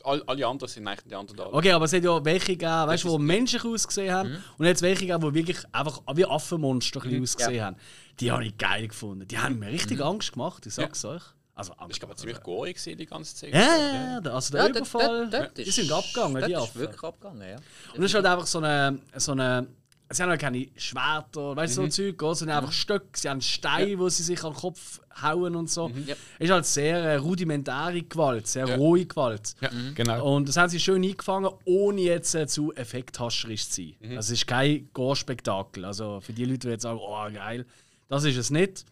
All, 0.05 0.23
alle 0.27 0.47
anderen 0.47 0.69
sind 0.73 0.87
eigentlich 0.87 1.05
die 1.09 1.15
anderen 1.15 1.37
da. 1.39 1.47
Okay, 1.53 1.73
aber 1.73 1.85
es 1.87 1.93
hat 1.93 2.03
ja 2.05 2.25
welche 2.25 2.47
gegeben, 2.57 2.71
weißt, 2.87 3.05
die 3.05 3.19
menschlich 3.19 3.65
ausgesehen 3.65 4.13
haben. 4.15 4.45
Und 4.59 4.67
jetzt 4.67 4.83
welche 4.83 5.07
gegeben, 5.07 5.21
die 5.29 5.35
wirklich 5.35 5.59
einfach 5.73 6.01
wie 6.15 6.25
Affenmonster 6.27 7.01
ein 7.03 7.09
bisschen 7.09 7.23
ausgesehen 7.23 7.65
haben. 7.65 7.77
Die 8.21 8.31
habe 8.31 8.45
ich 8.45 8.57
geil 8.59 8.89
gefunden. 8.89 9.27
Die 9.29 9.39
haben 9.39 9.59
mir 9.59 9.69
richtig 9.69 10.01
Angst 10.01 10.33
gemacht, 10.33 10.67
ich 10.67 10.75
sag's 10.75 11.05
euch. 11.05 11.23
Also 11.55 11.73
Angst. 11.75 11.97
Ich 11.97 12.01
glaube, 12.01 12.15
ziemlich 12.17 12.41
gorig 12.43 12.77
gewesen, 12.77 12.97
die 12.97 13.05
ganze 13.07 13.35
Zeit. 13.37 13.53
ja, 13.53 13.61
ja, 13.61 14.21
ja, 14.25 14.31
also 14.33 14.53
der 14.53 14.65
Ja, 14.65 14.69
Überfall, 14.71 15.29
dort- 15.29 15.33
dort 15.43 15.59
die 15.59 15.63
ist- 15.63 15.75
sind 15.75 15.93
abgegangen, 15.93 16.43
die 16.47 16.53
ist 16.53 16.59
Affen. 16.59 16.81
wirklich 16.81 17.03
abgegangen, 17.03 17.49
ja. 17.49 17.57
Und 17.95 17.99
es 18.03 18.05
ist 18.11 18.15
halt 18.15 18.25
einfach 18.27 18.47
so 18.47 18.59
eine. 18.59 18.99
So 19.17 19.33
eine 19.33 19.67
sie 20.13 20.23
haben 20.23 20.31
halt 20.31 20.41
keine 20.41 20.69
Schwerter, 20.77 21.57
weißt 21.57 21.79
du, 21.79 21.83
so 21.83 21.89
Zeug, 21.89 22.19
gell? 22.19 22.35
sie 22.35 22.45
haben 22.45 22.51
einfach 22.51 22.73
Stöcke, 22.73 23.19
sie 23.19 23.29
haben 23.29 23.41
Steine, 23.41 23.99
wo 23.99 24.09
sie 24.09 24.23
sich 24.23 24.43
an 24.45 24.53
den 24.53 24.59
Kopf 24.59 25.01
hauen 25.23 25.57
und 25.57 25.71
so. 25.71 25.89
Ja. 26.07 26.15
Es 26.39 26.47
ist 26.47 26.51
halt 26.51 26.67
sehr 26.67 26.99
äh, 26.99 27.17
rudimentäre 27.17 28.03
Gewalt, 28.03 28.47
sehr 28.47 28.77
rohe 28.77 29.05
Gewalt. 29.05 29.55
Ja, 29.61 29.71
genau. 29.95 30.35
Und 30.35 30.49
das 30.49 30.57
haben 30.57 30.69
sie 30.69 30.81
schön 30.81 31.03
eingefangen, 31.03 31.51
ohne 31.65 32.01
jetzt 32.01 32.35
äh, 32.35 32.47
zu 32.47 32.73
effekthascherisch 32.75 33.69
zu 33.69 33.83
sein. 33.83 34.17
Also 34.17 34.19
es 34.19 34.31
ist 34.31 34.47
kein 34.47 34.89
Gore-Spektakel. 34.93 35.85
Also 35.85 36.21
für 36.21 36.33
die 36.33 36.45
Leute, 36.45 36.67
die 36.67 36.69
jetzt 36.69 36.83
sagen, 36.83 37.01
oh 37.01 37.31
geil, 37.33 37.67
das 38.09 38.25
ist 38.25 38.37
es 38.37 38.51
nicht. 38.51 38.85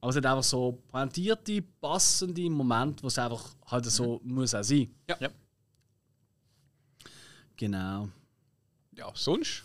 Aber 0.00 0.10
es 0.10 0.16
hat 0.16 0.26
einfach 0.26 0.42
so 0.42 0.82
pointierte, 0.92 1.62
passende 1.80 2.50
Momente, 2.50 3.02
wo 3.02 3.06
es 3.06 3.18
einfach 3.18 3.54
halt 3.66 3.86
so 3.86 4.20
muss 4.22 4.54
auch 4.54 4.62
sein. 4.62 4.90
Ja. 5.08 5.16
Ja. 5.18 5.28
Genau. 7.56 8.08
ja, 8.96 9.10
sonst? 9.14 9.64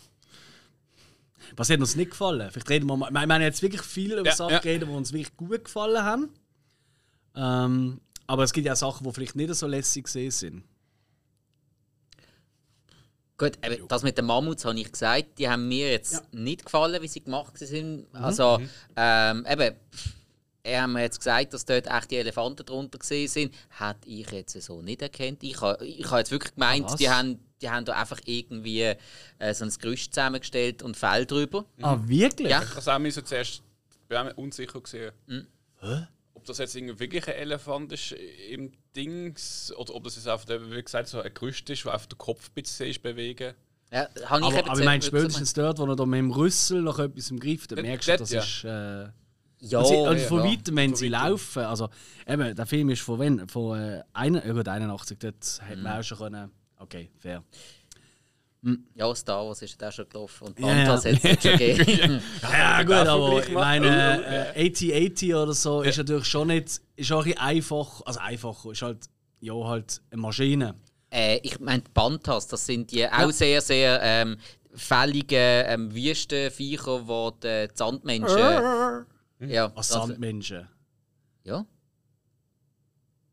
Was 1.56 1.68
hat 1.70 1.80
uns 1.80 1.96
nicht 1.96 2.10
gefallen? 2.10 2.50
Vielleicht 2.50 2.70
reden 2.70 2.86
wir 2.86 2.96
mal. 2.96 3.10
Wir 3.10 3.20
haben 3.20 3.42
jetzt 3.42 3.62
wirklich 3.62 3.82
viel 3.82 4.12
über 4.12 4.24
Ja, 4.26 4.34
Sachen 4.34 4.52
ja. 4.52 4.58
geredet, 4.60 4.88
die 4.88 4.92
uns 4.92 5.12
wirklich 5.12 5.36
gut 5.36 5.64
gefallen 5.64 6.02
haben. 6.02 6.28
Ähm, 7.34 8.00
aber 8.26 8.44
es 8.44 8.52
gibt 8.52 8.66
ja 8.66 8.72
auch 8.72 8.76
Sachen, 8.76 9.06
die 9.06 9.12
vielleicht 9.12 9.36
nicht 9.36 9.54
so 9.54 9.66
lässig 9.66 10.04
gesehen 10.04 10.30
sind. 10.30 10.64
Gut, 13.38 13.52
eben, 13.64 13.88
das 13.88 14.02
mit 14.02 14.18
den 14.18 14.26
Mammuts 14.26 14.64
habe 14.66 14.78
ich 14.78 14.92
gesagt, 14.92 15.38
die 15.38 15.48
haben 15.48 15.66
mir 15.66 15.90
jetzt 15.92 16.12
Ja. 16.12 16.22
nicht 16.32 16.64
gefallen, 16.64 17.00
wie 17.00 17.08
sie 17.08 17.22
gemacht 17.22 17.56
sind. 17.56 18.06
Also, 18.14 18.60
ähm, 18.96 19.46
eben, 19.48 19.74
er 20.62 20.82
hat 20.82 20.90
mir 20.90 21.00
jetzt 21.02 21.18
gesagt, 21.18 21.54
dass 21.54 21.64
dort 21.64 21.86
echt 21.86 22.10
die 22.10 22.16
Elefanten 22.16 22.66
drunter 22.66 22.98
gesehen 22.98 23.28
sind. 23.28 23.54
Hätte 23.78 24.06
ich 24.08 24.30
jetzt 24.30 24.60
so 24.60 24.82
nicht 24.82 25.00
erkannt. 25.00 25.42
Ich 25.42 25.58
habe 25.62 25.84
ich 25.86 26.10
ha 26.10 26.18
jetzt 26.18 26.30
wirklich 26.30 26.52
gemeint, 26.54 26.84
Ah, 26.84 26.92
was? 26.92 26.96
die 26.96 27.08
haben, 27.08 27.38
die 27.62 27.70
haben 27.70 27.84
da 27.84 27.94
einfach 27.94 28.20
irgendwie 28.24 28.82
äh, 29.38 29.54
so 29.54 29.64
ein 29.64 29.72
Gerüst 29.78 30.14
zusammengestellt 30.14 30.82
und 30.82 30.96
Fell 30.96 31.26
drüber. 31.26 31.64
Ah, 31.82 31.98
wirklich? 32.02 32.48
Ja. 32.50 32.62
Ich 32.62 32.74
habe 32.76 32.94
auch 32.94 32.98
müssen 32.98 33.24
zuerst 33.24 33.62
bin 34.08 34.18
auch 34.18 34.36
unsicher 34.36 34.80
gesehen. 34.80 35.12
Mhm. 35.26 35.46
Ob 36.34 36.44
das 36.44 36.58
jetzt 36.58 36.74
irgendwie 36.74 36.98
wirklich 36.98 37.26
ein 37.28 37.34
Elefant 37.34 37.92
ist 37.92 38.12
im 38.50 38.72
Dings 38.96 39.72
oder 39.76 39.94
ob 39.94 40.04
das 40.04 40.16
jetzt 40.16 40.26
einfach, 40.26 40.48
wie 40.48 40.82
gesagt, 40.82 41.08
so 41.08 41.20
ein 41.20 41.32
Gerüst 41.32 41.68
ist, 41.70 41.84
wo 41.86 41.90
einfach 41.90 42.06
der 42.06 42.18
Kopf 42.18 42.48
ein 42.50 42.62
bisschen 42.62 42.86
ist 42.88 43.02
bewegen. 43.02 43.54
Ja, 43.92 44.08
habe 44.26 44.40
ich 44.42 44.46
Aber, 44.58 44.78
ich 44.78 44.84
meine, 44.84 45.02
spätestens 45.02 45.52
dort, 45.52 45.78
wo 45.78 45.86
er 45.86 45.96
da 45.96 46.06
mit 46.06 46.18
dem 46.18 46.30
Rüssel 46.30 46.80
noch 46.82 46.98
etwas 46.98 47.30
im 47.30 47.40
Griff 47.40 47.62
hat, 47.62 47.72
dann 47.72 47.82
merkst 47.82 48.08
du, 48.08 48.16
das 48.16 48.30
ja. 48.30 48.40
ist. 48.40 48.64
Äh, 48.64 49.08
Ja, 49.62 49.80
und, 49.80 49.86
sie, 49.86 49.94
und 49.96 50.16
ja, 50.18 50.26
von 50.26 50.42
weitem, 50.42 50.76
wenn 50.76 50.90
Von 50.90 50.96
sie 50.96 51.12
weitem. 51.12 51.30
laufen, 51.30 51.62
also 51.64 51.88
eben, 52.26 52.54
der 52.56 52.66
Film 52.66 52.88
ist 52.90 53.02
von 53.02 53.18
wann? 53.18 53.48
Von 53.48 53.78
äh, 53.78 54.02
gut, 54.52 54.68
81, 54.68 55.18
dort 55.18 55.60
hätte 55.62 55.76
Mhm. 55.76 55.82
man 55.82 55.98
auch 55.98 56.02
schon 56.04 56.18
können. 56.18 56.50
Okay, 56.80 57.10
fair. 57.18 57.44
Ja, 58.94 59.14
Star 59.14 59.46
Wars 59.46 59.62
ist 59.62 59.80
da 59.80 59.90
schon 59.90 60.06
gelaufen 60.08 60.48
und 60.48 60.60
Ja, 60.60 60.66
Panthers 60.66 61.04
ja. 61.04 61.12
hat 61.12 61.24
es 61.24 61.42
schon 61.42 61.58
gegeben. 61.58 62.22
Ja, 62.42 62.82
gut, 62.82 62.92
aber 62.92 63.42
ich 63.42 63.52
meine, 63.52 64.52
äh, 64.54 64.66
8080 64.68 65.34
oder 65.34 65.52
so 65.54 65.80
ist 65.80 65.96
natürlich 65.96 66.26
schon 66.26 66.48
nicht, 66.48 66.80
ist 66.96 67.12
auch 67.12 67.24
ein 67.24 67.38
einfach, 67.38 68.02
also 68.04 68.20
einfacher, 68.20 68.72
ist 68.72 68.82
halt, 68.82 69.06
ja, 69.40 69.54
halt 69.54 70.02
eine 70.10 70.20
Maschine. 70.20 70.74
Äh, 71.10 71.38
ich 71.42 71.58
meine, 71.58 71.82
Panthers, 71.94 72.48
das 72.48 72.66
sind 72.66 72.90
die 72.90 73.06
auch 73.08 73.30
sehr, 73.30 73.62
sehr 73.62 73.98
ähm, 74.02 74.36
fällige 74.74 75.36
ähm, 75.38 75.94
Wüstenviecher, 75.94 77.00
die 77.00 77.40
die 77.42 77.68
Sandmenschen. 77.74 79.06
ja, 79.40 79.72
Als 79.74 79.88
Sandmenschen. 79.88 80.68
Ja. 81.44 81.64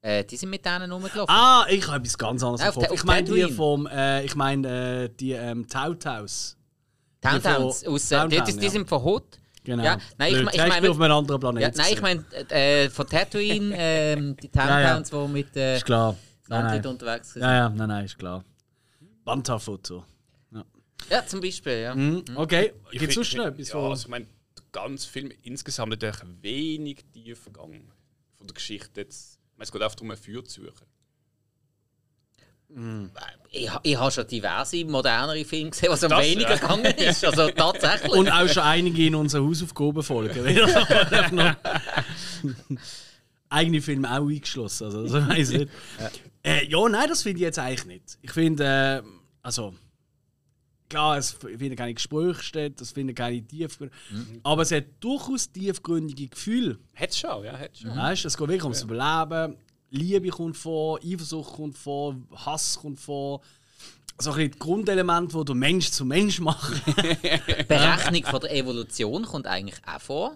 Äh, 0.08 0.24
die 0.24 0.38
sind 0.38 0.50
mit 0.50 0.64
denen 0.66 0.90
rumgelaufen. 0.92 1.26
Ah, 1.36 1.66
ich 1.70 1.86
habe 1.88 1.98
etwas 1.98 2.18
ganz 2.18 2.42
anderes 2.42 2.62
Auf 2.62 2.76
Kopf. 2.76 2.86
Ta- 2.88 2.94
Ich 2.94 3.00
auf 3.02 3.06
meine 3.06 3.30
die 3.30 3.52
vom, 3.52 3.88
äh, 3.88 4.24
ich 4.24 4.36
meine 4.36 5.04
äh, 5.04 5.10
die 5.10 5.34
ähm, 5.34 5.68
Tauthaus. 5.68 6.56
Downtowns. 7.22 7.84
von 7.84 7.94
Aus, 7.94 8.12
äh, 8.12 8.16
die, 8.16 8.16
Downtown, 8.38 8.46
die, 8.46 8.58
die 8.60 8.66
ja. 8.66 8.72
sind 8.72 8.88
von 8.88 9.04
Hood. 9.04 9.24
Genau. 9.66 9.84
Ja, 9.84 9.98
nein, 10.18 10.32
ich, 10.34 10.38
Blöd. 10.40 10.50
ich 10.54 10.56
Ja, 10.60 10.68
meine. 10.68 10.82
bin 10.82 10.92
auf 10.92 11.02
einem 11.02 11.14
anderen 11.14 11.40
Planet. 11.42 11.62
Ja, 11.62 11.72
nein, 11.84 11.94
ich 11.94 12.02
meine 12.02 12.26
äh, 12.52 12.90
von 12.90 13.06
Tatooine, 13.08 13.76
ähm, 13.78 14.38
die 14.38 14.50
Downtowns, 14.50 15.10
die 15.10 15.28
mit 15.28 15.56
äh, 15.58 15.76
Ist 15.78 15.86
klar. 15.86 16.16
Nein, 16.48 16.66
nein. 16.82 16.86
unterwegs 16.86 17.34
sind. 17.34 17.42
Ja, 17.42 17.54
ja, 17.54 17.70
nein, 17.70 17.88
nein, 17.90 18.06
ist 18.06 18.18
klar. 18.18 18.46
Banta-Foto. 19.26 20.06
Ja, 21.10 21.26
zum 21.26 21.42
Beispiel, 21.42 21.82
ja. 21.82 21.94
Mhm. 21.96 22.24
Okay, 22.36 22.74
Ich 22.92 23.00
gibt 23.00 23.10
es 23.10 23.16
sonst 23.16 23.36
noch 23.36 23.46
etwas? 23.46 23.70
Ja, 23.70 23.80
also 23.80 24.04
ich 24.04 24.08
meine, 24.08 24.26
der 24.26 24.64
ganze 24.72 25.08
Film 25.08 25.32
insgesamt 25.44 25.94
hat 25.94 26.04
eigentlich 26.04 26.42
wenig 26.42 27.06
Tiefgang 27.14 27.92
von 28.36 28.48
der 28.48 28.54
Geschichte 28.54 29.02
jetzt. 29.02 29.37
Ich 29.58 29.64
Es 29.64 29.72
geht 29.72 29.82
einfach 29.82 29.96
darum, 29.96 30.12
ein 30.12 30.18
Feuer 30.18 30.44
zu 30.46 30.62
suchen. 30.62 30.86
Ich, 33.50 33.72
ha- 33.72 33.80
ich 33.82 33.98
habe 33.98 34.12
schon 34.12 34.28
diverse 34.28 34.84
modernere 34.86 35.46
Filme 35.46 35.70
gesehen, 35.70 35.90
was 35.90 36.04
am 36.04 36.10
Das, 36.10 36.22
weniger 36.26 36.50
ja. 36.50 36.56
gegangen 36.58 36.86
ist. 36.98 37.24
Also 37.26 37.50
tatsächlich. 37.56 38.12
Und 38.12 38.30
auch 38.30 38.48
schon 38.50 38.64
einige 38.64 39.08
in 39.08 39.16
unsere 39.16 39.44
Hausaufgaben 39.46 40.04
folgen. 40.04 40.46
Wieder 40.46 41.32
noch 41.32 41.56
eigene 43.50 43.82
Filme 43.82 44.10
auch 44.12 44.28
eingeschlossen. 44.28 44.86
Also, 44.86 45.28
weiß 45.28 45.52
ich 45.52 45.60
nicht. 45.60 45.72
Äh, 46.44 46.66
ja, 46.68 46.90
nein, 46.90 47.08
das 47.08 47.24
finde 47.24 47.38
ich 47.38 47.44
jetzt 47.44 47.60
eigentlich 47.60 47.86
nicht. 47.86 48.18
Ich 48.22 48.32
finde, 48.32 49.04
äh, 49.04 49.10
also, 49.42 49.74
klar, 50.90 51.18
es 51.18 51.32
finden 51.32 51.76
keine 51.76 51.94
Gespräche 51.94 52.42
statt, 52.42 52.82
es 52.82 52.92
finden 52.92 53.16
keine 53.16 53.42
Tiefgründe. 53.42 53.94
Aber 54.44 54.62
es 54.62 54.72
hat 54.72 54.86
durchaus 55.00 55.52
tiefgründige 55.52 56.28
Gefühle. 56.28 56.78
Hätte 56.94 57.18
schon, 57.18 57.44
ja, 57.44 57.56
hätte 57.56 57.82
schon. 57.82 57.96
Weißt 57.96 58.24
du, 58.24 58.28
es 58.28 58.38
geht 58.38 58.48
wirklich 58.48 58.64
ums 58.64 58.84
Überleben. 58.84 59.58
Liebe 59.90 60.30
kommt 60.30 60.58
vor, 60.58 61.00
Eifersucht 61.04 61.56
kommt 61.56 61.78
vor, 61.78 62.16
Hass 62.36 62.78
kommt 62.80 63.00
vor. 63.00 63.42
So 64.20 64.32
ein 64.32 64.52
die 64.52 64.60
Grundelemente, 64.60 65.38
die 65.38 65.46
der 65.46 65.56
Mensch 65.56 65.92
zum 65.92 66.08
Mensch 66.08 66.40
machen. 66.40 66.82
Berechnung 67.68 68.24
von 68.24 68.42
der 68.42 68.56
Evolution 68.56 69.24
kommt 69.24 69.48
eigentlich 69.48 69.80
auch 69.86 70.02
vor. 70.02 70.36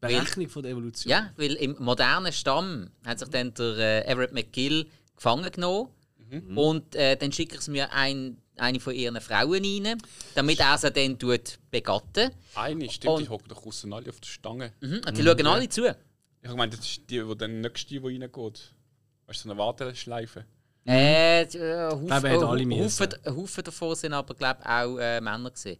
Berechnung 0.00 0.48
von 0.48 0.62
der 0.62 0.72
Evolution. 0.72 1.10
Ja, 1.10 1.30
weil 1.36 1.52
im 1.54 1.76
modernen 1.78 2.32
Stamm 2.32 2.90
hat 3.04 3.20
sich 3.20 3.28
dann 3.28 3.54
der 3.54 3.78
äh, 3.78 4.10
Everett 4.10 4.32
McGill 4.32 4.88
gefangen 5.16 5.50
genommen. 5.50 5.88
Und 6.56 6.94
äh, 6.94 7.16
dann 7.16 7.32
schicken 7.32 7.60
sie 7.60 7.70
mir 7.70 7.92
ein, 7.92 8.36
eine 8.56 8.80
von 8.80 8.94
ihren 8.94 9.20
Frauen 9.20 9.64
rein, 9.64 9.98
damit 10.34 10.60
er 10.60 10.78
sie 10.78 10.90
dann 10.90 11.18
tut 11.18 11.58
begatten. 11.70 12.30
Eine, 12.54 12.90
stimmt, 12.90 13.18
die 13.20 13.22
Und- 13.24 13.30
hocken 13.30 13.48
doch 13.48 13.66
außen 13.66 13.92
alle 13.92 14.08
auf 14.10 14.20
der 14.20 14.28
Stange. 14.28 14.72
Mhm. 14.80 15.00
Und 15.06 15.16
die 15.18 15.22
schauen 15.22 15.46
alle 15.46 15.68
zu. 15.68 15.86
Ich 16.42 16.54
meine, 16.54 16.70
das 16.76 16.80
ist 16.80 17.10
die, 17.10 17.22
die 17.22 17.36
dann 17.36 17.60
nächste, 17.60 17.88
die 17.88 17.98
reingeht. 17.98 18.74
Weißt 19.26 19.44
du, 19.44 19.48
so 19.48 19.50
eine 19.50 19.58
Warteschleife. 19.58 20.44
Äh, 20.86 21.46
die, 21.46 21.56
äh, 21.58 21.88
Haufen, 21.90 22.08
äh. 22.08 22.84
Haufen, 22.84 23.08
Haufen 23.26 23.64
davon 23.64 23.94
sind 23.96 24.12
aber 24.12 24.34
glaube 24.34 24.60
ich 24.62 24.66
auch 24.68 24.98
äh, 24.98 25.20
Männer 25.20 25.50
gewesen. 25.50 25.78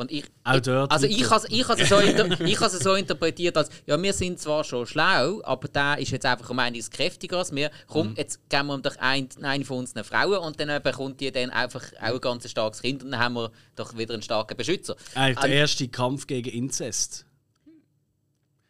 Und 0.00 0.10
ich, 0.10 0.24
Auch 0.44 0.60
dort 0.60 0.90
also 0.90 1.06
ich 1.06 1.30
has 1.30 1.44
ich 1.50 1.68
has 1.68 1.78
es 1.78 1.88
so, 1.90 1.98
inter, 1.98 2.40
ich 2.40 2.58
has 2.58 2.72
so 2.72 2.94
interpretiert 2.94 3.54
als 3.58 3.68
ja 3.86 4.00
wir 4.02 4.12
sind 4.14 4.38
zwar 4.40 4.64
schon 4.64 4.86
schlau, 4.86 5.42
aber 5.44 5.68
der 5.68 5.98
ist 5.98 6.10
jetzt 6.10 6.24
einfach 6.24 6.48
um 6.48 6.58
einiges 6.58 6.90
kräftiger 6.90 7.36
als 7.36 7.54
wir. 7.54 7.70
Komm, 7.86 8.14
jetzt 8.16 8.40
geben 8.48 8.68
wir 8.68 8.76
ihm 8.76 8.82
doch 8.82 8.96
ein, 8.98 9.28
eine 9.42 9.64
von 9.66 9.78
unseren 9.80 10.02
Frauen 10.04 10.38
und 10.38 10.58
dann 10.58 10.70
äh, 10.70 10.80
bekommt 10.82 11.20
die 11.20 11.30
dann 11.30 11.50
einfach 11.50 11.84
auch 12.00 12.14
ein 12.14 12.20
ganz 12.20 12.48
starkes 12.50 12.80
Kind 12.80 13.02
und 13.04 13.10
dann 13.10 13.20
haben 13.20 13.34
wir 13.34 13.52
doch 13.76 13.96
wieder 13.98 14.14
einen 14.14 14.22
starken 14.22 14.56
Beschützer. 14.56 14.96
Eigentlich 15.14 15.38
der 15.40 15.50
erste 15.50 15.86
Kampf 15.88 16.26
gegen 16.26 16.48
Inzest. 16.50 17.26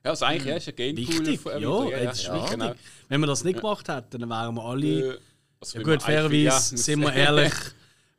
Ja, 0.05 0.11
also 0.11 0.25
eigentlich 0.25 0.47
ja, 0.47 0.57
ist 0.57 0.69
ein 0.69 0.75
Gamepool. 0.77 1.07
Wichtig. 1.19 1.41
von- 1.41 1.53
Ja, 1.53 1.87
wieder, 1.87 2.05
das 2.05 2.19
ist 2.19 2.27
ja. 2.27 2.35
wichtig. 2.35 2.51
Genau. 2.51 2.73
Wenn 3.09 3.21
wir 3.21 3.27
das 3.29 3.45
nicht 3.45 3.61
gemacht 3.61 3.89
hätten, 3.89 4.19
dann 4.21 4.29
wären 4.31 4.55
wir 4.57 4.65
alle. 4.65 4.87
Äh, 4.87 5.19
also 5.61 5.79
ja, 5.79 5.85
gut, 5.85 5.93
eigentlich- 6.09 6.45
ja, 6.45 6.51
fairerweise, 6.51 6.77
sind 6.77 7.01
wir 7.01 7.13
ehrlich. 7.15 7.53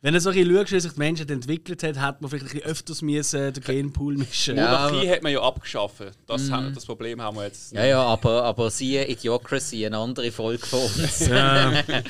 Wenn 0.03 0.15
du 0.15 0.19
so 0.19 0.31
ein 0.31 0.35
bisschen 0.35 0.55
schaust, 0.55 0.71
wie 0.71 0.79
sich 0.79 0.93
die 0.93 0.99
Menschheit 0.99 1.29
entwickelt 1.29 1.83
hat, 1.83 1.95
hätte 1.95 2.17
man 2.21 2.29
vielleicht 2.31 2.47
ein 2.47 2.51
bisschen 2.53 2.63
öfters 2.71 3.01
müssen 3.03 3.53
den 3.53 3.63
Genpool 3.63 4.17
mischen 4.17 4.57
Ja. 4.57 4.89
Monarchie 4.89 5.07
hat 5.11 5.21
man 5.21 5.31
ja 5.31 5.39
abgeschafft. 5.41 6.01
Das, 6.25 6.49
ha- 6.49 6.71
das 6.73 6.87
Problem 6.87 7.21
haben 7.21 7.37
wir 7.37 7.43
jetzt. 7.45 7.71
Ja, 7.71 7.85
ja, 7.85 8.01
aber, 8.01 8.43
aber 8.43 8.71
siehe 8.71 9.07
Idiocracy, 9.07 9.85
eine 9.85 9.99
andere 9.99 10.31
Folge 10.31 10.65
von 10.65 10.79
uns. 10.79 11.29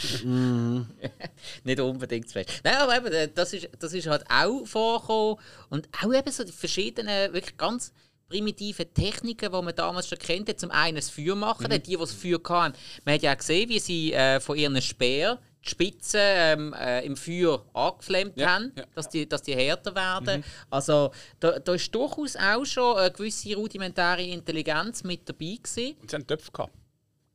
nicht 1.64 1.80
unbedingt 1.80 2.28
zu 2.30 2.34
fest. 2.34 2.50
Nein, 2.64 2.76
aber 2.78 2.98
eben, 2.98 3.08
äh, 3.14 3.30
das 3.34 3.54
ist, 3.54 3.70
das 3.80 3.94
ist 3.94 4.08
halt 4.08 4.24
auch 4.30 4.66
vorgekommen. 4.66 5.38
Und 5.70 5.90
auch 6.02 6.14
eben 6.14 6.32
so 6.32 6.44
die 6.44 6.52
verschiedenen, 6.52 7.34
wirklich 7.34 7.58
ganz 7.58 7.92
primitiven 8.30 8.94
Techniken, 8.94 9.52
die 9.52 9.62
man 9.62 9.76
damals 9.76 10.08
schon 10.08 10.18
kennt. 10.18 10.48
hat. 10.48 10.60
Zum 10.60 10.72
einen 10.72 10.96
das 10.96 11.10
Feuer 11.10 11.36
machen, 11.36 11.68
die, 11.70 11.80
die 11.82 11.98
das 11.98 12.14
Feuer 12.14 12.40
hatten. 12.48 12.76
Man 13.04 13.16
hat 13.16 13.22
ja 13.22 13.34
auch 13.34 13.38
gesehen, 13.38 13.70
wie 13.70 13.80
sie 13.80 14.14
äh, 14.14 14.40
von 14.40 14.58
ihren 14.58 14.82
Speer 14.82 15.38
die 15.64 15.70
Spitzen 15.70 16.20
ähm, 16.22 16.74
äh, 16.74 17.06
im 17.06 17.16
Feuer 17.16 17.64
angeflammt 17.74 18.36
Ja, 18.38 18.56
haben, 18.56 18.72
ja. 18.76 18.84
dass, 18.96 19.10
die, 19.10 19.28
dass 19.30 19.44
die 19.44 19.56
härter 19.56 19.94
werden. 19.94 20.44
Also 20.70 21.12
da, 21.40 21.60
da 21.60 21.74
ist 21.74 21.94
durchaus 21.94 22.36
auch 22.36 22.66
schon 22.66 22.98
eine 22.98 23.12
gewisse 23.12 23.56
rudimentäre 23.56 24.24
Intelligenz 24.24 25.04
mit 25.04 25.28
dabei 25.30 25.58
gewesen. 25.62 25.96
Und 26.02 26.10
sie 26.10 26.16
haben 26.16 26.26
Töpfe 26.28 26.52
gehabt. 26.52 26.74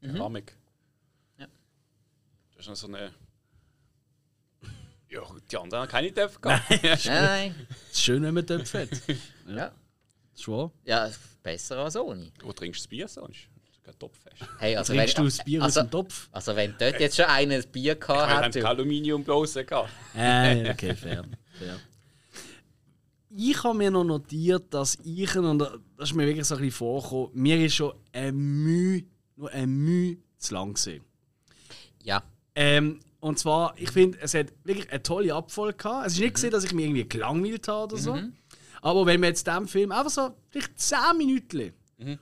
Keramik. 0.01 0.57
Ja. 1.39 1.47
Das 2.57 2.61
ist 2.65 2.69
noch 2.69 2.77
so 2.77 2.87
eine. 2.89 3.13
Ja, 5.09 5.21
die 5.51 5.57
anderen 5.57 5.83
haben 5.83 5.89
keine 5.89 6.13
Töpfe 6.13 6.41
gehabt. 6.41 6.69
Nein, 7.07 7.55
Es 7.91 7.93
ist 7.93 8.03
schön, 8.03 8.23
wenn 8.25 8.35
man 8.35 8.45
Töpfe 8.47 8.83
hat. 8.83 8.89
ja. 9.47 9.73
Schon. 10.39 10.71
ja, 10.85 11.11
besser 11.43 11.79
als 11.79 11.97
ohne. 11.97 12.31
Wo 12.43 12.53
trinkst 12.53 12.81
du 12.81 12.83
das 12.83 12.89
Bier 12.89 13.09
sonst? 13.09 13.49
Du 13.87 13.91
kein 13.93 13.99
Topf 13.99 14.19
hast. 14.41 14.51
Hey, 14.59 14.77
also 14.77 14.93
Trinkst 14.95 15.17
du 15.19 15.23
wenn, 15.23 15.29
das 15.29 15.45
Bier 15.45 15.63
also, 15.63 15.81
aus 15.81 15.87
dem 15.87 15.91
Topf? 15.91 16.29
also 16.33 16.57
wenn 16.57 16.75
dort 16.79 17.01
jetzt 17.01 17.17
schon 17.17 17.25
einer 17.27 17.55
ein 17.57 17.65
Bier 17.73 17.83
Wir 17.85 17.95
gehabt 17.97 18.21
haben 18.31 18.45
hat, 18.45 18.53
keine 18.53 18.61
du- 18.65 18.69
Aluminiumblase 18.69 19.65
gehabt. 19.65 19.91
Äh, 20.15 20.71
okay, 20.73 20.95
fair. 20.95 21.25
fair. 21.59 21.79
Ich 23.39 23.63
habe 23.65 23.77
mir 23.77 23.91
noch 23.91 24.05
notiert, 24.05 24.73
dass 24.73 24.97
ich, 25.05 25.37
und 25.37 25.59
das 25.59 25.71
ist 25.99 26.15
mir 26.15 26.27
wirklich 26.27 26.47
so 26.47 26.55
ein 26.55 26.61
bisschen 26.63 26.77
vorgekommen, 26.79 27.31
mir 27.35 27.65
ist 27.65 27.75
schon 27.75 27.93
ein 28.13 28.35
Mühe, 28.35 29.05
nur 29.37 29.51
ein 29.51 29.69
Mühe 29.69 30.17
zu 30.39 30.55
lang 30.55 30.73
gesehen. 30.75 31.05
ja, 32.03 32.23
Ähm, 32.55 33.01
und 33.21 33.39
zwar, 33.39 33.75
ich 33.77 33.91
finde, 33.91 34.19
es 34.21 34.35
hat 34.35 34.47
wirklich 34.65 34.89
eine 34.91 35.03
tolle 35.03 35.35
Abfolge 35.35 35.77
gehabt. 35.77 36.07
Es 36.07 36.13
ist 36.15 36.21
nicht 36.21 36.35
gesehen, 36.35 36.51
dass 36.53 36.65
ich 36.65 36.73
mich 36.73 36.85
irgendwie 36.87 37.09
gelangweilt 37.09 37.67
habe 37.69 37.93
oder 37.95 37.97
so. 38.03 38.19
Aber 38.83 39.05
wenn 39.05 39.21
wir 39.21 39.29
jetzt 39.29 39.47
diesem 39.47 39.67
Film 39.67 39.91
einfach 39.91 40.11
so, 40.11 40.31
vielleicht 40.49 40.79
10 40.79 40.99
Minuten. 41.19 41.73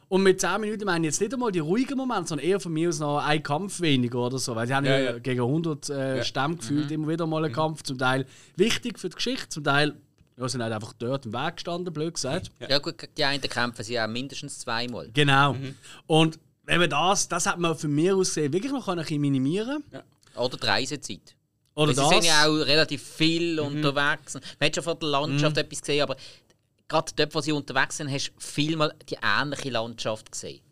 Und 0.08 0.22
mit 0.22 0.40
10 0.40 0.60
Minuten 0.60 0.84
meine 0.84 1.06
ich 1.06 1.12
jetzt 1.12 1.20
nicht 1.20 1.34
einmal 1.34 1.50
die 1.50 1.58
ruhigen 1.58 1.96
Momente, 1.96 2.28
sondern 2.28 2.46
eher 2.46 2.60
von 2.60 2.72
mir 2.72 2.88
aus 2.88 3.00
noch 3.00 3.18
ein 3.18 3.42
Kampf 3.42 3.80
weniger 3.80 4.18
oder 4.18 4.38
so. 4.38 4.54
Weil 4.54 4.66
die 4.68 4.74
haben 4.74 4.86
ja, 4.86 4.98
Ja, 4.98 5.04
ja. 5.12 5.18
gegen 5.18 5.40
100 5.40 5.90
äh, 5.90 6.24
Stämme 6.24 6.56
gefühlt 6.56 6.90
immer 6.92 7.08
wieder 7.08 7.26
mal 7.26 7.44
einen 7.44 7.52
Kampf. 7.52 7.82
Zum 7.82 7.98
Teil 7.98 8.26
wichtig 8.56 8.98
für 9.00 9.08
die 9.08 9.16
Geschichte, 9.16 9.48
zum 9.48 9.64
Teil 9.64 9.94
ja, 10.36 10.48
sind 10.48 10.62
halt 10.62 10.72
einfach 10.72 10.92
dort 10.94 11.26
im 11.26 11.32
Weg 11.32 11.56
gestanden, 11.56 11.92
blöd 11.92 12.14
gesagt. 12.14 12.50
ja. 12.68 12.78
gut, 12.78 13.08
die 13.16 13.24
einen 13.24 13.40
kämpfen 13.42 13.84
sie 13.84 14.00
auch 14.00 14.06
mindestens 14.06 14.58
zweimal. 14.60 15.10
Genau. 15.12 15.56
Und 16.06 16.38
wenn 16.64 16.80
man 16.80 16.90
das, 16.90 17.28
das 17.28 17.46
hat 17.46 17.58
man 17.58 17.76
von 17.76 17.92
mir 17.92 18.16
aus 18.16 18.28
gesehen 18.28 18.52
wirklich 18.52 18.72
noch 18.72 18.86
ein 18.88 18.98
bisschen 18.98 19.20
minimieren 19.20 19.82
Oder 20.36 20.56
die 20.56 20.66
Reisezeit. 20.66 21.34
Oder 21.74 21.88
Weil 21.88 21.94
sie 21.94 22.00
das. 22.00 22.10
sind 22.10 22.24
ja 22.24 22.46
auch 22.46 22.66
relativ 22.66 23.02
viel 23.02 23.58
unterwegs. 23.58 24.34
Man 24.34 24.66
hat 24.66 24.74
schon 24.74 24.84
von 24.84 24.98
der 24.98 25.08
Landschaft 25.08 25.56
etwas 25.58 25.80
gesehen, 25.80 26.02
aber 26.02 26.16
gerade 26.88 27.12
dort, 27.16 27.34
wo 27.34 27.40
sie 27.40 27.52
unterwegs 27.52 27.96
sind, 27.96 28.10
hast 28.10 28.30
du 28.30 28.32
vielmal 28.38 28.94
die 29.08 29.16
ähnliche 29.22 29.70
Landschaft 29.70 30.30
gesehen. 30.32 30.62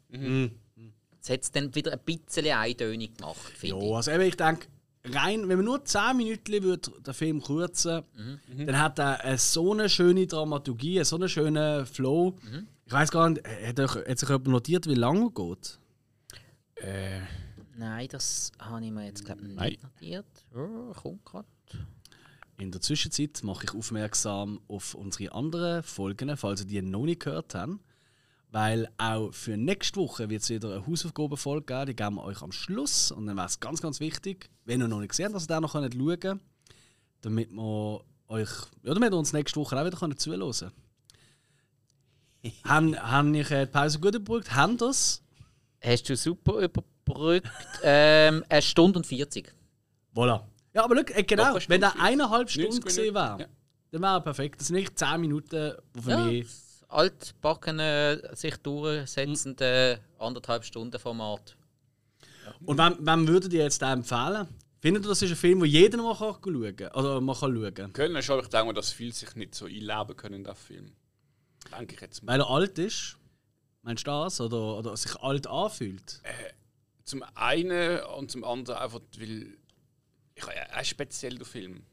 Das 1.18 1.30
hat 1.30 1.42
es 1.42 1.52
dann 1.52 1.74
wieder 1.74 1.92
ein 1.92 2.00
bisschen 2.00 2.46
eintönig 2.46 3.16
gemacht, 3.16 3.52
finde 3.54 3.86
Ja, 3.86 3.94
also 3.94 4.10
eben, 4.10 4.22
ich 4.22 4.36
denke, 4.36 4.66
rein, 5.04 5.48
wenn 5.48 5.56
man 5.56 5.64
nur 5.64 5.84
10 5.84 6.16
Minuten 6.16 6.62
würde 6.62 6.90
den 7.00 7.14
Film 7.14 7.42
kürzen 7.42 8.02
dann 8.48 8.78
hat 8.78 8.98
er 8.98 9.20
eine 9.20 9.38
so 9.38 9.72
eine 9.72 9.88
schöne 9.88 10.26
Dramaturgie, 10.26 10.98
einen 10.98 11.04
so 11.04 11.16
einen 11.16 11.28
schönen 11.28 11.86
Flow. 11.86 12.38
Ich 12.86 12.92
weiß 12.92 13.10
gar 13.10 13.30
nicht, 13.30 13.46
hat, 13.46 13.80
euch, 13.80 13.94
hat 13.94 14.18
sich 14.18 14.28
jemand 14.28 14.48
notiert, 14.48 14.86
wie 14.86 14.94
lange 14.94 15.26
er 15.26 15.30
geht? 15.30 15.78
Äh. 16.76 17.20
Nein, 17.74 18.08
das 18.08 18.52
habe 18.58 18.84
ich 18.84 18.90
mir 18.90 19.06
jetzt, 19.06 19.24
glaube 19.24 19.42
ich, 19.46 19.54
Nein. 19.54 19.70
nicht 19.70 19.82
notiert. 19.82 20.26
Oh, 20.54 20.92
kommt 20.92 21.24
gerade. 21.24 21.48
In 22.58 22.70
der 22.70 22.80
Zwischenzeit 22.80 23.40
mache 23.42 23.64
ich 23.64 23.74
aufmerksam 23.74 24.60
auf 24.68 24.94
unsere 24.94 25.32
anderen 25.32 25.82
Folgen, 25.82 26.36
falls 26.36 26.60
ihr 26.60 26.66
die 26.66 26.82
noch 26.82 27.04
nicht 27.04 27.20
gehört 27.20 27.54
habt. 27.54 27.78
Weil 28.50 28.90
auch 28.98 29.32
für 29.32 29.56
nächste 29.56 29.98
Woche 29.98 30.28
wird 30.28 30.42
es 30.42 30.50
wieder 30.50 30.74
eine 30.74 30.86
Hausaufgabenfolge 30.86 31.64
geben, 31.64 31.86
die 31.86 31.96
geben 31.96 32.16
wir 32.16 32.24
euch 32.24 32.42
am 32.42 32.52
Schluss. 32.52 33.10
Und 33.10 33.26
dann 33.26 33.36
wäre 33.36 33.46
es 33.46 33.58
ganz, 33.60 33.80
ganz 33.80 33.98
wichtig, 33.98 34.50
wenn 34.66 34.82
ihr 34.82 34.88
noch 34.88 35.00
nicht 35.00 35.08
gesehen 35.08 35.26
habt, 35.26 35.36
dass 35.36 35.44
ihr 35.44 35.48
da 35.48 35.60
noch 35.60 35.72
schauen 35.72 36.20
könnt, 36.20 36.42
damit 37.22 37.50
wir 37.50 38.04
euch, 38.28 38.50
ja, 38.82 38.92
damit 38.92 39.12
ihr 39.12 39.18
uns 39.18 39.32
nächste 39.32 39.58
Woche 39.58 39.80
auch 39.80 39.86
wieder 39.86 39.96
könnt 39.96 40.20
zuhören 40.20 40.52
könnt. 40.52 40.72
haben, 42.64 42.96
haben 42.98 43.34
ich 43.34 43.50
äh, 43.50 43.64
die 43.64 43.72
Pause 43.72 43.98
gut 43.98 44.14
überbrückt? 44.14 44.54
Haben 44.54 44.76
das? 44.76 45.22
Hast 45.82 46.08
du 46.10 46.16
super 46.16 46.58
überbrückt. 46.58 47.48
ähm, 47.82 48.44
eine 48.50 48.62
Stunde 48.62 48.98
und 48.98 49.06
40. 49.06 49.52
Voilà. 50.14 50.42
Ja, 50.74 50.84
aber 50.84 50.94
schau, 50.96 51.10
äh, 51.14 51.22
genau, 51.22 51.56
wenn 51.68 51.80
der 51.80 52.00
eineinhalb 52.00 52.48
Stunden 52.50 52.68
90 52.70 52.84
gesehen 52.84 53.14
wäre, 53.14 53.40
Ja. 53.40 53.46
dann 53.90 54.02
wäre 54.02 54.12
er 54.14 54.20
perfekt. 54.20 54.60
Das 54.60 54.68
sind 54.68 54.76
nicht 54.76 54.98
10 54.98 55.20
Minuten, 55.20 55.72
die 55.94 56.00
für 56.02 56.10
Ja, 56.10 56.24
mich... 56.24 56.44
das 56.46 56.84
altbackene, 56.88 58.30
sich 58.34 58.56
durchsetzende 58.58 60.00
anderthalb 60.18 60.64
Stunden 60.64 60.98
Format. 60.98 61.56
Und 62.64 62.78
wem, 62.78 62.96
wem 63.00 63.28
würdet 63.28 63.52
ihr 63.52 63.62
jetzt 63.62 63.82
empfehlen? 63.82 64.48
Findet 64.80 65.04
ihr, 65.04 65.08
das 65.10 65.22
ist 65.22 65.30
ein 65.30 65.36
Film, 65.36 65.60
den 65.60 65.70
jeder 65.70 65.98
mal 66.02 66.16
kann 66.16 66.34
schauen 66.42 66.76
kann? 66.76 66.88
Oder 66.92 67.20
man 67.20 67.36
kann 67.36 67.54
schauen? 67.54 67.92
Können 67.92 68.22
schon, 68.22 68.40
ich 68.40 68.48
denke, 68.48 68.74
dass 68.74 68.90
viele 68.90 69.12
sich 69.12 69.34
nicht 69.36 69.54
so 69.54 69.66
einleben 69.66 70.16
können 70.16 70.36
in 70.36 70.44
den 70.44 70.54
Film. 70.54 70.92
Denke 71.76 71.94
ich 71.94 72.00
jetzt 72.00 72.22
mal. 72.22 72.32
Weil 72.32 72.40
er 72.40 72.50
alt 72.50 72.78
ist? 72.78 73.16
Meinst 73.82 74.06
du 74.06 74.10
das? 74.10 74.40
Oder, 74.40 74.78
oder 74.78 74.96
sich 74.96 75.14
alt 75.20 75.46
anfühlt? 75.46 76.20
Zum 77.04 77.22
einen 77.34 78.00
und 78.18 78.30
zum 78.30 78.42
anderen 78.44 78.78
einfach, 78.80 79.00
weil. 79.18 79.56
Ich 80.34 80.42
habe 80.42 80.72
ein 80.72 80.84
speziell 80.84 81.36
der 81.36 81.46
Film. 81.46 81.84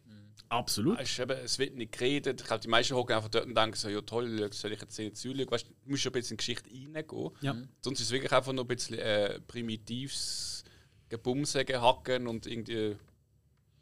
Absolut. 0.49 0.99
Es, 0.99 1.11
ist 1.11 1.19
eben, 1.19 1.37
es 1.37 1.59
wird 1.59 1.75
nicht 1.75 1.91
geredet. 1.91 2.41
Ich 2.41 2.47
glaube, 2.47 2.61
die 2.61 2.67
meisten 2.67 2.95
hocken 2.95 3.15
einfach 3.15 3.29
dort 3.29 3.45
und 3.45 3.55
denken 3.55 3.75
so, 3.75 3.87
ja 3.87 4.01
toll, 4.01 4.51
soll 4.51 4.71
ich 4.71 4.81
jetzt 4.81 4.97
nicht 4.97 5.15
zuschauen? 5.15 5.45
Weißt, 5.49 5.67
du 5.67 5.89
musst 5.89 6.01
schon 6.01 6.09
ein 6.09 6.13
bisschen 6.13 6.33
in 6.33 6.37
die 6.37 6.37
Geschichte 6.37 6.69
reingehen. 6.71 7.29
Ja. 7.41 7.55
Sonst 7.81 7.99
ist 7.99 8.07
es 8.07 8.11
wirklich 8.11 8.31
einfach 8.31 8.51
nur 8.51 8.63
ein 8.63 8.67
bisschen 8.67 8.97
äh, 8.97 9.39
primitives 9.41 10.63
Gebumse, 11.07 11.59
Hacken 11.59 12.27
und 12.27 12.47
irgendwie 12.47 12.95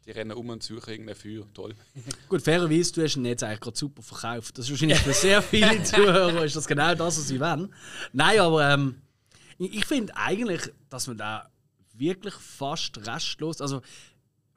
die 0.04 0.10
rennen 0.10 0.32
um 0.32 0.48
und 0.50 0.62
suchen 0.62 0.90
irgendein 0.90 1.14
Feuer. 1.14 1.46
Toll. 1.54 1.74
Gut, 2.28 2.42
fairerweise, 2.42 2.92
du 2.92 3.02
hast 3.02 3.16
ihn 3.16 3.24
jetzt 3.24 3.44
eigentlich 3.44 3.60
gerade 3.60 3.78
super 3.78 4.02
verkauft. 4.02 4.58
Das 4.58 4.66
ist 4.66 4.70
wahrscheinlich 4.70 4.98
für 4.98 5.12
sehr 5.12 5.42
viele 5.42 5.82
Zuhörer 5.84 6.44
ist 6.44 6.56
das 6.56 6.66
genau 6.66 6.94
das, 6.94 7.18
was 7.18 7.28
sie 7.28 7.40
wollen. 7.40 7.72
Nein, 8.12 8.40
aber 8.40 8.70
ähm, 8.70 9.02
ich, 9.58 9.74
ich 9.74 9.84
finde 9.86 10.14
eigentlich, 10.16 10.70
dass 10.90 11.06
man 11.06 11.16
da 11.16 11.50
wirklich 11.94 12.34
fast 12.34 13.06
restlos, 13.06 13.60
also 13.60 13.82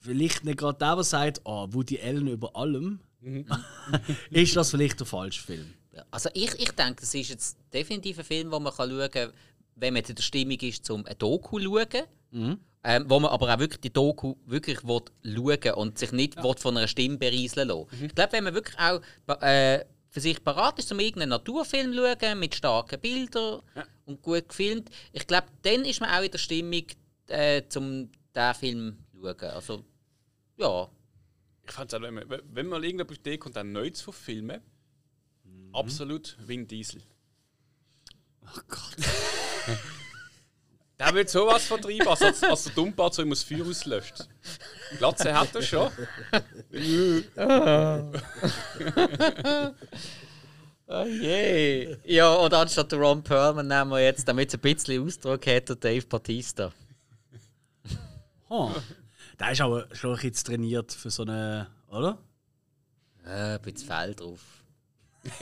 vielleicht 0.01 0.43
nicht 0.43 0.57
gerade 0.57 0.77
der, 0.77 0.95
der 0.95 1.03
sagt, 1.03 1.41
oh, 1.45 1.67
Woody 1.69 1.99
Allen 2.01 2.27
über 2.27 2.55
allem, 2.55 2.99
ist 4.31 4.55
das 4.55 4.71
vielleicht 4.71 4.99
der 4.99 5.07
falsche 5.07 5.41
Film. 5.41 5.73
Ja, 5.95 6.03
Also 6.11 6.29
ich, 6.33 6.53
ich 6.59 6.71
denke, 6.71 7.01
das 7.01 7.13
ist 7.13 7.29
jetzt 7.29 7.57
definitiv 7.73 8.19
ein 8.19 8.25
Film, 8.25 8.51
wo 8.51 8.59
man 8.59 8.73
kann 8.73 8.89
schauen 8.89 9.11
kann, 9.11 9.31
wenn 9.75 9.93
man 9.93 10.03
in 10.03 10.15
der 10.15 10.23
Stimmung 10.23 10.57
ist, 10.59 10.89
um 10.89 11.05
ein 11.05 11.17
Doku 11.17 11.59
zu 11.59 11.65
schauen. 11.65 12.53
Ähm, 12.83 13.05
wo 13.07 13.19
man 13.19 13.29
aber 13.29 13.53
auch 13.53 13.59
wirklich 13.59 13.81
die 13.81 13.93
Doku 13.93 14.35
wirklich 14.47 14.83
will 14.83 15.01
schauen 15.23 15.73
und 15.75 15.99
sich 15.99 16.11
nicht 16.11 16.41
will 16.41 16.55
von 16.57 16.75
einer 16.77 16.87
Stimme 16.87 17.17
berieseln 17.17 17.67
lassen. 17.67 17.87
Ich 18.05 18.15
glaube, 18.15 18.33
wenn 18.33 18.43
man 18.43 18.55
wirklich 18.55 18.75
auch 18.79 19.01
äh, 19.43 19.85
für 20.09 20.19
sich 20.19 20.43
parat 20.43 20.79
ist, 20.79 20.91
um 20.91 20.99
irgendeinen 20.99 21.29
Naturfilm 21.29 21.93
zu 21.93 21.99
schauen, 21.99 22.39
mit 22.39 22.55
starken 22.55 22.99
Bildern 22.99 23.61
und 24.05 24.21
gut 24.23 24.49
gefilmt, 24.49 24.89
ich 25.13 25.27
glaube, 25.27 25.47
dann 25.61 25.85
ist 25.85 26.01
man 26.01 26.09
auch 26.09 26.23
in 26.23 26.31
der 26.31 26.39
Stimmung, 26.39 26.85
äh, 27.27 27.61
um 27.75 28.09
diesen 28.35 28.53
Film 28.55 28.97
zu 29.11 29.21
schauen. 29.21 29.51
Also, 29.51 29.85
ja. 30.61 30.89
Ich 31.63 31.71
fand 31.71 31.91
es 31.91 31.97
auch, 31.97 32.01
wenn 32.01 32.13
man, 32.13 32.25
wenn 32.27 32.67
man 32.67 32.83
irgendeine 32.83 33.17
Idee 33.17 33.37
kommt, 33.37 33.57
einen 33.57 33.71
neu 33.71 33.89
zu 33.89 34.05
verfilmen, 34.05 34.61
absolut 35.73 36.37
Vin 36.45 36.67
Diesel. 36.67 37.01
Oh 38.43 38.59
Gott. 38.67 38.97
Der 40.99 41.13
will 41.15 41.27
sowas 41.27 41.65
vertreiben, 41.65 42.07
als, 42.07 42.21
als, 42.21 42.43
als 42.43 42.65
der 42.65 42.73
Dummbart 42.73 43.15
so 43.15 43.23
immer 43.23 43.31
das 43.31 43.41
Feuer 43.41 43.65
auslöscht. 43.65 44.27
Glatze 44.99 45.33
hat 45.33 45.55
er 45.55 45.63
schon. 45.63 45.91
Oh 50.93 51.05
je. 51.05 51.95
Ja, 52.03 52.33
und 52.33 52.53
anstatt 52.53 52.91
der 52.91 52.99
Ron 52.99 53.23
Perlman 53.23 53.65
nehmen 53.65 53.91
wir 53.91 54.03
jetzt, 54.03 54.27
damit 54.27 54.49
es 54.49 54.55
ein 54.55 54.59
bisschen 54.59 55.07
Ausdruck 55.07 55.47
hat, 55.47 55.69
Dave 55.81 56.05
Batista. 56.05 56.73
Oh. 58.49 58.71
Der 59.39 59.51
ist 59.51 59.61
aber 59.61 59.87
schon 59.93 60.11
ein 60.15 60.21
bisschen 60.29 60.45
trainiert 60.45 60.91
für 60.91 61.09
so 61.09 61.23
eine, 61.23 61.67
oder? 61.89 62.17
Äh, 63.25 63.55
ein 63.55 63.61
bisschen 63.61 63.87
Fell 63.87 64.13
drauf. 64.15 64.39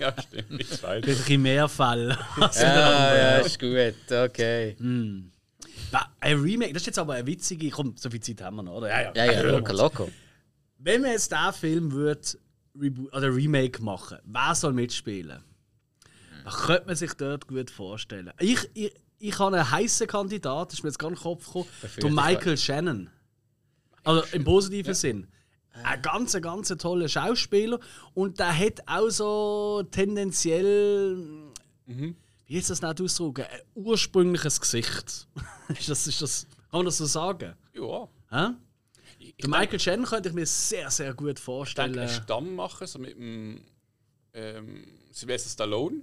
ja, 0.00 0.14
stimmt. 0.20 0.84
Ein 0.84 1.00
bisschen 1.02 1.42
mehr 1.42 1.68
Fall. 1.68 2.18
als 2.40 2.60
Ja, 2.62 3.16
ja, 3.16 3.36
ist 3.38 3.58
gut, 3.60 3.94
okay. 4.12 4.76
Da- 5.92 6.12
Ein 6.20 6.40
Remake, 6.40 6.72
das 6.72 6.82
ist 6.82 6.86
jetzt 6.86 6.98
aber 6.98 7.14
eine 7.14 7.26
witzige. 7.26 7.70
Komm, 7.70 7.96
so 7.96 8.10
viel 8.10 8.20
Zeit 8.20 8.42
haben 8.42 8.56
wir 8.56 8.62
noch, 8.64 8.74
oder? 8.76 8.88
Ja, 8.88 9.12
Ja, 9.14 9.32
ja, 9.32 9.42
locker, 9.42 9.72
locker. 9.74 10.08
Wenn 10.78 11.02
man 11.02 11.12
jetzt 11.12 11.30
diesen 11.30 11.52
Film 11.52 11.92
würde, 11.92 12.20
oder 13.12 13.32
Remake 13.34 13.80
machen, 13.82 14.18
wer 14.24 14.54
soll 14.56 14.72
mitspielen? 14.72 15.42
Da 16.44 16.50
könnte 16.50 16.86
man 16.86 16.96
sich 16.96 17.12
dort 17.14 17.46
gut 17.46 17.70
vorstellen. 17.70 18.30
Ich, 18.40 18.68
ich, 18.74 18.92
ich 19.28 19.38
habe 19.38 19.56
einen 19.56 19.70
heißen 19.70 20.06
Kandidat, 20.06 20.72
ist 20.72 20.82
mir 20.82 20.90
jetzt 20.90 20.98
gerade 20.98 21.14
in 21.14 21.18
den 21.18 21.22
Kopf 21.22 21.46
gekommen, 21.46 21.68
der 22.00 22.10
Michael 22.10 22.58
Shannon. 22.58 23.10
Also 24.02 24.22
im 24.32 24.44
positiven 24.44 24.94
Sinn. 24.94 25.28
Ein 25.82 26.02
ganz, 26.02 26.38
ganz 26.40 26.68
toller 26.68 27.08
Schauspieler 27.08 27.80
und 28.12 28.38
der 28.38 28.56
hat 28.56 28.82
auch 28.86 29.08
so 29.08 29.82
tendenziell, 29.90 31.16
wie 31.86 32.58
ist 32.58 32.70
das 32.70 32.82
nicht 32.82 33.00
ausdrücken, 33.00 33.46
ein 33.50 33.60
ursprüngliches 33.74 34.60
Gesicht. 34.60 35.26
ist 35.68 35.88
das, 35.88 36.06
ist 36.06 36.22
das, 36.22 36.46
kann 36.70 36.80
man 36.80 36.86
das 36.86 36.98
so 36.98 37.06
sagen? 37.06 37.54
Ja. 37.72 38.08
Hä? 38.30 38.54
Ich 39.18 39.36
Der 39.36 39.48
Michael 39.48 39.80
Shannon 39.80 40.06
könnte 40.06 40.28
ich 40.28 40.34
mir 40.34 40.46
sehr, 40.46 40.90
sehr 40.90 41.14
gut 41.14 41.40
vorstellen. 41.40 41.94
denke, 41.94 42.10
einen 42.12 42.22
Stamm 42.22 42.54
machen, 42.54 42.86
so 42.86 42.98
mit 42.98 43.16
dem 43.16 43.64
ähm, 44.34 44.84
Sylvester 45.10 45.48
Stallone 45.48 46.02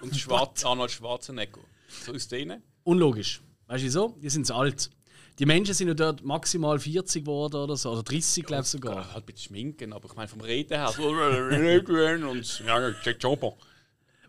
und 0.00 0.16
Schwarz, 0.18 0.64
Arnold 0.64 0.90
Schwarzenegger. 0.90 1.60
So 2.04 2.12
aus 2.12 2.28
denen. 2.28 2.62
Unlogisch. 2.84 3.42
Weißt 3.66 3.82
du 3.82 3.86
wieso? 3.86 4.18
Die 4.22 4.30
sind 4.30 4.46
zu 4.46 4.54
alt. 4.54 4.90
Die 5.38 5.46
Menschen 5.46 5.74
sind 5.74 5.88
ja 5.88 5.94
dort 5.94 6.22
maximal 6.24 6.78
40 6.78 7.24
geworden 7.24 7.56
oder 7.56 7.76
so, 7.76 7.90
oder 7.90 8.02
30, 8.02 8.44
glaube 8.44 8.62
ich 8.62 8.68
sogar. 8.68 9.12
Halt 9.14 9.24
ein 9.24 9.32
bisschen 9.32 9.48
schminken, 9.48 9.92
aber 9.92 10.06
ich 10.08 10.14
meine 10.14 10.28
vom 10.28 10.40
Reden 10.40 10.78
her. 10.78 10.92
So, 10.94 11.08
und 11.08 12.60
ja, 12.66 12.88
Jack 13.02 13.22
Jumper. 13.22 13.54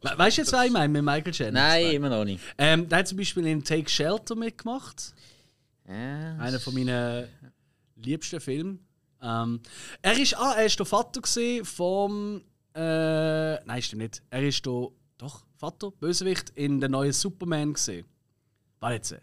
We 0.02 0.18
weißt 0.18 0.38
du 0.38 0.42
jetzt, 0.42 0.54
was 0.54 0.66
ich 0.66 0.72
meine 0.72 0.90
mit 0.90 1.04
Michael 1.04 1.34
Shannon? 1.34 1.54
Nein, 1.54 1.92
immer 1.92 2.10
noch 2.10 2.26
nicht. 2.26 2.42
Ähm, 2.58 2.88
der 2.90 3.00
hat 3.00 3.08
zum 3.08 3.18
Beispiel 3.18 3.46
in 3.48 3.64
Take 3.64 3.90
Shelter 3.90 4.36
mitgemacht. 4.36 5.14
Ja. 5.88 6.38
Einer 6.38 6.60
von 6.60 6.74
meinen 6.74 7.28
liebsten 7.96 8.40
Filmen. 8.40 8.86
Ähm, 9.22 9.62
er 10.02 10.20
ist, 10.20 10.38
ah, 10.38 10.56
er 10.58 10.66
ist 10.66 10.78
der 10.78 10.86
Vater 10.86 11.22
gesehen 11.22 11.64
vom. 11.64 12.42
Äh, 12.76 13.64
nein, 13.66 13.82
stimmt 13.82 14.02
nicht. 14.02 14.22
Er 14.30 14.44
ist 14.44 14.66
der, 14.66 14.90
doch, 15.18 15.46
Vater, 15.64 15.92
Bösewicht, 15.92 16.50
in 16.56 16.82
der 16.82 16.90
neuen 16.90 17.14
Superman 17.14 17.72
gesehen. 17.72 18.06
Warte 18.82 18.96
jetzt. 18.96 19.16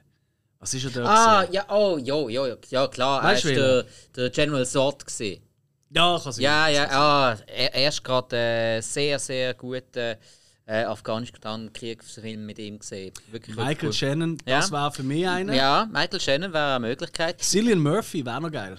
Was 0.59 0.73
ist 0.73 0.87
er 0.87 0.91
da? 0.91 1.05
Ah, 1.05 1.41
gewesen? 1.43 1.53
ja, 1.55 1.67
oh, 1.69 1.99
jo, 1.99 2.31
jo, 2.31 2.57
ja 2.71 2.89
klar, 2.89 3.23
Weißt 3.23 3.45
er 3.45 3.51
war 3.51 3.83
der, 3.83 3.87
der 4.17 4.31
General 4.31 4.65
Zod. 4.65 5.05
Gewesen. 5.05 5.43
ja, 5.91 6.19
kann 6.19 6.33
sein. 6.33 6.43
Ja, 6.43 6.69
ja, 6.69 6.89
ah, 6.89 7.37
er, 7.47 7.75
er 7.75 7.89
ist 7.91 8.03
gerade 8.03 8.35
äh, 8.39 8.81
sehr, 8.81 9.19
sehr 9.19 9.53
guten 9.53 10.17
äh, 10.65 10.85
Afghanistan-Kriegsfilm 10.85 12.47
mit 12.47 12.59
ihm 12.59 12.79
gesehen. 12.79 13.13
Wirklich, 13.31 13.55
Michael 13.57 13.75
wirklich 13.75 13.99
Shannon, 13.99 14.39
Ja. 14.47 14.61
das 14.61 14.73
war 14.73 14.91
für 14.93 15.03
mich 15.03 15.29
einer. 15.29 15.53
gut. 15.53 15.59
Ja, 15.59 15.87
Michael 15.93 16.21
Shannon 16.21 16.55
wäre 16.55 16.77
eine 16.77 16.87
Möglichkeit. 16.89 17.39
Cillian 17.43 17.81
Murphy 17.81 18.25
wäre 18.25 18.41
noch 18.41 18.51
geil. 18.51 18.79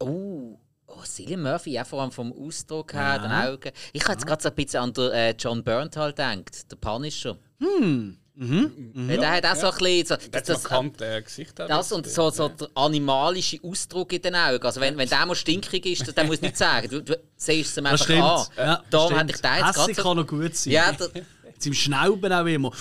Oh, 0.00 0.58
oh 0.96 1.02
Cillian 1.04 1.42
Murphy, 1.42 1.78
auch 1.78 1.86
vor 1.86 2.02
allem 2.02 2.12
vom 2.12 2.32
Ausdruck 2.32 2.94
her, 2.94 3.18
den 3.18 3.30
Augen. 3.30 3.70
Ich 3.92 4.02
habe 4.04 4.12
jetzt 4.12 4.26
gerade 4.26 4.42
so 4.42 4.48
ein 4.48 4.54
bisschen 4.54 4.80
an 4.80 4.92
den, 4.92 5.10
äh, 5.12 5.34
John 5.38 5.62
Bernthal 5.62 6.10
gedacht, 6.10 6.70
der 6.70 6.76
Punisher. 6.76 7.36
Hm. 7.60 8.18
Mhm. 8.36 9.06
Der 9.08 9.30
hat 9.30 9.46
auch 9.46 9.54
so 9.54 9.68
ein 9.68 9.78
bisschen. 9.78 10.06
So, 10.06 10.16
Das, 10.16 10.30
das, 10.30 10.62
das, 10.62 10.62
markante 10.64 11.22
Gesicht. 11.22 11.56
das 11.56 11.92
und 11.92 12.06
so, 12.08 12.30
so 12.30 12.48
der 12.48 12.68
animalische 12.74 13.58
Ausdruck 13.62 14.12
in 14.12 14.22
den 14.22 14.34
Augen. 14.34 14.64
Also, 14.64 14.80
wenn, 14.80 14.96
wenn 14.96 15.08
der 15.08 15.24
mal 15.24 15.36
stinkig 15.36 15.86
ist, 15.86 16.16
dann 16.18 16.26
muss 16.26 16.36
ich 16.36 16.42
nicht 16.42 16.56
sagen. 16.56 16.88
Du, 16.88 17.00
du 17.00 17.16
siehst 17.36 17.70
es 17.70 17.76
ihm 17.76 17.86
einfach 17.86 18.04
stimmt. 18.04 18.22
an. 18.22 18.46
Ja, 18.56 18.82
Darum 18.90 19.16
hätte 19.16 19.34
ich 19.34 19.40
den 19.40 19.54
jetzt 19.54 19.78
Hässig 19.78 19.96
kann 19.98 20.16
noch 20.16 20.26
gut 20.26 20.56
sein. 20.56 20.72
Ja, 20.72 20.92
der, 20.92 21.10
Zum 21.60 21.72
Schnauben 21.72 22.32
auch 22.32 22.44
immer. 22.46 22.72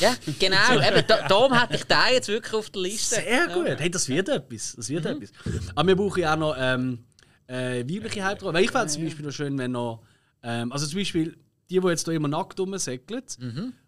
ja, 0.00 0.14
genau. 0.38 0.56
Eben, 0.72 1.06
da, 1.06 1.28
darum 1.28 1.52
hätte 1.60 1.74
ich 1.76 1.84
den 1.84 1.98
jetzt 2.14 2.28
wirklich 2.28 2.54
auf 2.54 2.70
der 2.70 2.82
Liste. 2.82 3.16
Sehr 3.16 3.48
gut. 3.48 3.78
Hey, 3.78 3.90
das 3.90 4.08
wird 4.08 4.30
etwas. 4.30 4.74
Das 4.74 4.88
wird 4.88 5.04
etwas. 5.04 5.30
Aber 5.74 5.88
wir 5.88 5.96
brauchen 5.96 6.20
ja 6.20 6.32
auch 6.32 6.38
noch 6.38 6.56
ähm, 6.58 7.04
äh, 7.46 7.84
weibliche 7.84 8.24
Hauptrollen. 8.24 8.54
Weil 8.54 8.64
ich 8.64 8.70
fände 8.70 8.86
es 8.86 8.94
zum 8.94 9.04
Beispiel 9.04 9.24
noch 9.26 9.32
schön, 9.32 9.56
wenn 9.58 9.72
noch. 9.72 10.02
Ähm, 10.42 10.72
also 10.72 10.86
zum 10.86 10.98
Beispiel, 10.98 11.36
die, 11.70 11.80
die 11.80 11.86
jetzt 11.88 12.04
hier 12.04 12.14
immer 12.14 12.28
nackt 12.28 12.58
rumsäckeln, 12.60 13.22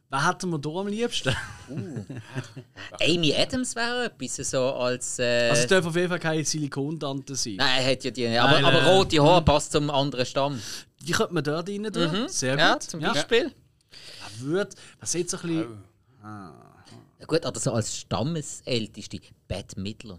wer 0.08 0.28
hätten 0.28 0.50
wir 0.50 0.58
da 0.58 0.70
am 0.70 0.86
liebsten? 0.88 1.34
Amy 3.00 3.34
Adams 3.34 3.74
wäre 3.76 4.06
etwas 4.06 4.36
so 4.50 4.60
als. 4.74 5.18
Äh, 5.18 5.48
Also 5.50 5.62
es 5.62 5.68
dürfen 5.68 5.88
auf 5.88 5.96
jeden 5.96 6.08
Fall 6.08 6.18
keine 6.18 6.44
Silikondante 6.44 7.34
sein. 7.34 7.56
Nein, 7.56 7.82
er 7.84 7.92
hat 7.92 8.04
ja 8.04 8.10
die. 8.10 8.26
Aber, 8.28 8.52
Nein, 8.52 8.64
aber 8.64 8.80
nein. 8.82 8.88
rote 8.96 9.22
Haare 9.22 9.42
passt 9.42 9.72
zum 9.72 9.90
anderen 9.90 10.26
Stamm. 10.26 10.60
Die 11.02 11.12
könnte 11.12 11.34
man 11.34 11.44
dort 11.44 11.68
rein 11.68 11.84
tun. 11.92 12.28
Sehr 12.28 12.52
gut. 12.54 12.60
Ja, 12.60 12.80
zum 12.80 13.00
Beispiel. 13.00 13.44
Ja, 13.44 14.46
wird, 14.46 14.74
was 15.00 15.12
jetzt 15.12 15.30
so 15.30 15.36
ein 15.38 15.42
bisschen. 15.48 15.78
Ja, 16.22 17.24
gut, 17.26 17.46
oder 17.46 17.60
so 17.60 17.72
als 17.72 17.96
Stammesälteste. 17.98 19.20
Bette 19.48 19.80
Midler. 19.80 20.18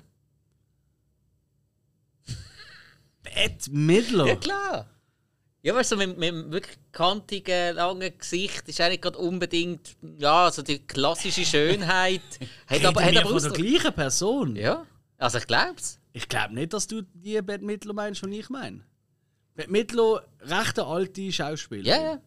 Bette 3.34 3.72
Midler. 3.72 4.28
Ja, 4.28 4.36
klar. 4.36 4.90
Ja, 5.64 5.76
weißt 5.76 5.92
du, 5.92 5.98
mit, 5.98 6.18
mit 6.18 6.34
einem 6.34 6.52
wirklich 6.52 6.78
kantigen, 6.92 7.76
langen 7.76 8.18
Gesicht 8.18 8.68
ist 8.68 8.80
nicht 8.80 9.02
gerade 9.02 9.18
unbedingt 9.18 9.98
ja, 10.18 10.50
so 10.52 10.62
die 10.62 10.80
klassische 10.80 11.44
Schönheit. 11.44 12.22
hat 12.68 12.86
aber, 12.86 13.04
hat 13.04 13.18
aber 13.18 13.40
von 13.40 13.42
der 13.42 13.52
gleichen 13.52 13.94
Person. 13.94 14.56
Ja, 14.56 14.86
also 15.18 15.40
ich 15.40 15.48
glaub's. 15.48 16.00
Ich 16.14 16.30
glaube 16.30 16.54
nicht, 16.54 16.74
dass 16.74 16.88
du 16.88 17.02
die 17.02 17.42
Bette 17.42 17.66
Midler 17.66 17.94
meinst, 17.94 18.24
die 18.24 18.40
ich 18.40 18.50
meine. 18.50 18.82
Bette 19.56 19.72
Midler, 19.72 20.26
recht 20.42 20.80
eine 20.80 20.88
alte 20.88 21.32
Schauspielerin. 21.32 22.02
Ja, 22.02 22.12
ja. 22.14 22.22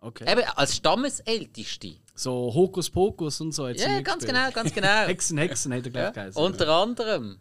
Okay. 0.00 0.30
Eben 0.32 0.42
als 0.56 0.76
Stammesälteste. 0.76 1.96
So 2.14 2.52
Hokus 2.54 2.88
Pokus 2.88 3.40
und 3.40 3.52
so. 3.52 3.68
Ja, 3.68 3.74
ganz 3.74 4.22
mitgespielt. 4.22 4.26
genau, 4.26 4.50
ganz 4.50 4.74
genau. 4.74 4.88
Hexen, 5.06 5.38
Hexen 5.38 5.74
hat 5.74 5.84
er 5.84 5.90
gleich 5.90 6.04
ja. 6.04 6.10
geheißen. 6.10 6.42
Unter 6.42 6.68
anderem 6.68 7.38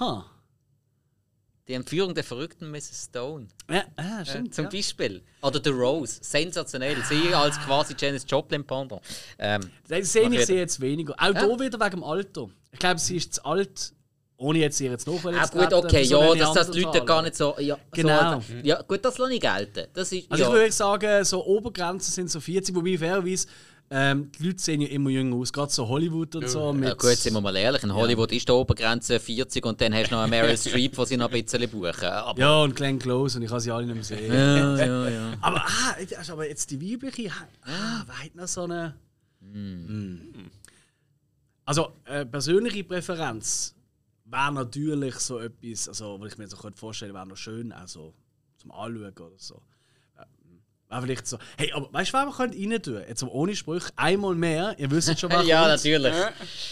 Ha. 0.00 0.26
Die 1.68 1.74
Entführung 1.74 2.14
der 2.14 2.24
verrückten 2.24 2.70
Mrs. 2.70 3.06
Stone. 3.08 3.48
Ja, 3.70 3.84
ah, 3.96 4.18
Ja, 4.18 4.24
stimmt. 4.24 4.54
zum 4.54 4.64
ja. 4.66 4.70
Beispiel. 4.70 5.22
Oder 5.42 5.60
The 5.62 5.70
Rose. 5.70 6.18
Sensationell. 6.22 6.96
Sie 7.08 7.34
als 7.34 7.58
quasi 7.60 7.94
Janis 7.98 8.24
Joplin 8.28 8.64
Pendant. 8.64 9.02
Ähm, 9.38 9.70
Das 9.88 10.12
sehe 10.12 10.28
ich 10.32 10.46
sie 10.46 10.54
jetzt 10.54 10.80
weniger. 10.80 11.14
Auch 11.18 11.36
hier 11.36 11.60
wieder 11.60 11.80
wegen 11.80 11.90
dem 11.90 12.04
Alter. 12.04 12.48
Ich 12.72 12.78
glaube, 12.78 13.00
sie 13.00 13.16
ist 13.16 13.34
zu 13.34 13.44
alt, 13.44 13.92
ohne 14.36 14.58
jetzt 14.58 14.80
ihr 14.80 14.90
jetzt 14.90 15.06
noch 15.06 15.24
ah, 15.24 15.46
gut, 15.46 15.72
okay, 15.72 16.02
ja, 16.02 16.34
dass 16.34 16.52
das 16.52 16.70
die 16.70 16.80
Leute 16.80 17.04
gar 17.04 17.22
nicht 17.22 17.34
so. 17.34 17.56
Ja, 17.58 17.78
Genau. 17.90 18.40
So, 18.40 18.54
ja, 18.62 18.82
gut, 18.82 19.04
das 19.04 19.18
lasse 19.18 19.34
ich 19.34 19.40
gelten. 19.40 19.86
Das 19.92 20.12
ist, 20.12 20.30
Also 20.30 20.44
ja. 20.44 20.48
ich 20.50 20.54
würde 20.54 20.72
sagen, 20.72 21.24
so 21.24 21.44
Obergrenzen 21.44 22.12
sind 22.12 22.30
so 22.30 22.38
40, 22.38 22.74
wobei 22.74 22.98
fairerweise, 22.98 23.48
ähm, 23.90 24.32
die 24.32 24.46
Leute 24.46 24.58
sehen 24.58 24.80
ja 24.80 24.88
immer 24.88 25.10
jünger 25.10 25.36
aus, 25.36 25.52
gerade 25.52 25.72
so 25.72 25.86
Hollywood 25.86 26.34
und 26.36 26.48
so. 26.48 26.72
Mit, 26.72 26.88
Ja, 26.88 26.94
gut, 26.94 27.16
sind 27.16 27.34
wir 27.34 27.40
mal 27.40 27.54
ehrlich, 27.54 27.82
in 27.82 27.94
Hollywood 27.94 28.32
ist 28.32 28.48
die 28.48 28.52
Obergrenze 28.52 29.20
40 29.20 29.64
und 29.64 29.80
dann 29.80 29.94
hast 29.94 30.10
du 30.10 30.16
noch 30.16 30.22
eine 30.22 30.30
Meryl 30.30 30.56
Streep, 30.56 30.96
die 30.96 31.06
sie 31.06 31.16
noch 31.16 31.30
ein 31.30 31.42
bisschen 31.42 31.68
buchen. 31.70 32.04
Aber, 32.04 32.38
ja, 32.38 32.62
und 32.62 32.74
Glenn 32.74 32.98
Close 32.98 33.38
und 33.38 33.44
ich 33.44 33.50
kann 33.50 33.60
sie 33.60 33.70
alle 33.70 33.86
nicht 33.86 33.94
mehr 33.94 34.04
sehen. 34.04 34.32
ja, 34.32 34.76
ja, 34.76 35.08
ja. 35.08 35.32
Aber, 35.40 35.64
ah, 35.64 35.96
also, 36.16 36.32
aber 36.32 36.48
jetzt 36.48 36.70
die 36.70 36.80
weibliche, 36.80 37.30
ah, 37.62 38.04
wer 38.06 38.24
hat 38.24 38.34
noch 38.34 38.48
so 38.48 38.62
eine... 38.62 38.96
Hm. 39.40 40.50
Also, 41.64 41.92
äh, 42.04 42.24
persönliche 42.24 42.84
Präferenz 42.84 43.74
wäre 44.24 44.52
natürlich 44.52 45.14
so 45.16 45.38
etwas, 45.38 45.88
also, 45.88 46.20
was 46.20 46.32
ich 46.32 46.38
mir 46.38 46.44
jetzt 46.44 46.54
auch 46.54 46.62
könnte 46.62 46.78
vorstellen 46.78 47.14
wäre 47.14 47.26
noch 47.26 47.36
schön, 47.36 47.72
also 47.72 48.14
zum 48.56 48.72
Anschauen 48.72 49.12
oder 49.12 49.38
so. 49.38 49.62
Wäre 50.88 51.02
vielleicht 51.02 51.26
so, 51.26 51.38
hey, 51.58 51.72
aber 51.72 51.92
weißt 51.92 52.10
du, 52.12 52.14
wer 52.18 52.26
wir 52.26 52.32
könnte 52.32 52.56
rein 52.58 52.82
tun? 52.82 53.00
Jetzt 53.08 53.22
ohne 53.22 53.56
Sprüche, 53.56 53.90
einmal 53.96 54.34
mehr, 54.34 54.74
ihr 54.78 54.90
wisst 54.90 55.18
schon, 55.18 55.30
wer 55.30 55.42
ja, 55.44 55.58
kommt. 55.60 55.70
natürlich. 55.70 56.14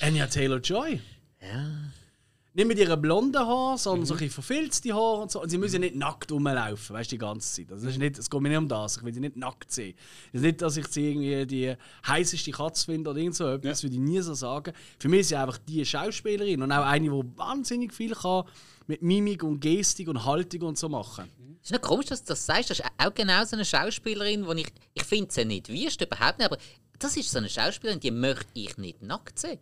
Anya 0.00 0.26
Taylor-Joy. 0.26 1.00
Ja. 1.42 1.64
Nicht 2.56 2.68
mit 2.68 2.78
ihren 2.78 3.02
blonden 3.02 3.44
Haaren, 3.44 3.76
sondern 3.78 4.06
so 4.06 4.14
ein 4.14 4.18
bisschen 4.18 4.32
verfilzte 4.32 4.94
Haare 4.94 5.22
und 5.22 5.30
so. 5.32 5.42
Und 5.42 5.50
sie 5.50 5.58
müssen 5.58 5.74
ja 5.74 5.80
nicht 5.80 5.96
nackt 5.96 6.30
rumlaufen, 6.30 6.94
weißt 6.94 7.10
du, 7.10 7.16
die 7.16 7.18
ganze 7.18 7.52
Zeit. 7.52 7.72
Also, 7.72 7.84
das 7.84 7.94
ist 7.94 7.98
nicht, 7.98 8.16
es 8.16 8.30
geht 8.30 8.40
mir 8.40 8.48
nicht 8.48 8.58
um 8.58 8.68
das. 8.68 8.96
Ich 8.96 9.02
will 9.02 9.12
sie 9.12 9.18
nicht 9.18 9.36
nackt 9.36 9.72
sehen. 9.72 9.96
Es 10.28 10.34
ist 10.34 10.42
nicht, 10.42 10.62
dass 10.62 10.76
ich 10.76 10.86
sie 10.86 11.10
irgendwie 11.10 11.46
die 11.46 11.74
heißeste 12.06 12.52
Katze 12.52 12.84
finde 12.84 13.10
oder 13.10 13.18
irgend 13.18 13.34
so 13.34 13.48
etwas. 13.48 13.70
Das 13.72 13.82
würde 13.82 13.96
ich 13.96 14.00
nie 14.00 14.20
so 14.20 14.34
sagen. 14.34 14.72
Für 15.00 15.08
mich 15.08 15.20
ist 15.20 15.30
sie 15.30 15.36
einfach 15.36 15.58
die 15.58 15.84
Schauspielerin 15.84 16.62
und 16.62 16.70
auch 16.70 16.86
eine, 16.86 17.10
die 17.10 17.36
wahnsinnig 17.36 17.92
viel 17.92 18.14
kann 18.14 18.44
mit 18.86 19.02
Mimik 19.02 19.42
und 19.42 19.58
Gestik 19.58 20.06
und 20.06 20.24
Haltung 20.24 20.62
und 20.62 20.78
so 20.78 20.88
machen. 20.88 21.28
Es 21.60 21.68
ist 21.68 21.72
nicht 21.72 21.82
komisch, 21.82 22.06
dass 22.06 22.22
du 22.22 22.28
das 22.28 22.46
sagst. 22.46 22.70
Das 22.70 22.78
ist 22.78 22.86
auch 22.98 23.12
genau 23.12 23.44
so 23.44 23.56
eine 23.56 23.64
Schauspielerin, 23.64 24.46
die 24.48 24.60
ich. 24.60 24.72
Ich 24.92 25.02
finde 25.02 25.32
sie 25.32 25.44
nicht 25.44 25.68
wüst, 25.68 26.00
überhaupt 26.00 26.38
nicht. 26.38 26.46
Aber 26.46 26.58
das 27.00 27.16
ist 27.16 27.32
so 27.32 27.38
eine 27.38 27.48
Schauspielerin, 27.48 27.98
die 27.98 28.12
möchte 28.12 28.46
ich 28.54 28.76
nicht 28.76 29.02
nackt 29.02 29.40
sehen. 29.40 29.58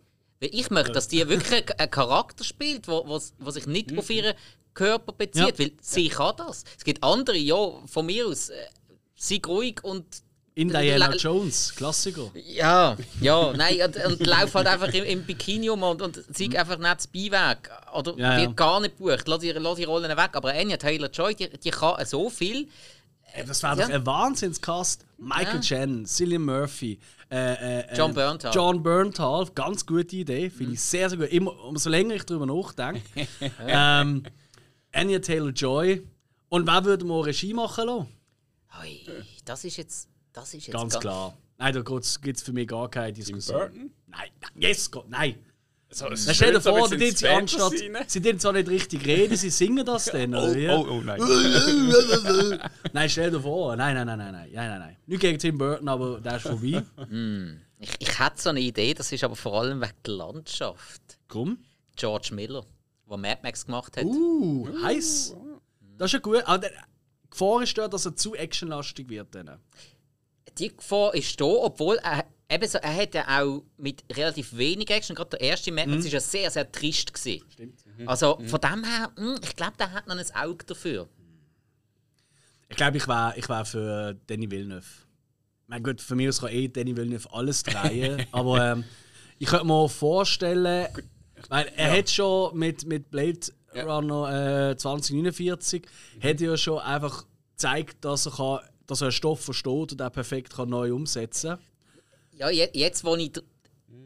Ich 0.51 0.69
möchte, 0.69 0.91
dass 0.91 1.07
die 1.07 1.27
wirklich 1.27 1.63
einen- 1.77 1.91
Charakter 1.91 2.43
spielt, 2.43 2.87
wo, 2.87 3.03
wo, 3.07 3.19
wo 3.39 3.51
sich 3.51 3.65
nicht 3.67 3.97
auf 3.97 4.09
ihren 4.09 4.33
Körper 4.73 5.11
bezieht. 5.13 5.57
Ja. 5.57 5.59
Weil 5.59 5.71
sie 5.81 6.09
kann 6.09 6.35
das. 6.37 6.63
Es 6.77 6.83
gibt 6.83 7.03
andere, 7.03 7.37
ja, 7.37 7.55
von 7.85 8.05
mir 8.05 8.27
aus, 8.27 8.49
äh, 8.49 8.55
sei 9.15 9.39
ruhig 9.45 9.83
und. 9.83 10.05
In 10.55 10.69
Diana 10.69 11.15
Jones, 11.15 11.73
Klassiker. 11.75 12.29
Ja, 12.35 12.95
ja, 13.19 13.53
nein, 13.53 13.75
und, 13.87 13.95
und 14.05 14.27
lauf 14.27 14.53
halt 14.53 14.67
einfach 14.67 14.93
im, 14.93 15.03
im 15.03 15.23
Bikini 15.25 15.67
um 15.71 15.81
und, 15.81 15.99
und 15.99 16.23
sei 16.35 16.45
einfach 16.59 16.77
nicht 16.77 16.95
das 16.95 17.07
Beiweg. 17.07 17.71
Oder 17.95 18.13
Ja, 18.17 18.33
ja. 18.37 18.41
wird 18.41 18.55
gar 18.55 18.79
nicht 18.79 18.95
gebucht. 18.97 19.27
Lass 19.27 19.39
die, 19.39 19.51
lass 19.51 19.77
die 19.77 19.83
Rollen 19.85 20.15
weg. 20.15 20.29
Aber 20.33 20.53
Anya 20.53 20.77
Taylor-Joy, 20.77 21.33
die, 21.33 21.49
die 21.57 21.71
kann 21.71 22.05
so 22.05 22.29
viel. 22.29 22.67
Das 23.47 23.63
wäre 23.63 23.79
Ja. 23.79 23.87
doch 23.87 23.93
ein 23.95 24.05
Wahnsinnscast. 24.05 25.05
Michael 25.17 25.59
Chen, 25.61 26.05
Cillian 26.05 26.43
Murphy, 26.43 26.99
äh, 27.33 27.53
äh, 27.53 27.79
äh, 27.87 27.97
John 27.97 28.13
Bernthal. 28.13 28.53
John 28.53 28.83
Bernthal, 28.83 29.47
ganz 29.55 29.85
gute 29.85 30.15
Idee, 30.15 30.51
finde 30.51 30.73
ich 30.73 30.81
sehr, 30.81 31.09
sehr 31.09 31.17
gut. 31.17 31.29
Immer, 31.29 31.59
umso 31.63 31.89
länger 31.89 32.13
ich 32.13 32.25
darüber 32.25 32.45
nachdenke. 32.45 33.01
ähm, 33.67 34.23
Anya 34.91 35.17
Taylor-Joy. 35.17 36.07
Und 36.49 36.67
wer 36.67 36.85
würde 36.85 37.05
mal 37.05 37.21
Regie 37.21 37.55
machen 37.55 37.87
lassen? 37.87 38.07
Ui, 38.81 39.01
das 39.45 39.65
ist 39.65 39.77
jetzt. 39.77 40.09
Das 40.31 40.53
ist 40.53 40.67
jetzt 40.67 40.73
Ganz 40.73 40.99
klar. 40.99 41.35
Nein, 41.57 41.73
da 41.73 41.81
gibt 41.81 42.05
es 42.37 42.43
für 42.43 42.53
mich 42.53 42.67
gar 42.67 42.89
keine 42.89 43.13
Diskussion. 43.13 43.57
Burton? 43.57 43.91
Nein, 44.07 44.29
nein, 44.39 44.51
yes, 44.55 44.91
Gott, 44.91 45.09
nein. 45.09 45.35
So, 45.93 46.07
Dann 46.09 46.17
stell 46.17 46.53
dir 46.53 46.61
vor, 46.61 46.89
die 46.89 47.07
ins 47.07 47.23
anstatt. 47.23 47.73
Sie 48.07 48.19
dürfen 48.21 48.39
zwar 48.39 48.53
nicht 48.53 48.67
richtig 48.69 49.05
reden, 49.05 49.37
sie 49.37 49.49
singen 49.49 49.85
das 49.85 50.05
dann, 50.05 50.33
oder 50.33 50.55
wie? 50.55 50.67
Oh, 50.69 50.85
oh, 50.89 50.93
oh, 50.97 51.01
nein. 51.01 51.19
Nein, 52.93 53.09
stell 53.09 53.31
dir 53.31 53.39
vor. 53.41 53.75
Nein, 53.75 53.93
nein, 53.95 54.05
nein, 54.07 54.17
nein, 54.17 54.31
nein, 54.33 54.49
nein, 54.53 54.69
nein, 54.69 54.79
nein. 54.79 54.97
Nicht 55.05 55.19
gegen 55.21 55.37
Tim 55.39 55.57
Burton, 55.57 55.87
aber 55.87 56.19
der 56.19 56.37
ist 56.37 56.43
vorbei. 56.43 56.83
Ich, 57.79 57.89
ich 57.99 58.19
hätte 58.19 58.41
so 58.41 58.49
eine 58.49 58.59
Idee, 58.59 58.93
das 58.93 59.11
ist 59.11 59.23
aber 59.23 59.35
vor 59.35 59.59
allem 59.61 59.81
wegen 59.81 59.91
der 60.05 60.13
Landschaft. 60.13 61.01
Komm. 61.27 61.57
George 61.95 62.29
Miller, 62.33 62.65
der 63.09 63.17
Mad 63.17 63.39
Max 63.43 63.65
gemacht 63.65 63.97
hat. 63.97 64.05
Uh, 64.05 64.67
heiß. 64.83 65.35
Das 65.97 66.07
ist 66.07 66.13
ja 66.13 66.19
gut. 66.19 66.41
Aber 66.45 66.59
der- 66.59 66.71
die 66.71 67.29
Gefahr 67.29 67.63
ist 67.63 67.77
dort, 67.77 67.93
dass 67.93 68.05
er 68.05 68.15
zu 68.15 68.35
actionlastig 68.35 69.09
wird. 69.09 69.33
Dann. 69.35 69.59
Die 70.57 70.75
Gefahr 70.75 71.13
ist 71.15 71.39
da, 71.41 71.45
obwohl 71.45 71.97
er, 71.97 72.25
eben 72.49 72.67
so, 72.67 72.77
er 72.77 72.95
hat 72.95 73.13
ja 73.13 73.41
auch 73.41 73.63
mit 73.77 74.03
relativ 74.11 74.55
wenig 74.55 74.89
Action, 74.89 75.15
gerade 75.15 75.31
der 75.31 75.41
erste 75.41 75.71
Mad 75.71 75.89
Max, 75.89 76.05
ist 76.05 76.11
ja 76.11 76.19
sehr, 76.19 76.49
sehr 76.51 76.71
trist 76.71 77.13
gewesen. 77.13 77.43
Stimmt. 77.51 77.79
Also 78.05 78.39
von 78.47 78.61
dem 78.61 78.83
her, 78.83 79.11
hm, 79.15 79.39
ich 79.41 79.55
glaube, 79.55 79.73
der 79.77 79.91
hat 79.91 80.07
noch 80.07 80.17
ein 80.17 80.35
Auge 80.35 80.65
dafür. 80.65 81.07
Ich 82.69 82.77
glaube, 82.77 82.97
ich 82.97 83.07
wäre 83.07 83.33
ich 83.37 83.47
wär 83.49 83.65
für 83.65 84.15
Danny 84.27 84.49
Villeneuve. 84.49 84.85
Ich 85.63 85.69
meine, 85.69 85.83
gut, 85.83 86.01
für 86.01 86.15
mich 86.15 86.29
aus 86.29 86.41
kann 86.41 86.49
eh 86.49 86.67
Danny 86.67 86.95
Villeneuve 86.95 87.31
alles 87.31 87.63
drehen. 87.63 88.25
aber 88.31 88.71
ähm, 88.71 88.83
ich 89.39 89.47
könnte 89.47 89.65
mir 89.65 89.89
vorstellen, 89.89 90.87
weil 91.49 91.71
er 91.75 91.97
hat 91.97 92.09
schon 92.09 92.57
mit, 92.57 92.85
mit 92.85 93.11
Blade 93.11 93.39
Runner 93.75 94.71
äh, 94.71 94.77
2049 94.77 95.83
hat 96.21 96.41
er 96.41 96.49
ja 96.49 96.57
schon 96.57 96.79
einfach 96.79 97.25
gezeigt, 97.51 98.03
dass 98.05 98.25
er, 98.25 98.31
kann, 98.33 98.59
dass 98.87 99.01
er 99.01 99.05
einen 99.05 99.11
Stoff 99.13 99.41
versteht 99.41 99.91
und 99.91 100.01
auch 100.01 100.11
perfekt 100.11 100.55
kann 100.55 100.69
neu 100.69 100.93
umsetzen 100.93 101.51
kann. 101.51 101.59
Ja, 102.35 102.49
je, 102.49 102.69
jetzt, 102.73 103.03
wo 103.03 103.15
ich. 103.15 103.31
dr- 103.31 103.45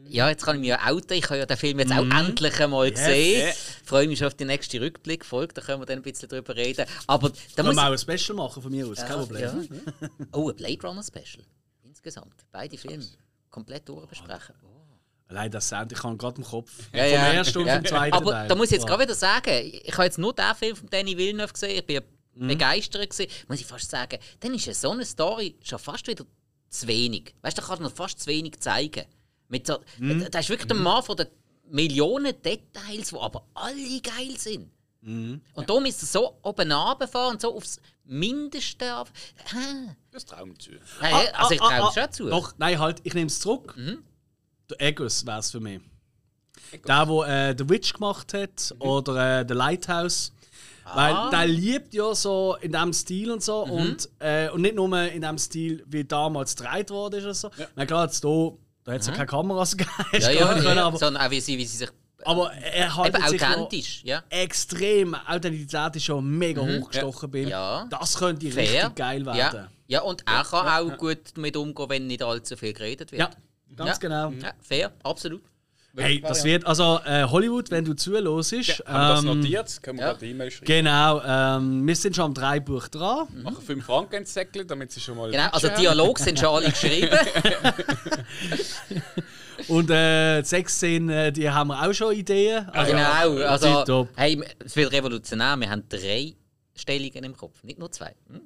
Ja, 0.06 0.28
jetzt 0.30 0.44
kann 0.44 0.56
ich 0.56 0.60
mich 0.60 0.68
ja 0.70 0.86
outen. 0.86 1.12
Ich 1.16 1.24
habe 1.26 1.38
ja 1.38 1.46
den 1.46 1.56
Film 1.56 1.78
jetzt 1.80 1.92
auch 1.92 2.02
endlich 2.04 2.60
einmal 2.60 2.90
gesehen. 2.90 3.42
Yeah. 3.44 3.54
Freue 3.84 4.08
mich 4.08 4.18
schon 4.18 4.28
auf 4.28 4.34
die 4.34 4.44
nächste 4.44 4.80
Rückblickfolge, 4.80 5.52
da 5.54 5.60
können 5.60 5.82
wir 5.82 5.86
dann 5.86 5.98
ein 5.98 6.02
bisschen 6.02 6.28
drüber 6.28 6.54
reden. 6.56 6.86
Aber 7.06 7.30
da 7.56 7.62
Können 7.62 7.76
wir 7.76 7.86
auch 7.88 7.92
ein 7.92 7.98
Special 7.98 8.36
machen 8.36 8.62
von 8.62 8.70
mir 8.72 8.86
aus, 8.86 8.96
kein 8.98 9.18
Problem. 9.18 9.68
Ja. 10.00 10.08
Oh, 10.32 10.48
ein 10.50 10.56
Blade 10.56 10.80
Runner 10.86 11.02
Special. 11.02 11.44
Insgesamt. 11.84 12.34
Beide 12.52 12.76
Filme. 12.78 13.04
Komplett 13.50 13.88
durchbesprechen. 13.88 14.54
Oh. 14.62 14.68
Allein 15.28 15.50
das 15.50 15.68
Sound, 15.68 15.92
ich 15.92 15.98
kann 15.98 16.16
gerade 16.16 16.38
im 16.38 16.44
Kopf. 16.44 16.70
Ja, 16.94 17.04
vom 17.04 17.12
ja. 17.12 17.32
ersten 17.34 17.58
und 17.58 17.66
Ja. 17.66 17.74
vom 17.76 17.84
zweiten 17.84 18.14
Aber 18.14 18.30
Teil. 18.30 18.48
da 18.48 18.54
muss 18.54 18.66
ich 18.68 18.72
jetzt 18.78 18.86
gerade 18.86 19.02
wieder 19.02 19.14
sagen, 19.14 19.50
ich 19.84 19.92
habe 19.92 20.04
jetzt 20.04 20.18
nur 20.18 20.32
den 20.34 20.54
Film 20.54 20.74
von 20.76 20.88
Danny 20.88 21.16
Villeneuve 21.18 21.52
gesehen, 21.52 21.76
ich 21.78 21.84
bin 21.86 22.00
Mhm. 22.34 22.48
begeistert 22.48 23.10
gewesen. 23.10 23.30
Muss 23.48 23.60
ich 23.60 23.66
fast 23.66 23.90
sagen, 23.90 24.18
dann 24.40 24.54
ist 24.54 24.64
ja 24.66 24.72
so 24.72 24.90
eine 24.92 25.04
Story 25.04 25.56
schon 25.62 25.78
fast 25.78 26.06
wieder 26.06 26.24
zu 26.70 26.86
wenig. 26.86 27.34
Weißt 27.42 27.56
du, 27.58 27.62
da 27.62 27.68
kann 27.68 27.82
man 27.82 27.90
fast 27.92 28.20
zu 28.20 28.26
wenig 28.26 28.58
zeigen. 28.60 29.04
Mit 29.48 29.66
so, 29.66 29.78
Mhm. 29.98 30.26
Da 30.30 30.38
ist 30.40 30.48
wirklich 30.48 30.68
der 30.68 30.76
Mann 30.76 31.02
von 31.02 31.16
den 31.16 31.26
Millionen 31.70 32.34
Details, 32.42 33.08
die 33.10 33.16
aber 33.16 33.44
alle 33.54 34.00
geil 34.00 34.36
sind. 34.38 34.70
Mhm. 35.00 35.40
Und 35.54 35.68
darum 35.70 35.84
ist 35.86 36.02
er 36.02 36.06
so 36.06 36.38
oben 36.42 36.72
runterfahren 36.72 37.34
und 37.34 37.40
so 37.40 37.54
aufs 37.56 37.80
Mindeste. 38.04 39.04
Hä? 39.52 39.94
Das 40.10 40.24
trauen 40.24 40.58
zu. 40.58 40.70
Nein, 41.00 41.14
also 41.34 41.54
ich 41.54 41.62
Ah, 41.62 41.68
traue 41.68 41.82
ah, 41.84 41.88
es 41.88 41.94
schon 41.94 42.12
zu. 42.12 42.24
Mhm. 42.24 42.30
Doch, 42.30 42.54
nein, 42.58 42.78
halt, 42.78 43.00
ich 43.04 43.14
nehme 43.14 43.26
es 43.28 43.38
zurück. 43.40 43.74
Der 44.70 44.80
Eggers 44.80 45.24
wäre 45.26 45.38
es 45.38 45.50
für 45.50 45.60
mich. 45.60 45.80
Der, 46.86 47.06
der 47.06 47.50
äh, 47.50 47.54
The 47.56 47.68
Witch 47.68 47.92
gemacht 47.94 48.34
hat 48.34 48.74
Mhm. 48.74 48.82
oder 48.82 49.40
äh, 49.40 49.44
The 49.48 49.54
Lighthouse. 49.54 50.32
Ah. 50.90 51.24
Weil 51.24 51.30
der 51.30 51.46
liebt 51.46 51.94
ja 51.94 52.14
so 52.14 52.56
in 52.60 52.72
diesem 52.72 52.92
Stil 52.92 53.30
und 53.30 53.36
Mhm. 53.38 53.40
so. 53.40 53.62
Und, 53.64 54.08
äh, 54.20 54.48
und 54.50 54.62
nicht 54.62 54.74
nur 54.74 55.00
in 55.02 55.22
dem 55.22 55.38
Stil, 55.38 55.84
wie 55.86 56.04
damals 56.04 56.56
gedreht 56.56 56.90
worden 56.90 57.16
ist 57.18 57.24
oder 57.24 57.34
so. 57.34 57.50
Na 57.76 57.86
klar, 57.86 58.04
jetzt 58.04 58.24
da, 58.24 58.50
da 58.84 58.92
hat 58.92 59.00
es 59.00 59.06
ja 59.06 59.12
keine 59.12 59.26
Kameras 59.26 59.72
gegeben. 59.76 59.92
Mhm. 60.12 60.18
ja, 60.20 60.30
ja, 60.30 60.56
ja, 60.56 60.62
können, 60.62 60.78
aber, 60.78 60.98
sondern 60.98 61.22
auch 61.24 61.30
wie 61.30 61.40
sie, 61.40 61.56
wie 61.58 61.64
sie 61.66 61.76
sich 61.78 61.90
aber 62.24 62.52
er 62.52 62.96
hat 62.96 63.14
authentisch. 63.14 64.02
Ja. 64.04 64.22
extrem. 64.28 65.14
Authentizität 65.14 65.94
ist 65.96 66.04
schon 66.04 66.28
mega 66.36 66.60
hochgestochen 66.60 67.30
bei 67.30 67.38
ihm. 67.38 67.44
Mhm. 67.44 67.50
Ja. 67.50 67.86
Das 67.90 68.16
könnte 68.18 68.50
Fair. 68.50 68.62
richtig 68.84 68.94
geil 68.96 69.24
werden. 69.24 69.38
Ja. 69.38 69.68
ja, 69.86 70.00
und 70.02 70.24
er 70.26 70.42
kann 70.44 70.66
auch 70.92 70.96
gut 70.98 71.18
damit 71.36 71.56
umgehen, 71.56 71.88
wenn 71.88 72.06
nicht 72.08 72.22
allzu 72.22 72.56
viel 72.56 72.72
geredet 72.72 73.12
wird. 73.12 73.20
Ja, 73.20 73.30
ganz 73.76 73.90
Ja. 73.90 73.96
genau. 73.98 74.30
Ja, 74.32 74.52
fair, 74.60 74.92
absolut. 75.04 75.42
Hey, 75.98 76.20
das 76.20 76.44
wird, 76.44 76.66
also 76.66 77.00
äh, 77.04 77.24
Hollywood, 77.24 77.70
wenn 77.70 77.84
du 77.84 77.94
zuhörst, 77.94 78.52
Ja, 78.52 78.58
haben 78.86 78.86
wir 78.86 79.08
das 79.08 79.20
ähm, 79.20 79.26
notiert? 79.26 79.82
Können 79.82 79.98
wir 79.98 80.04
ja. 80.04 80.10
gerade 80.12 80.24
die 80.24 80.30
E-Mail 80.30 80.50
schreiben? 80.50 80.66
Genau, 80.66 81.22
ähm, 81.24 81.86
wir 81.86 81.96
sind 81.96 82.16
schon 82.16 82.24
am 82.26 82.34
drei 82.34 82.60
Buch 82.60 82.88
dran. 82.88 83.26
Machen 83.42 83.62
5 83.62 83.84
Franken 83.84 84.14
ins 84.16 84.32
Säckchen, 84.32 84.66
damit 84.66 84.92
sie 84.92 85.00
schon 85.00 85.16
mal. 85.16 85.30
Genau, 85.30 85.48
also 85.50 85.68
Dialog 85.68 86.18
sind 86.18 86.38
schon 86.38 86.48
alle 86.48 86.70
geschrieben. 86.70 87.10
Und 89.68 89.90
äh, 89.90 90.40
die 90.40 90.46
sechs 90.48 90.76
Szenen, 90.76 91.34
die 91.34 91.50
haben 91.50 91.68
wir 91.68 91.82
auch 91.82 91.92
schon 91.92 92.14
Ideen. 92.14 92.68
Also, 92.70 92.92
genau, 92.92 93.36
also 93.44 93.76
tipptopp. 93.78 94.08
hey, 94.16 94.40
es 94.64 94.76
wird 94.76 94.92
revolutionär. 94.92 95.56
Wir 95.56 95.68
haben 95.68 95.82
drei 95.88 96.34
Stellungen 96.76 97.24
im 97.24 97.36
Kopf, 97.36 97.62
nicht 97.64 97.78
nur 97.78 97.90
zwei. 97.90 98.14
Hm? 98.30 98.42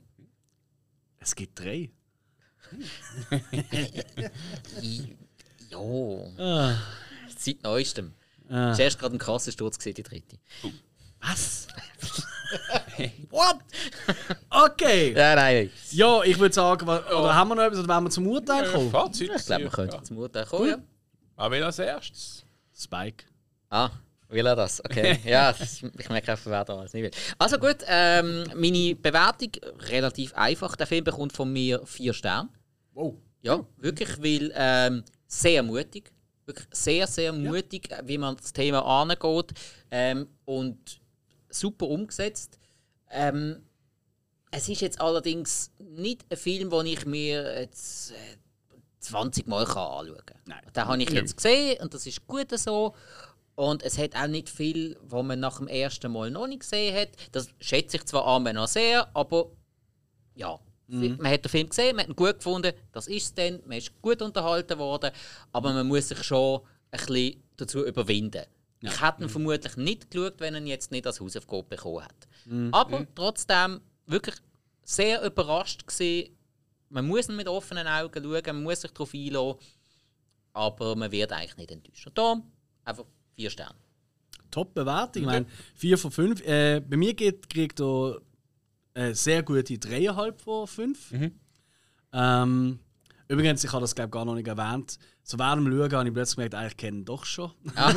Es 1.19 1.35
gibt 1.35 1.59
drei. 1.59 1.91
Ja, 5.71 5.79
Ah, 6.39 6.75
seit 7.45 7.63
neuestem. 7.63 8.15
ah. 8.49 8.69
Das 8.69 8.79
ist 8.79 8.85
erst 8.85 8.99
gerade 8.99 9.17
ein 9.17 9.19
krasser 9.19 9.53
Sturz 9.53 9.79
gewesen, 9.79 9.95
die 9.97 10.03
dritte. 10.03 10.39
Was? 11.21 11.69
What? 13.31 13.59
Okay. 14.51 15.13
Ja, 15.17 15.35
nein. 15.35 15.71
Ja, 15.91 16.23
ich 16.23 16.39
würde 16.39 16.55
sagen, 16.55 16.87
wa- 16.87 16.99
oder 17.11 17.35
haben 17.35 17.49
wir 17.49 17.55
noch 17.55 17.63
etwas, 17.63 17.79
oder 17.79 17.89
wollen 17.95 18.05
wir 18.05 18.11
zum 18.11 18.27
Urteil 18.27 18.71
kommen? 18.71 18.91
Fazit. 18.91 19.31
Ich 19.35 19.47
glaube, 19.47 19.63
wir 19.65 19.71
könnten 19.71 19.95
Ja. 19.97 20.03
zum 20.03 20.19
Urteil 20.19 20.45
kommen. 20.47 20.69
Ja. 20.69 20.79
Aber 21.37 21.55
wer 21.55 21.67
als 21.67 21.79
erstes? 21.79 22.45
Spike. 22.77 23.25
Ah, 23.71 23.91
will 24.29 24.47
er 24.47 24.57
das? 24.57 24.85
Okay. 24.85 25.19
ja, 25.25 25.53
das- 25.53 25.83
ich 25.83 26.09
merke 26.09 26.33
einfach, 26.33 26.51
wer 26.51 26.65
da 26.65 26.77
alles 26.79 26.93
nicht 26.93 27.05
will. 27.05 27.11
Also 27.39 27.59
gut, 27.59 27.79
ähm, 27.87 28.45
meine 28.55 28.95
Bewertung 28.97 29.51
relativ 29.89 30.35
einfach. 30.35 30.77
Der 30.77 30.87
Film 30.87 31.05
bekommt 31.05 31.33
von 31.33 31.51
mir 31.53 31.81
vier 31.87 32.13
Sterne. 32.13 32.51
Wow. 32.93 33.15
Ja, 33.41 33.65
wirklich, 33.79 34.11
weil 34.23 34.53
ähm, 34.55 35.05
sehr 35.27 35.63
mutig. 35.63 36.12
Wirklich 36.47 36.67
sehr, 36.73 37.07
sehr 37.07 37.33
mutig, 37.33 37.91
äh, 37.91 38.03
wie 38.05 38.19
man 38.19 38.37
das 38.37 38.53
Thema 38.53 38.85
angeht. 38.85 39.53
Ähm, 39.91 40.29
und 40.45 41.01
super 41.49 41.87
umgesetzt. 41.87 42.59
Ähm, 43.11 43.63
es 44.51 44.69
ist 44.69 44.81
jetzt 44.81 45.01
allerdings 45.01 45.71
nicht 45.79 46.25
ein 46.31 46.37
Film, 46.37 46.71
den 46.71 46.87
ich 46.87 47.07
mir 47.07 47.61
jetzt 47.61 48.13
äh, 48.13 48.37
20 49.01 49.47
Mal 49.47 49.65
kann 49.65 49.79
anschauen 49.79 50.27
kann. 50.27 50.41
Nein. 50.47 50.61
Den 50.75 50.85
habe 50.85 51.03
ich 51.03 51.11
jetzt 51.11 51.37
gesehen 51.37 51.81
und 51.81 51.95
das 51.95 52.07
ist 52.07 52.27
gut 52.27 52.57
so. 52.59 52.95
Und 53.55 53.83
es 53.83 53.99
hat 53.99 54.17
auch 54.17 54.29
nicht 54.29 54.49
viel, 54.49 54.99
was 55.03 55.23
man 55.25 55.41
nach 55.41 55.59
dem 55.59 55.69
ersten 55.69 56.11
Mal 56.11 56.31
noch 56.31 56.47
nicht 56.47 56.61
gesehen 56.61 56.97
hat. 56.97 57.11
Das 57.33 57.49
schätze 57.61 57.99
ich 57.99 58.05
zwar 58.07 58.27
an 58.27 58.45
noch 58.55 58.69
sehr, 58.69 59.15
aber 59.15 59.51
ja. 60.35 60.59
Man 60.93 61.33
hat 61.33 61.45
den 61.45 61.49
Film 61.49 61.69
gesehen, 61.69 61.97
man 61.97 62.05
hat 62.05 62.11
ihn 62.11 62.17
gut 62.17 62.37
gefunden, 62.37 62.73
das 62.93 63.07
ist 63.07 63.25
es 63.25 63.35
dann, 63.35 63.61
man 63.67 63.79
ist 63.79 64.01
gut 64.03 64.21
unterhalten 64.21 64.79
worden, 64.79 65.11
aber 65.53 65.73
man 65.73 65.89
muss 65.89 66.09
sich 66.09 66.23
schon 66.23 66.61
ein 66.91 66.99
bisschen 67.07 67.43
dazu 67.57 67.87
überwinden. 67.87 68.45
Ich 68.81 69.01
hätte 69.01 69.23
ihn 69.23 69.29
vermutlich 69.29 69.77
nicht 69.77 70.11
geschaut, 70.11 70.35
wenn 70.39 70.55
er 70.55 70.61
jetzt 70.63 70.91
nicht 70.91 71.07
als 71.07 71.21
Hausaufgabe 71.21 71.63
bekommen 71.65 72.05
hat. 72.05 72.29
Aber 72.73 73.07
trotzdem 73.15 73.81
wirklich 74.07 74.35
sehr 74.85 75.25
überrascht 75.25 75.87
gewesen. 75.87 76.37
Man 76.89 77.07
muss 77.07 77.29
ihn 77.29 77.37
mit 77.37 77.49
offenen 77.49 77.87
Augen 77.87 78.23
schauen, 78.23 78.43
man 78.45 78.63
muss 78.63 78.81
sich 78.83 78.91
darauf 78.91 79.15
einlassen, 79.15 79.61
aber 80.53 80.97
man 80.97 81.11
wird 81.11 81.33
eigentlich 81.33 81.57
nicht 81.57 81.71
enttäuscht. 81.71 82.07
Und 82.07 82.19
darum 82.19 82.43
einfach 82.85 83.05
vier 83.35 83.49
Sterne. 83.51 83.77
Top 84.51 84.75
Bewertung. 84.75 85.23
Ich 85.23 85.27
meine, 85.27 85.47
4 85.77 85.97
von 85.97 86.11
5. 86.11 86.43
Äh, 86.43 86.81
bei 86.81 86.97
mir 86.99 87.15
geht, 87.15 87.49
kriegt 87.49 87.81
er 87.81 88.21
eine 88.95 89.15
sehr 89.15 89.43
gute 89.43 89.75
3,5 89.75 90.39
von 90.43 90.67
5. 90.67 91.15
Ähm, 92.13 92.79
übrigens, 93.29 93.65
ich 93.65 93.73
habe 93.73 93.81
das 93.81 93.95
glaube 93.95 94.11
gar 94.11 94.25
noch 94.25 94.35
nicht 94.35 94.47
erwähnt. 94.49 94.99
So 95.23 95.39
während 95.39 95.67
dem 95.67 95.73
Schauen 95.73 95.93
habe 95.93 96.09
ich 96.09 96.15
plötzlich 96.15 96.37
gemerkt, 96.37 96.55
eigentlich 96.55 96.77
kenne 96.77 97.05
doch 97.05 97.25
schon. 97.25 97.53
das 97.75 97.95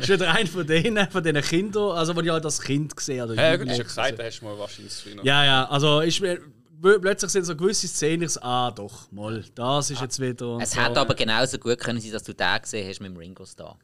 ist 0.00 0.08
wieder 0.08 0.32
einer 0.32 0.48
von 0.48 0.66
denen, 0.66 1.08
von 1.10 1.22
diesen 1.22 1.40
Kindern, 1.40 1.92
also 1.96 2.12
die 2.14 2.20
ich 2.26 2.30
halt 2.30 2.44
als 2.44 2.60
Kind 2.60 2.96
gesehen 2.96 3.20
habe. 3.22 3.36
Ja, 3.36 3.56
gut, 3.56 3.68
hast 3.68 3.78
du 3.78 3.82
ja 3.82 3.84
Jugendlich. 3.84 3.86
gesagt, 3.86 4.18
da 4.18 4.24
hast 4.24 4.40
du 4.40 4.44
mal 4.44 4.58
wahrscheinlich 4.58 5.14
noch. 5.14 5.24
Ja, 5.24 5.44
ja, 5.44 5.68
also 5.68 6.00
ist 6.00 6.20
mir, 6.20 6.40
plötzlich 6.82 7.30
sind 7.30 7.44
so 7.44 7.54
gewisse 7.56 7.86
Szenen, 7.86 8.24
ich 8.24 8.30
so, 8.32 8.42
ah 8.42 8.70
doch, 8.72 9.10
mal, 9.12 9.44
das 9.54 9.90
ist 9.90 10.00
jetzt 10.00 10.18
wieder. 10.20 10.56
und 10.56 10.62
Es 10.62 10.72
so. 10.72 10.80
hätte 10.80 11.00
aber 11.00 11.14
genauso 11.14 11.58
gut 11.58 11.78
können 11.78 12.00
sein, 12.00 12.10
dass 12.12 12.24
du 12.24 12.34
den 12.34 12.60
gesehen 12.60 12.88
hast 12.88 13.00
mit 13.00 13.12
dem 13.12 13.16
Ringo 13.16 13.46
Starr. 13.46 13.78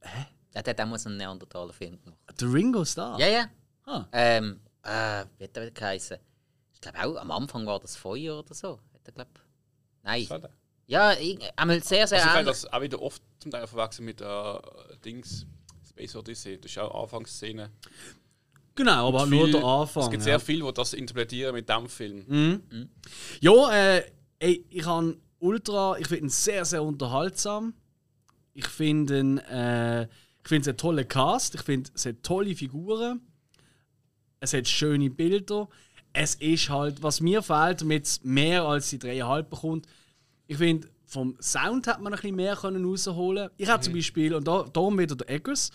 Hä? 0.00 0.26
Der 0.52 0.62
hat 0.62 0.78
damals 0.78 1.06
einen 1.06 1.16
Neandertaler 1.16 1.72
Film 1.72 1.98
gemacht. 2.00 2.20
Der 2.38 2.52
Ringo 2.52 2.84
Starr? 2.84 3.18
Ja, 3.18 3.26
ja. 3.26 3.46
Ah. 3.86 4.04
Ähm, 4.12 4.60
äh, 4.84 5.24
wie 5.38 5.44
hat 5.44 5.56
der 5.56 5.62
wieder 5.64 5.70
geheißen? 5.72 6.18
Ich 6.72 6.80
glaube 6.80 6.98
auch, 7.02 7.16
am 7.16 7.30
Anfang 7.30 7.66
war 7.66 7.80
das 7.80 7.96
Feuer 7.96 8.38
oder 8.38 8.54
so. 8.54 8.78
Hat 8.92 9.00
er, 9.06 9.12
glaub... 9.12 9.28
Nein. 10.02 10.24
Schade. 10.26 10.50
Ja, 10.86 11.12
ich- 11.14 11.38
einmal 11.56 11.82
sehr, 11.82 12.06
sehr 12.06 12.18
Also 12.18 12.28
ich 12.30 12.34
ähnlich. 12.40 12.46
das 12.46 12.72
auch 12.72 12.80
wieder 12.82 13.00
oft 13.00 13.22
zum 13.38 13.50
Teil 13.50 13.66
verwechseln 13.66 14.04
mit 14.04 14.20
äh, 14.20 14.54
Dings 15.04 15.46
Space 15.88 16.14
Odyssey. 16.14 16.60
Das 16.60 16.70
ist 16.70 16.78
auch 16.78 17.02
Anfangsszene. 17.04 17.70
Genau, 18.74 19.08
aber 19.08 19.24
nur 19.26 19.44
Viel- 19.44 19.52
der 19.52 19.64
Anfang. 19.64 20.02
Es 20.02 20.10
gibt 20.10 20.22
ja. 20.22 20.24
sehr 20.24 20.40
viele, 20.40 20.64
die 20.66 20.74
das 20.74 20.92
interpretieren 20.92 21.54
mit 21.54 21.68
diesem 21.68 21.88
Film. 21.88 22.24
Mhm. 22.26 22.90
Ja, 23.40 23.72
äh, 23.96 24.04
ey, 24.40 24.66
ich 24.68 24.84
habe 24.84 25.16
ultra, 25.38 25.96
ich 25.98 26.06
finde 26.08 26.24
ihn 26.24 26.28
sehr, 26.30 26.64
sehr 26.64 26.82
unterhaltsam. 26.82 27.72
Ich 28.52 28.66
finde 28.66 29.20
ihn, 29.20 29.38
äh, 29.38 30.02
ich 30.04 30.48
finde 30.48 30.62
es 30.62 30.68
einen 30.68 30.76
tollen 30.76 31.08
Cast. 31.08 31.54
Ich 31.54 31.62
finde 31.62 31.90
es 31.94 32.06
tolle 32.22 32.54
Figuren. 32.54 33.22
Es 34.44 34.52
hat 34.52 34.68
schöne 34.68 35.10
Bilder. 35.10 35.68
Es 36.12 36.34
ist 36.36 36.68
halt, 36.68 37.02
was 37.02 37.20
mir 37.20 37.42
fehlt, 37.42 37.80
damit 37.80 38.04
es 38.04 38.22
mehr 38.22 38.64
als 38.64 38.90
die 38.90 38.98
dreieinhalb 38.98 39.50
bekommt. 39.50 39.86
Ich 40.46 40.58
finde, 40.58 40.88
vom 41.06 41.36
Sound 41.40 41.86
hat 41.86 42.00
man 42.00 42.12
ein 42.12 42.20
bisschen 42.20 42.36
mehr 42.36 42.54
können 42.56 42.84
rausholen. 42.84 43.48
Ich 43.56 43.68
habe 43.68 43.82
zum 43.82 43.94
Beispiel, 43.94 44.34
und 44.34 44.46
da, 44.46 44.64
darum 44.72 44.98
wieder 44.98 45.16
der 45.16 45.30
Eggers, 45.30 45.70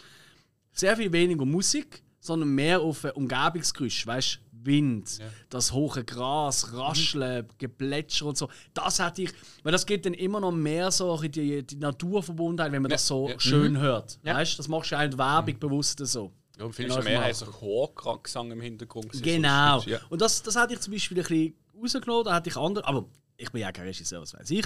sehr 0.71 0.95
viel 0.95 1.11
weniger 1.11 1.45
Musik, 1.45 2.03
sondern 2.19 2.49
mehr 2.49 2.79
auf 2.79 3.03
Umgebungsgeräusch, 3.15 4.05
weißt 4.05 4.39
Wind, 4.51 5.19
das 5.49 5.71
hohe 5.71 6.03
Gras, 6.03 6.73
Rascheln, 6.73 7.47
Geplätscher 7.57 8.25
und 8.25 8.37
so. 8.37 8.49
Das 8.73 9.03
hätte 9.03 9.23
ich, 9.23 9.31
weil 9.63 9.71
das 9.71 9.85
gibt 9.85 10.05
dann 10.05 10.13
immer 10.13 10.39
noch 10.39 10.51
mehr 10.51 10.91
so 10.91 11.19
in 11.21 11.31
die, 11.31 11.65
die 11.65 11.77
Naturverbundenheit, 11.77 12.71
wenn 12.71 12.81
man 12.81 12.91
das 12.91 13.07
so 13.07 13.29
ja. 13.29 13.39
schön 13.39 13.77
hört. 13.79 14.19
Weißt, 14.23 14.59
das 14.59 14.67
machst 14.67 14.91
du 14.91 14.97
auch 14.97 15.01
in 15.01 15.17
Werbung 15.17 15.59
bewusst 15.59 16.05
so. 16.05 16.33
Ja, 16.59 16.65
im 16.65 16.73
Film 16.73 16.89
Genau, 16.89 16.99
ist 16.99 17.07
ja 17.07 17.19
mehr 17.19 17.29
ich 17.29 17.37
so 17.37 17.45
Chorgesang 17.45 18.51
im 18.51 18.59
Hintergrund. 18.61 19.11
Genau. 19.23 19.81
Ja. 19.83 19.99
Und 20.09 20.21
das, 20.21 20.43
das 20.43 20.55
hätte 20.57 20.73
ich 20.73 20.81
zum 20.81 20.93
Beispiel 20.93 21.17
ein 21.17 21.23
bisschen 21.23 21.55
rausgenommen, 21.81 22.25
da 22.25 22.35
hätte 22.35 22.49
ich 22.49 22.57
andere. 22.57 22.85
Aber 22.85 23.05
ich 23.37 23.49
bin 23.51 23.61
ja 23.61 23.71
kein 23.71 23.85
Regisseur, 23.85 24.21
was 24.21 24.33
weiß 24.33 24.49
ich. 24.51 24.65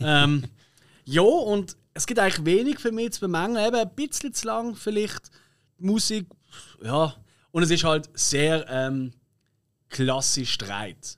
ähm, 0.00 0.44
ja, 1.04 1.22
und 1.22 1.76
es 1.94 2.06
gibt 2.06 2.20
eigentlich 2.20 2.44
wenig 2.44 2.78
für 2.78 2.92
mich 2.92 3.12
zu 3.12 3.20
bemängeln. 3.20 3.66
Eben 3.66 3.76
ein 3.76 3.94
bisschen 3.94 4.34
zu 4.34 4.46
lang 4.46 4.74
vielleicht. 4.74 5.30
Die 5.78 5.86
Musik, 5.86 6.26
ja. 6.82 7.14
Und 7.52 7.62
es 7.62 7.70
ist 7.70 7.84
halt 7.84 8.10
sehr 8.12 8.68
ähm, 8.68 9.12
klassisch 9.88 10.52
Streit. 10.52 11.16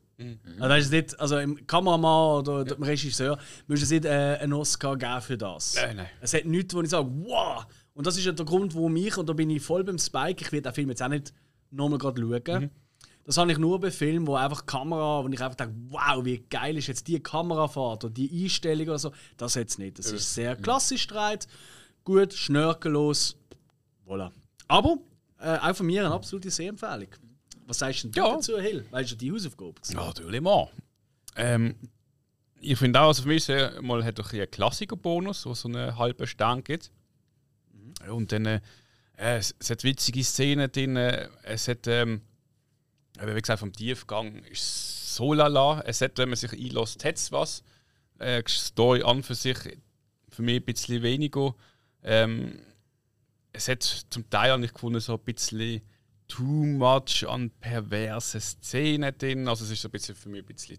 Also, 0.61 0.69
weißt 0.69 0.93
du, 0.93 0.97
nicht, 0.97 1.21
also 1.21 1.39
im 1.39 1.67
Kameramann 1.67 2.39
oder 2.39 2.65
dem 2.65 2.83
Regisseur 2.83 3.39
müsste 3.67 3.85
es 3.85 3.91
nicht 3.91 4.05
äh, 4.05 4.39
einen 4.41 4.53
Oscar 4.53 4.97
geben 4.97 5.21
für 5.21 5.37
das. 5.37 5.75
Nein, 5.75 5.97
nein. 5.97 6.11
Es 6.21 6.33
hat 6.33 6.45
nichts, 6.45 6.73
wo 6.75 6.81
ich 6.81 6.91
sage, 6.91 7.09
wow! 7.25 7.67
Und 7.95 8.07
das 8.07 8.17
ist 8.17 8.25
ja 8.25 8.33
der 8.33 8.47
Grund, 8.47 8.75
warum 8.75 8.97
ich, 8.97 9.17
und 9.19 9.29
da 9.29 9.33
bin 9.33 9.51
ich 9.51 9.63
voll 9.63 9.85
beim 9.85 9.99
Spike, 9.99 10.43
ich 10.45 10.53
werde 10.53 10.71
den 10.71 10.75
Film 10.75 10.89
jetzt 10.91 11.03
auch 11.03 11.09
nicht 11.09 11.33
nochmal 11.71 11.99
gerade 11.99 12.21
schauen. 12.23 12.71
Das 13.25 13.37
habe 13.37 13.53
ich 13.53 13.59
nur 13.59 13.79
bei 13.79 13.91
Filmen, 13.91 14.27
wo 14.27 14.35
einfach 14.35 14.67
Kamera, 14.67 15.23
wo 15.23 15.29
ich 15.29 15.41
einfach 15.41 15.55
denke, 15.55 15.75
wow, 15.91 16.25
wie 16.25 16.39
geil 16.51 16.77
ist 16.77 16.89
jetzt 16.89 17.07
die 17.07 17.21
Kamerafahrt 17.21 18.05
oder 18.05 18.13
die 18.13 18.45
Einstellung 18.45 18.89
oder 18.89 18.99
so. 18.99 19.13
Das 19.37 19.55
jetzt 19.55 19.79
nicht. 19.79 19.99
Das 19.99 20.11
ist 20.11 20.35
sehr 20.35 20.57
klassisch 20.57 21.03
Streit, 21.03 21.47
gut, 22.05 22.33
schnörkellos, 22.33 23.37
voilà. 24.09 24.31
Aber 24.67 24.97
äh, 25.39 25.57
auch 25.59 25.77
von 25.77 25.87
mir 25.87 26.05
eine 26.05 26.15
absolute 26.15 26.51
Sehempfehlung. 26.51 27.09
Was 27.67 27.79
sagst 27.79 28.03
denn 28.05 28.11
du 28.13 28.19
Ja. 28.21 28.35
dazu, 28.35 28.59
Hill? 28.59 28.85
Weißt 28.91 29.13
du, 29.13 29.17
die 29.17 29.31
Hausaufgabe? 29.31 29.75
gewesen? 29.75 29.97
Ja, 29.97 30.07
natürlich 30.07 30.41
mal. 30.41 30.69
Ähm, 31.37 31.77
ich 32.61 32.77
finde 32.79 33.01
auch, 33.01 33.09
also 33.09 33.23
für 33.23 33.29
mich 33.29 33.45
sehr, 33.45 33.81
mal 33.83 34.05
hat 34.05 34.19
doch 34.19 34.33
ein 34.33 34.51
Klassikerbonus, 34.51 35.47
wo 35.47 35.55
so 35.55 35.69
einen 35.69 35.97
halben 35.97 36.27
Stern 36.27 36.65
gibt. 36.65 36.91
Und 38.11 38.33
dann, 38.33 38.47
äh, 38.47 38.61
es, 39.17 39.55
es 39.59 39.71
hat 39.71 39.85
witzige 39.85 40.25
Szenen 40.25 40.71
drin, 40.71 40.97
es 40.97 41.69
hat, 41.69 41.87
ähm, 41.87 42.23
wie 43.21 43.41
gesagt, 43.41 43.61
vom 43.61 43.73
Tiefgang 43.73 44.43
ist 44.45 45.15
so 45.15 45.35
lala. 45.35 45.83
Es 45.87 46.01
hat, 46.01 46.19
wenn 46.19 46.29
man 46.29 46.37
sich 46.37 46.53
einlässt, 46.53 47.05
hat 47.05 47.17
es 47.17 47.31
was. 47.33 47.63
Äh, 48.19 48.43
Story 48.49 49.03
an 49.03 49.23
für 49.23 49.35
sich 49.35 49.59
für 50.29 50.43
mich 50.43 50.57
ein 50.57 50.65
bisschen 50.65 51.03
weniger. 51.03 51.55
Ähm, 52.03 52.59
es 53.53 53.69
hat 53.69 53.83
zum 53.83 54.29
Teil 54.31 54.51
habe 54.51 54.65
ich 54.65 54.73
gefunden, 54.73 55.01
so 55.01 55.15
ein 55.15 55.21
bisschen 55.21 55.83
too 56.27 56.43
much 56.43 57.27
an 57.29 57.51
perverse 57.61 58.41
Szenen 58.41 59.17
drin. 59.17 59.47
Also 59.47 59.65
es 59.65 59.71
ist 59.73 59.83
so 59.83 59.89
ein 59.89 59.93
bisschen 59.93 60.15
für 60.15 60.31
mich 60.31 60.43
ein 60.43 60.47
bisschen 60.47 60.79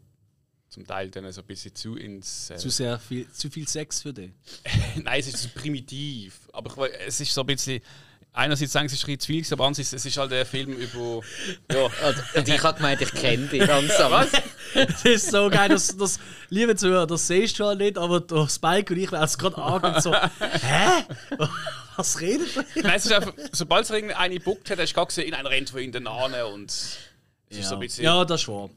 zum 0.74 0.88
Teil 0.88 1.10
dann 1.10 1.32
so 1.32 1.42
ein 1.42 1.48
bisschen 1.48 1.76
zu 1.76 1.96
ins. 1.96 2.50
Äh, 2.50 2.58
Zu 2.58 2.70
sehr 2.70 2.98
viel, 3.00 3.32
zu 3.32 3.50
viel 3.50 3.68
Sex 3.68 4.02
für 4.02 4.12
dich. 4.12 4.32
Nein, 5.04 5.20
es 5.20 5.28
ist 5.28 5.38
zu 5.38 5.50
primitiv. 5.50 6.50
Aber 6.52 6.88
ich, 6.88 6.94
es 7.08 7.20
ist 7.20 7.34
so 7.34 7.42
ein 7.42 7.48
bisschen. 7.48 7.82
Einerseits 8.36 8.72
sagen 8.72 8.90
sie, 8.90 8.96
es 8.96 9.04
ist 9.04 9.22
zu 9.22 9.28
viel, 9.28 9.46
aber 9.52 9.66
andererseits 9.66 9.94
es 9.94 10.06
ist 10.08 10.18
halt 10.18 10.34
ein 10.34 10.44
Film 10.48 10.74
über. 10.74 11.22
Ja, 11.72 11.86
Und 12.36 12.48
ich 12.48 12.64
habe 12.64 12.78
gemeint, 12.78 13.00
ich 13.00 13.12
kenne 13.12 13.46
dich 13.46 13.66
langsam. 13.66 14.12
Was? 14.12 14.32
Das 14.74 15.06
ist 15.06 15.30
so 15.30 15.52
geil, 15.52 15.70
das, 15.70 15.96
das, 15.96 16.20
liebe 16.50 16.76
Zuhörer, 16.76 17.06
das 17.06 17.28
siehst 17.28 17.60
du 17.60 17.66
halt 17.66 17.78
nicht, 17.78 17.96
aber 17.96 18.22
der 18.22 18.50
Spike 18.50 18.92
und 18.92 19.00
ich 19.00 19.12
werden 19.12 19.26
es 19.26 19.38
gerade 19.38 19.56
angeguckt 19.56 20.02
so, 20.02 20.16
hä? 20.16 21.04
Was 21.96 22.20
redet 22.20 22.48
ihr? 22.56 22.82
Nein, 22.82 22.96
es 22.96 23.06
ist 23.06 23.12
einfach, 23.12 23.34
sobald 23.52 23.84
es 23.84 23.92
irgendeine 23.92 24.34
gebuckt 24.34 24.72
hat, 24.72 24.80
hast 24.80 24.90
du 24.90 24.96
gerade 24.96 25.08
gesehen, 25.10 25.28
in 25.28 25.36
einer 25.36 25.52
rennt 25.52 25.70
von 25.70 25.80
ihnen 25.80 26.08
an 26.08 26.34
und 26.56 26.72
ist 27.60 27.70
so 27.70 27.76
ein 27.76 27.80
bisschen. 27.82 28.04
Ja, 28.04 28.26
das 28.26 28.42
ist 28.42 28.48
wahr. 28.48 28.72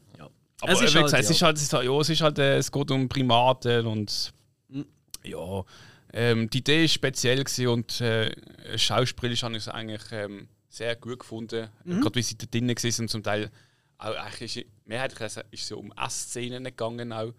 Aber 0.61 0.71
es 0.71 0.81
ist 0.81 0.95
halt, 0.95 1.05
gesagt, 1.05 1.23
es 1.23 1.29
ja. 1.29 1.35
ist 1.35 1.41
halt, 1.41 1.57
es 1.57 1.63
ist 1.63 1.73
halt, 1.73 1.85
ja, 1.85 1.99
es 1.99 2.09
ist 2.09 2.21
halt, 2.21 2.39
äh, 2.39 2.57
es 2.57 2.71
geht 2.71 2.91
um 2.91 3.07
Primaten 3.07 3.85
und 3.85 4.33
ja, 5.23 5.63
ähm, 6.13 6.49
die 6.49 6.59
Idee 6.59 6.85
ist 6.85 6.93
speziell 6.93 7.43
gewesen 7.43 7.67
und 7.67 8.01
äh, 8.01 8.31
schauspielerisch 8.77 9.43
habe 9.43 9.55
ich 9.55 9.63
es 9.63 9.67
eigentlich 9.67 10.03
ähm, 10.11 10.47
sehr 10.69 10.95
gut 10.95 11.19
gefunden. 11.19 11.69
Gerade 11.85 12.15
wie 12.15 12.21
sie 12.21 12.37
da 12.37 12.45
drinnen 12.49 12.75
waren 12.75 13.01
und 13.01 13.09
zum 13.09 13.23
Teil 13.23 13.51
auch 13.99 14.15
eigentlich 14.15 14.57
ist 14.57 14.67
mehrheitlich 14.85 15.21
ist 15.21 15.43
es 15.51 15.69
ja 15.69 15.75
um 15.75 15.91
Essszenen 15.97 16.63
gegangen 16.63 17.11
auch. 17.11 17.33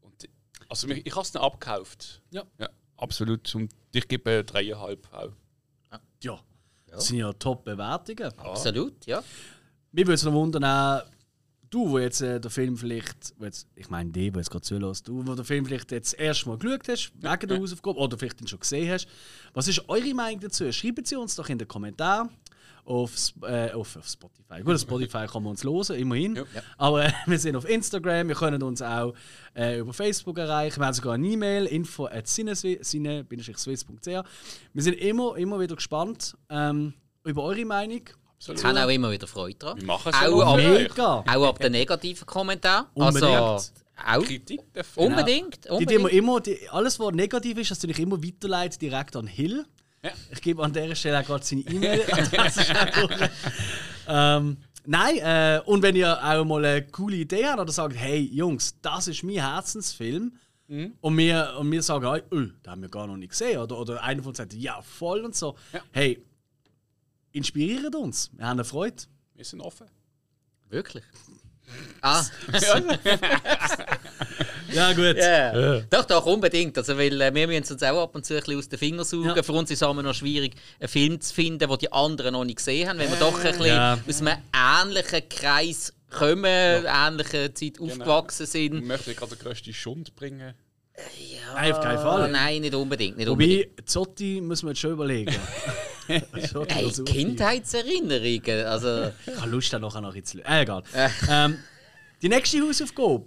Und, 0.00 0.28
also 0.68 0.88
ich, 0.88 1.06
ich 1.06 1.12
habe 1.12 1.22
es 1.22 1.32
nicht 1.32 1.42
abgekauft. 1.42 2.22
Ja. 2.30 2.42
ja. 2.58 2.68
Absolut. 2.96 3.54
Und 3.54 3.72
ich 3.92 4.06
gebe 4.06 4.44
dreieinhalb 4.44 5.12
auch. 5.12 5.32
Ja. 6.22 6.40
Das 6.86 7.06
sind 7.06 7.18
ja 7.18 7.32
Top-Bewertungen. 7.32 8.38
Absolut, 8.38 9.06
ja. 9.06 9.24
Mir 9.92 10.06
würde 10.06 10.14
es 10.14 10.22
noch 10.24 10.32
wundern, 10.32 10.64
auch, 10.64 11.02
du, 11.72 11.90
wo 11.90 11.98
jetzt 11.98 12.20
äh, 12.20 12.38
den 12.40 12.50
Film 12.50 12.76
vielleicht, 12.76 13.34
jetzt, 13.40 13.66
ich 13.74 13.90
meine, 13.90 14.10
die, 14.10 14.32
wo 14.32 14.38
jetzt 14.38 14.50
gerade 14.50 14.62
zulässt, 14.62 15.08
du, 15.08 15.26
wo 15.26 15.34
den 15.34 15.44
Film 15.44 15.64
vielleicht 15.66 15.90
jetzt 15.90 16.12
das 16.12 16.20
erste 16.20 16.48
Mal 16.48 16.58
geschaut 16.58 16.88
hast, 16.88 17.12
wegen 17.14 17.48
der 17.48 17.58
Hausaufgabe, 17.58 17.98
oder 17.98 18.18
vielleicht 18.18 18.40
ihn 18.40 18.46
schon 18.46 18.60
gesehen 18.60 18.90
hast. 18.90 19.08
Was 19.54 19.68
ist 19.68 19.88
eure 19.88 20.14
Meinung 20.14 20.40
dazu? 20.40 20.70
Schreibt 20.70 21.06
sie 21.06 21.16
uns 21.16 21.34
doch 21.34 21.48
in 21.48 21.58
den 21.58 21.66
Kommentaren. 21.66 22.30
Auf, 22.84 23.12
äh, 23.42 23.70
auf, 23.70 23.96
auf 23.96 24.08
Spotify. 24.08 24.60
Gut, 24.60 24.74
auf 24.74 24.80
Spotify 24.80 25.26
kann 25.28 25.44
man 25.44 25.52
uns 25.52 25.62
hören, 25.62 25.94
immerhin. 26.00 26.34
Ja. 26.34 26.44
Aber 26.76 27.04
äh, 27.04 27.12
wir 27.26 27.38
sind 27.38 27.54
auf 27.54 27.68
Instagram, 27.68 28.26
wir 28.26 28.34
können 28.34 28.60
uns 28.60 28.82
auch 28.82 29.14
äh, 29.54 29.78
über 29.78 29.92
Facebook 29.92 30.36
erreichen. 30.36 30.80
Wir 30.80 30.86
haben 30.86 30.92
sogar 30.92 31.14
eine 31.14 31.28
E-Mail, 31.28 31.66
info 31.66 32.06
at 32.06 32.26
swiss.ch. 32.26 32.96
Wir 34.06 34.82
sind 34.82 34.94
immer, 34.94 35.36
immer 35.36 35.60
wieder 35.60 35.76
gespannt 35.76 36.36
ähm, 36.48 36.94
über 37.22 37.44
eure 37.44 37.64
Meinung. 37.64 38.02
Ich 38.48 38.64
habe 38.64 38.84
auch 38.84 38.88
immer 38.88 39.10
wieder 39.10 39.26
Freude 39.26 39.58
dran. 39.58 39.78
Wir 39.78 39.86
machen 39.86 40.12
es 40.12 40.14
Auch 40.16 40.58
ja 40.58 41.16
ab-! 41.16 41.28
Auch 41.28 41.48
ab 41.48 41.58
den 41.60 41.72
negativen 41.72 42.26
Kommentaren. 42.26 42.86
Unbedingt. 42.94 43.24
Also, 43.24 43.72
auch 44.04 44.24
Kritik 44.24 44.60
dafür. 44.72 45.04
unbedingt. 45.04 45.64
Die, 45.64 45.86
die 45.86 45.94
immer, 45.94 46.32
unbedingt. 46.32 46.46
die, 46.46 46.68
alles, 46.70 46.98
was 46.98 47.12
negativ 47.12 47.58
ist, 47.58 47.70
das 47.70 47.84
ich 47.84 47.98
immer 47.98 48.22
weiterleiten 48.22 48.78
direkt 48.80 49.14
an 49.14 49.26
Hill. 49.26 49.64
Ja. 50.02 50.10
Ich 50.32 50.40
gebe 50.40 50.62
an 50.64 50.72
dieser 50.72 50.96
Stelle 50.96 51.20
auch 51.20 51.24
gerade 51.24 51.44
seine 51.44 51.62
E-Mail. 51.62 52.02
ähm, 54.08 54.56
nein, 54.84 55.18
äh, 55.18 55.60
und 55.64 55.82
wenn 55.82 55.94
ihr 55.94 56.18
auch 56.18 56.44
mal 56.44 56.64
eine 56.64 56.84
coole 56.86 57.16
Idee 57.16 57.46
habt 57.46 57.60
oder 57.60 57.70
sagt, 57.70 57.94
hey 57.96 58.28
Jungs, 58.32 58.74
das 58.82 59.06
ist 59.06 59.22
mein 59.22 59.36
Herzensfilm, 59.36 60.32
und, 61.02 61.18
wir, 61.18 61.54
und 61.58 61.70
wir 61.70 61.82
sagen, 61.82 62.10
hey, 62.10 62.22
oh, 62.30 62.36
den 62.36 62.60
haben 62.66 62.80
wir 62.80 62.88
gar 62.88 63.06
noch 63.06 63.18
nicht 63.18 63.30
gesehen, 63.30 63.58
oder, 63.58 63.78
oder 63.78 64.02
einer 64.02 64.22
von 64.22 64.30
uns 64.30 64.38
sagt, 64.38 64.54
ja, 64.54 64.80
voll 64.80 65.20
und 65.20 65.34
so. 65.34 65.54
Hey, 65.90 66.24
inspiriert 67.32 67.94
uns, 67.94 68.30
wir 68.36 68.44
haben 68.46 68.52
eine 68.58 68.64
Freude. 68.64 68.96
Wir 69.34 69.44
sind 69.44 69.60
offen. 69.60 69.86
Wirklich. 70.68 71.04
Ah, 72.00 72.22
Ja, 74.72 74.92
gut. 74.94 75.16
ja. 75.16 75.80
Doch, 75.90 76.04
doch, 76.06 76.24
unbedingt. 76.26 76.76
Also, 76.78 76.96
weil 76.96 77.20
äh, 77.20 77.34
wir 77.34 77.46
müssen 77.46 77.74
uns 77.74 77.82
auch 77.82 78.02
ab 78.04 78.14
und 78.14 78.24
zu 78.24 78.34
ein 78.34 78.40
bisschen 78.40 78.58
aus 78.58 78.68
den 78.68 78.78
Fingern 78.78 79.04
saugen. 79.04 79.36
Ja. 79.36 79.42
Für 79.42 79.52
uns 79.52 79.70
ist 79.70 79.82
es 79.82 79.88
immer 79.88 80.02
noch 80.02 80.14
schwierig, 80.14 80.54
einen 80.80 80.88
Film 80.88 81.20
zu 81.20 81.34
finden, 81.34 81.58
den 81.68 81.78
die 81.78 81.92
anderen 81.92 82.32
noch 82.32 82.44
nicht 82.44 82.56
gesehen 82.56 82.88
haben, 82.88 82.98
weil 82.98 83.10
wir 83.10 83.16
doch 83.18 83.36
ein 83.36 83.42
bisschen 83.42 83.66
Ja. 83.66 83.98
aus 84.06 84.20
einem 84.22 84.38
ähnlichen 84.54 85.28
Kreis 85.28 85.92
kommen, 86.10 86.44
ähnlicher 86.44 87.54
Zeit 87.54 87.80
aufgewachsen 87.80 88.44
Ich 88.44 88.50
sind. 88.50 88.86
möchte 88.86 89.14
gerade 89.14 89.36
den 89.36 89.42
grössten 89.42 89.74
Schund 89.74 90.14
bringen. 90.14 90.54
Nein, 91.54 91.72
auf 91.72 91.80
keinen 91.80 91.98
Fall. 91.98 92.30
Nein, 92.30 92.60
nicht 92.62 92.74
unbedingt. 92.74 93.16
Nicht 93.18 93.28
unbedingt. 93.28 93.70
Wobei, 93.70 93.82
Zotti 93.84 94.40
müssen 94.40 94.66
wir 94.66 94.70
jetzt 94.72 94.80
schon 94.80 94.92
überlegen. 94.92 95.34
Viel. 96.06 97.04
Kindheitserinnerungen. 97.04 98.66
Also, 98.66 99.10
Ich 99.26 99.36
habe 99.40 99.50
Lust, 99.50 99.72
da 99.72 99.78
nachher 99.78 100.00
noch 100.00 100.14
ein 100.14 100.24
zu 100.24 100.38
Äh, 100.44 100.62
egal. 100.62 100.82
ähm, 101.28 101.58
die 102.20 102.28
nächste 102.28 102.60
Hausaufgabe. 102.60 103.24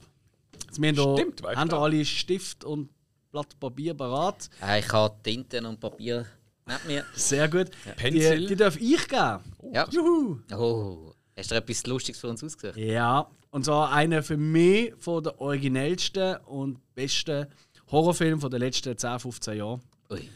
Jetzt, 0.66 0.82
wir 0.82 0.90
haben 0.90 1.18
Stimmt, 1.18 1.44
da, 1.44 1.56
haben 1.56 1.70
da 1.70 1.80
alle 1.82 2.04
Stift 2.06 2.64
und 2.64 2.90
Blatt 3.32 3.60
Papier 3.60 3.94
parat. 3.94 4.50
äh, 4.62 4.80
ich 4.80 4.92
habe 4.92 5.16
Tinten 5.24 5.66
und 5.66 5.80
Papier 5.80 6.26
neben 6.66 6.88
mir. 6.88 7.06
Sehr 7.16 7.48
gut. 7.50 7.68
Pencil. 7.98 8.40
Die, 8.40 8.48
die 8.48 8.56
darf 8.56 8.76
ich 8.78 9.08
geben. 9.08 9.40
Ja. 9.74 9.88
Juhu! 9.92 10.40
Oh, 10.54 11.14
hast 11.36 11.52
du 11.52 11.56
etwas 11.56 11.86
Lustiges 11.86 12.20
für 12.22 12.30
uns 12.30 12.44
ausgesucht? 12.44 12.78
Ja, 12.78 13.30
und 13.52 13.66
zwar 13.66 13.92
einer 13.92 14.24
für 14.24 14.38
mich 14.38 14.94
von 15.00 15.24
der 15.24 15.40
originellsten 15.42 16.38
und 16.46 16.80
besten 16.96 17.48
Horrorfilmen 17.92 18.40
von 18.40 18.50
den 18.50 18.62
letzten 18.62 18.98
10, 18.98 19.20
15 19.20 19.58
Jahren. 19.58 19.82
Ui. 20.10 20.30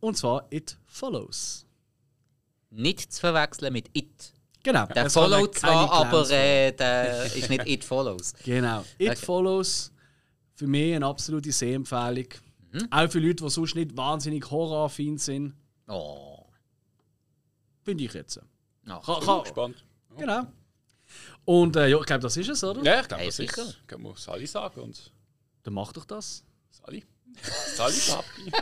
Und 0.00 0.16
zwar 0.16 0.46
It 0.50 0.76
Follows. 0.86 1.65
Nicht 2.76 3.12
zu 3.12 3.20
verwechseln 3.20 3.72
mit 3.72 3.88
It. 3.94 4.32
Genau. 4.62 4.86
Der 4.86 5.06
es 5.06 5.14
followt 5.14 5.58
zwar, 5.58 5.90
aber 5.92 6.28
äh, 6.30 6.72
der 6.72 7.24
ist 7.34 7.48
nicht 7.48 7.66
It 7.66 7.84
Follows. 7.84 8.34
Genau. 8.44 8.84
It 8.98 9.10
Okay. 9.10 9.16
Follows 9.16 9.92
für 10.54 10.66
mich 10.66 10.94
eine 10.94 11.06
absolute 11.06 11.52
Sehempfehlung. 11.52 12.26
Mhm. 12.72 12.88
Auch 12.90 13.08
für 13.10 13.18
Leute, 13.20 13.44
die 13.44 13.50
sonst 13.50 13.74
nicht 13.76 13.96
wahnsinnig 13.96 14.50
horroraffin 14.50 15.18
sind, 15.18 15.54
Oh. 15.88 16.44
finde 17.84 18.04
ich 18.04 18.12
jetzt. 18.12 18.40
Ach, 18.88 19.02
Kann, 19.04 19.20
kann, 19.24 19.46
Spannend. 19.46 19.84
genau. 20.18 20.46
Und 21.44 21.76
äh, 21.76 21.86
ja, 21.88 21.98
ich 22.00 22.06
glaube, 22.06 22.22
das 22.22 22.36
ist 22.36 22.48
es, 22.48 22.64
oder? 22.64 22.82
Ja, 22.82 23.00
ich 23.00 23.06
glaube, 23.08 23.20
Hey, 23.20 23.28
das 23.28 23.36
sicher. 23.36 23.62
ist. 23.62 23.86
Kann 23.86 24.02
man 24.02 24.16
Sally 24.16 24.46
sagen 24.46 24.80
und 24.80 25.12
Dann 25.62 25.74
mach 25.74 25.92
doch 25.92 26.04
das. 26.04 26.44
Sally. 26.70 27.04
Salutapi. 27.74 28.52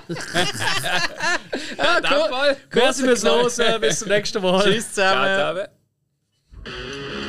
ja, 1.78 2.00
cool. 2.10 2.56
Kurze 2.72 3.14
Knosen, 3.14 3.80
bis 3.80 3.98
zum 4.00 4.08
nächsten 4.08 4.42
Mal. 4.42 4.62
Tschüss 4.64 4.92
zusammen. 4.92 5.24
Ciao, 5.24 5.54
zusammen. 5.54 7.23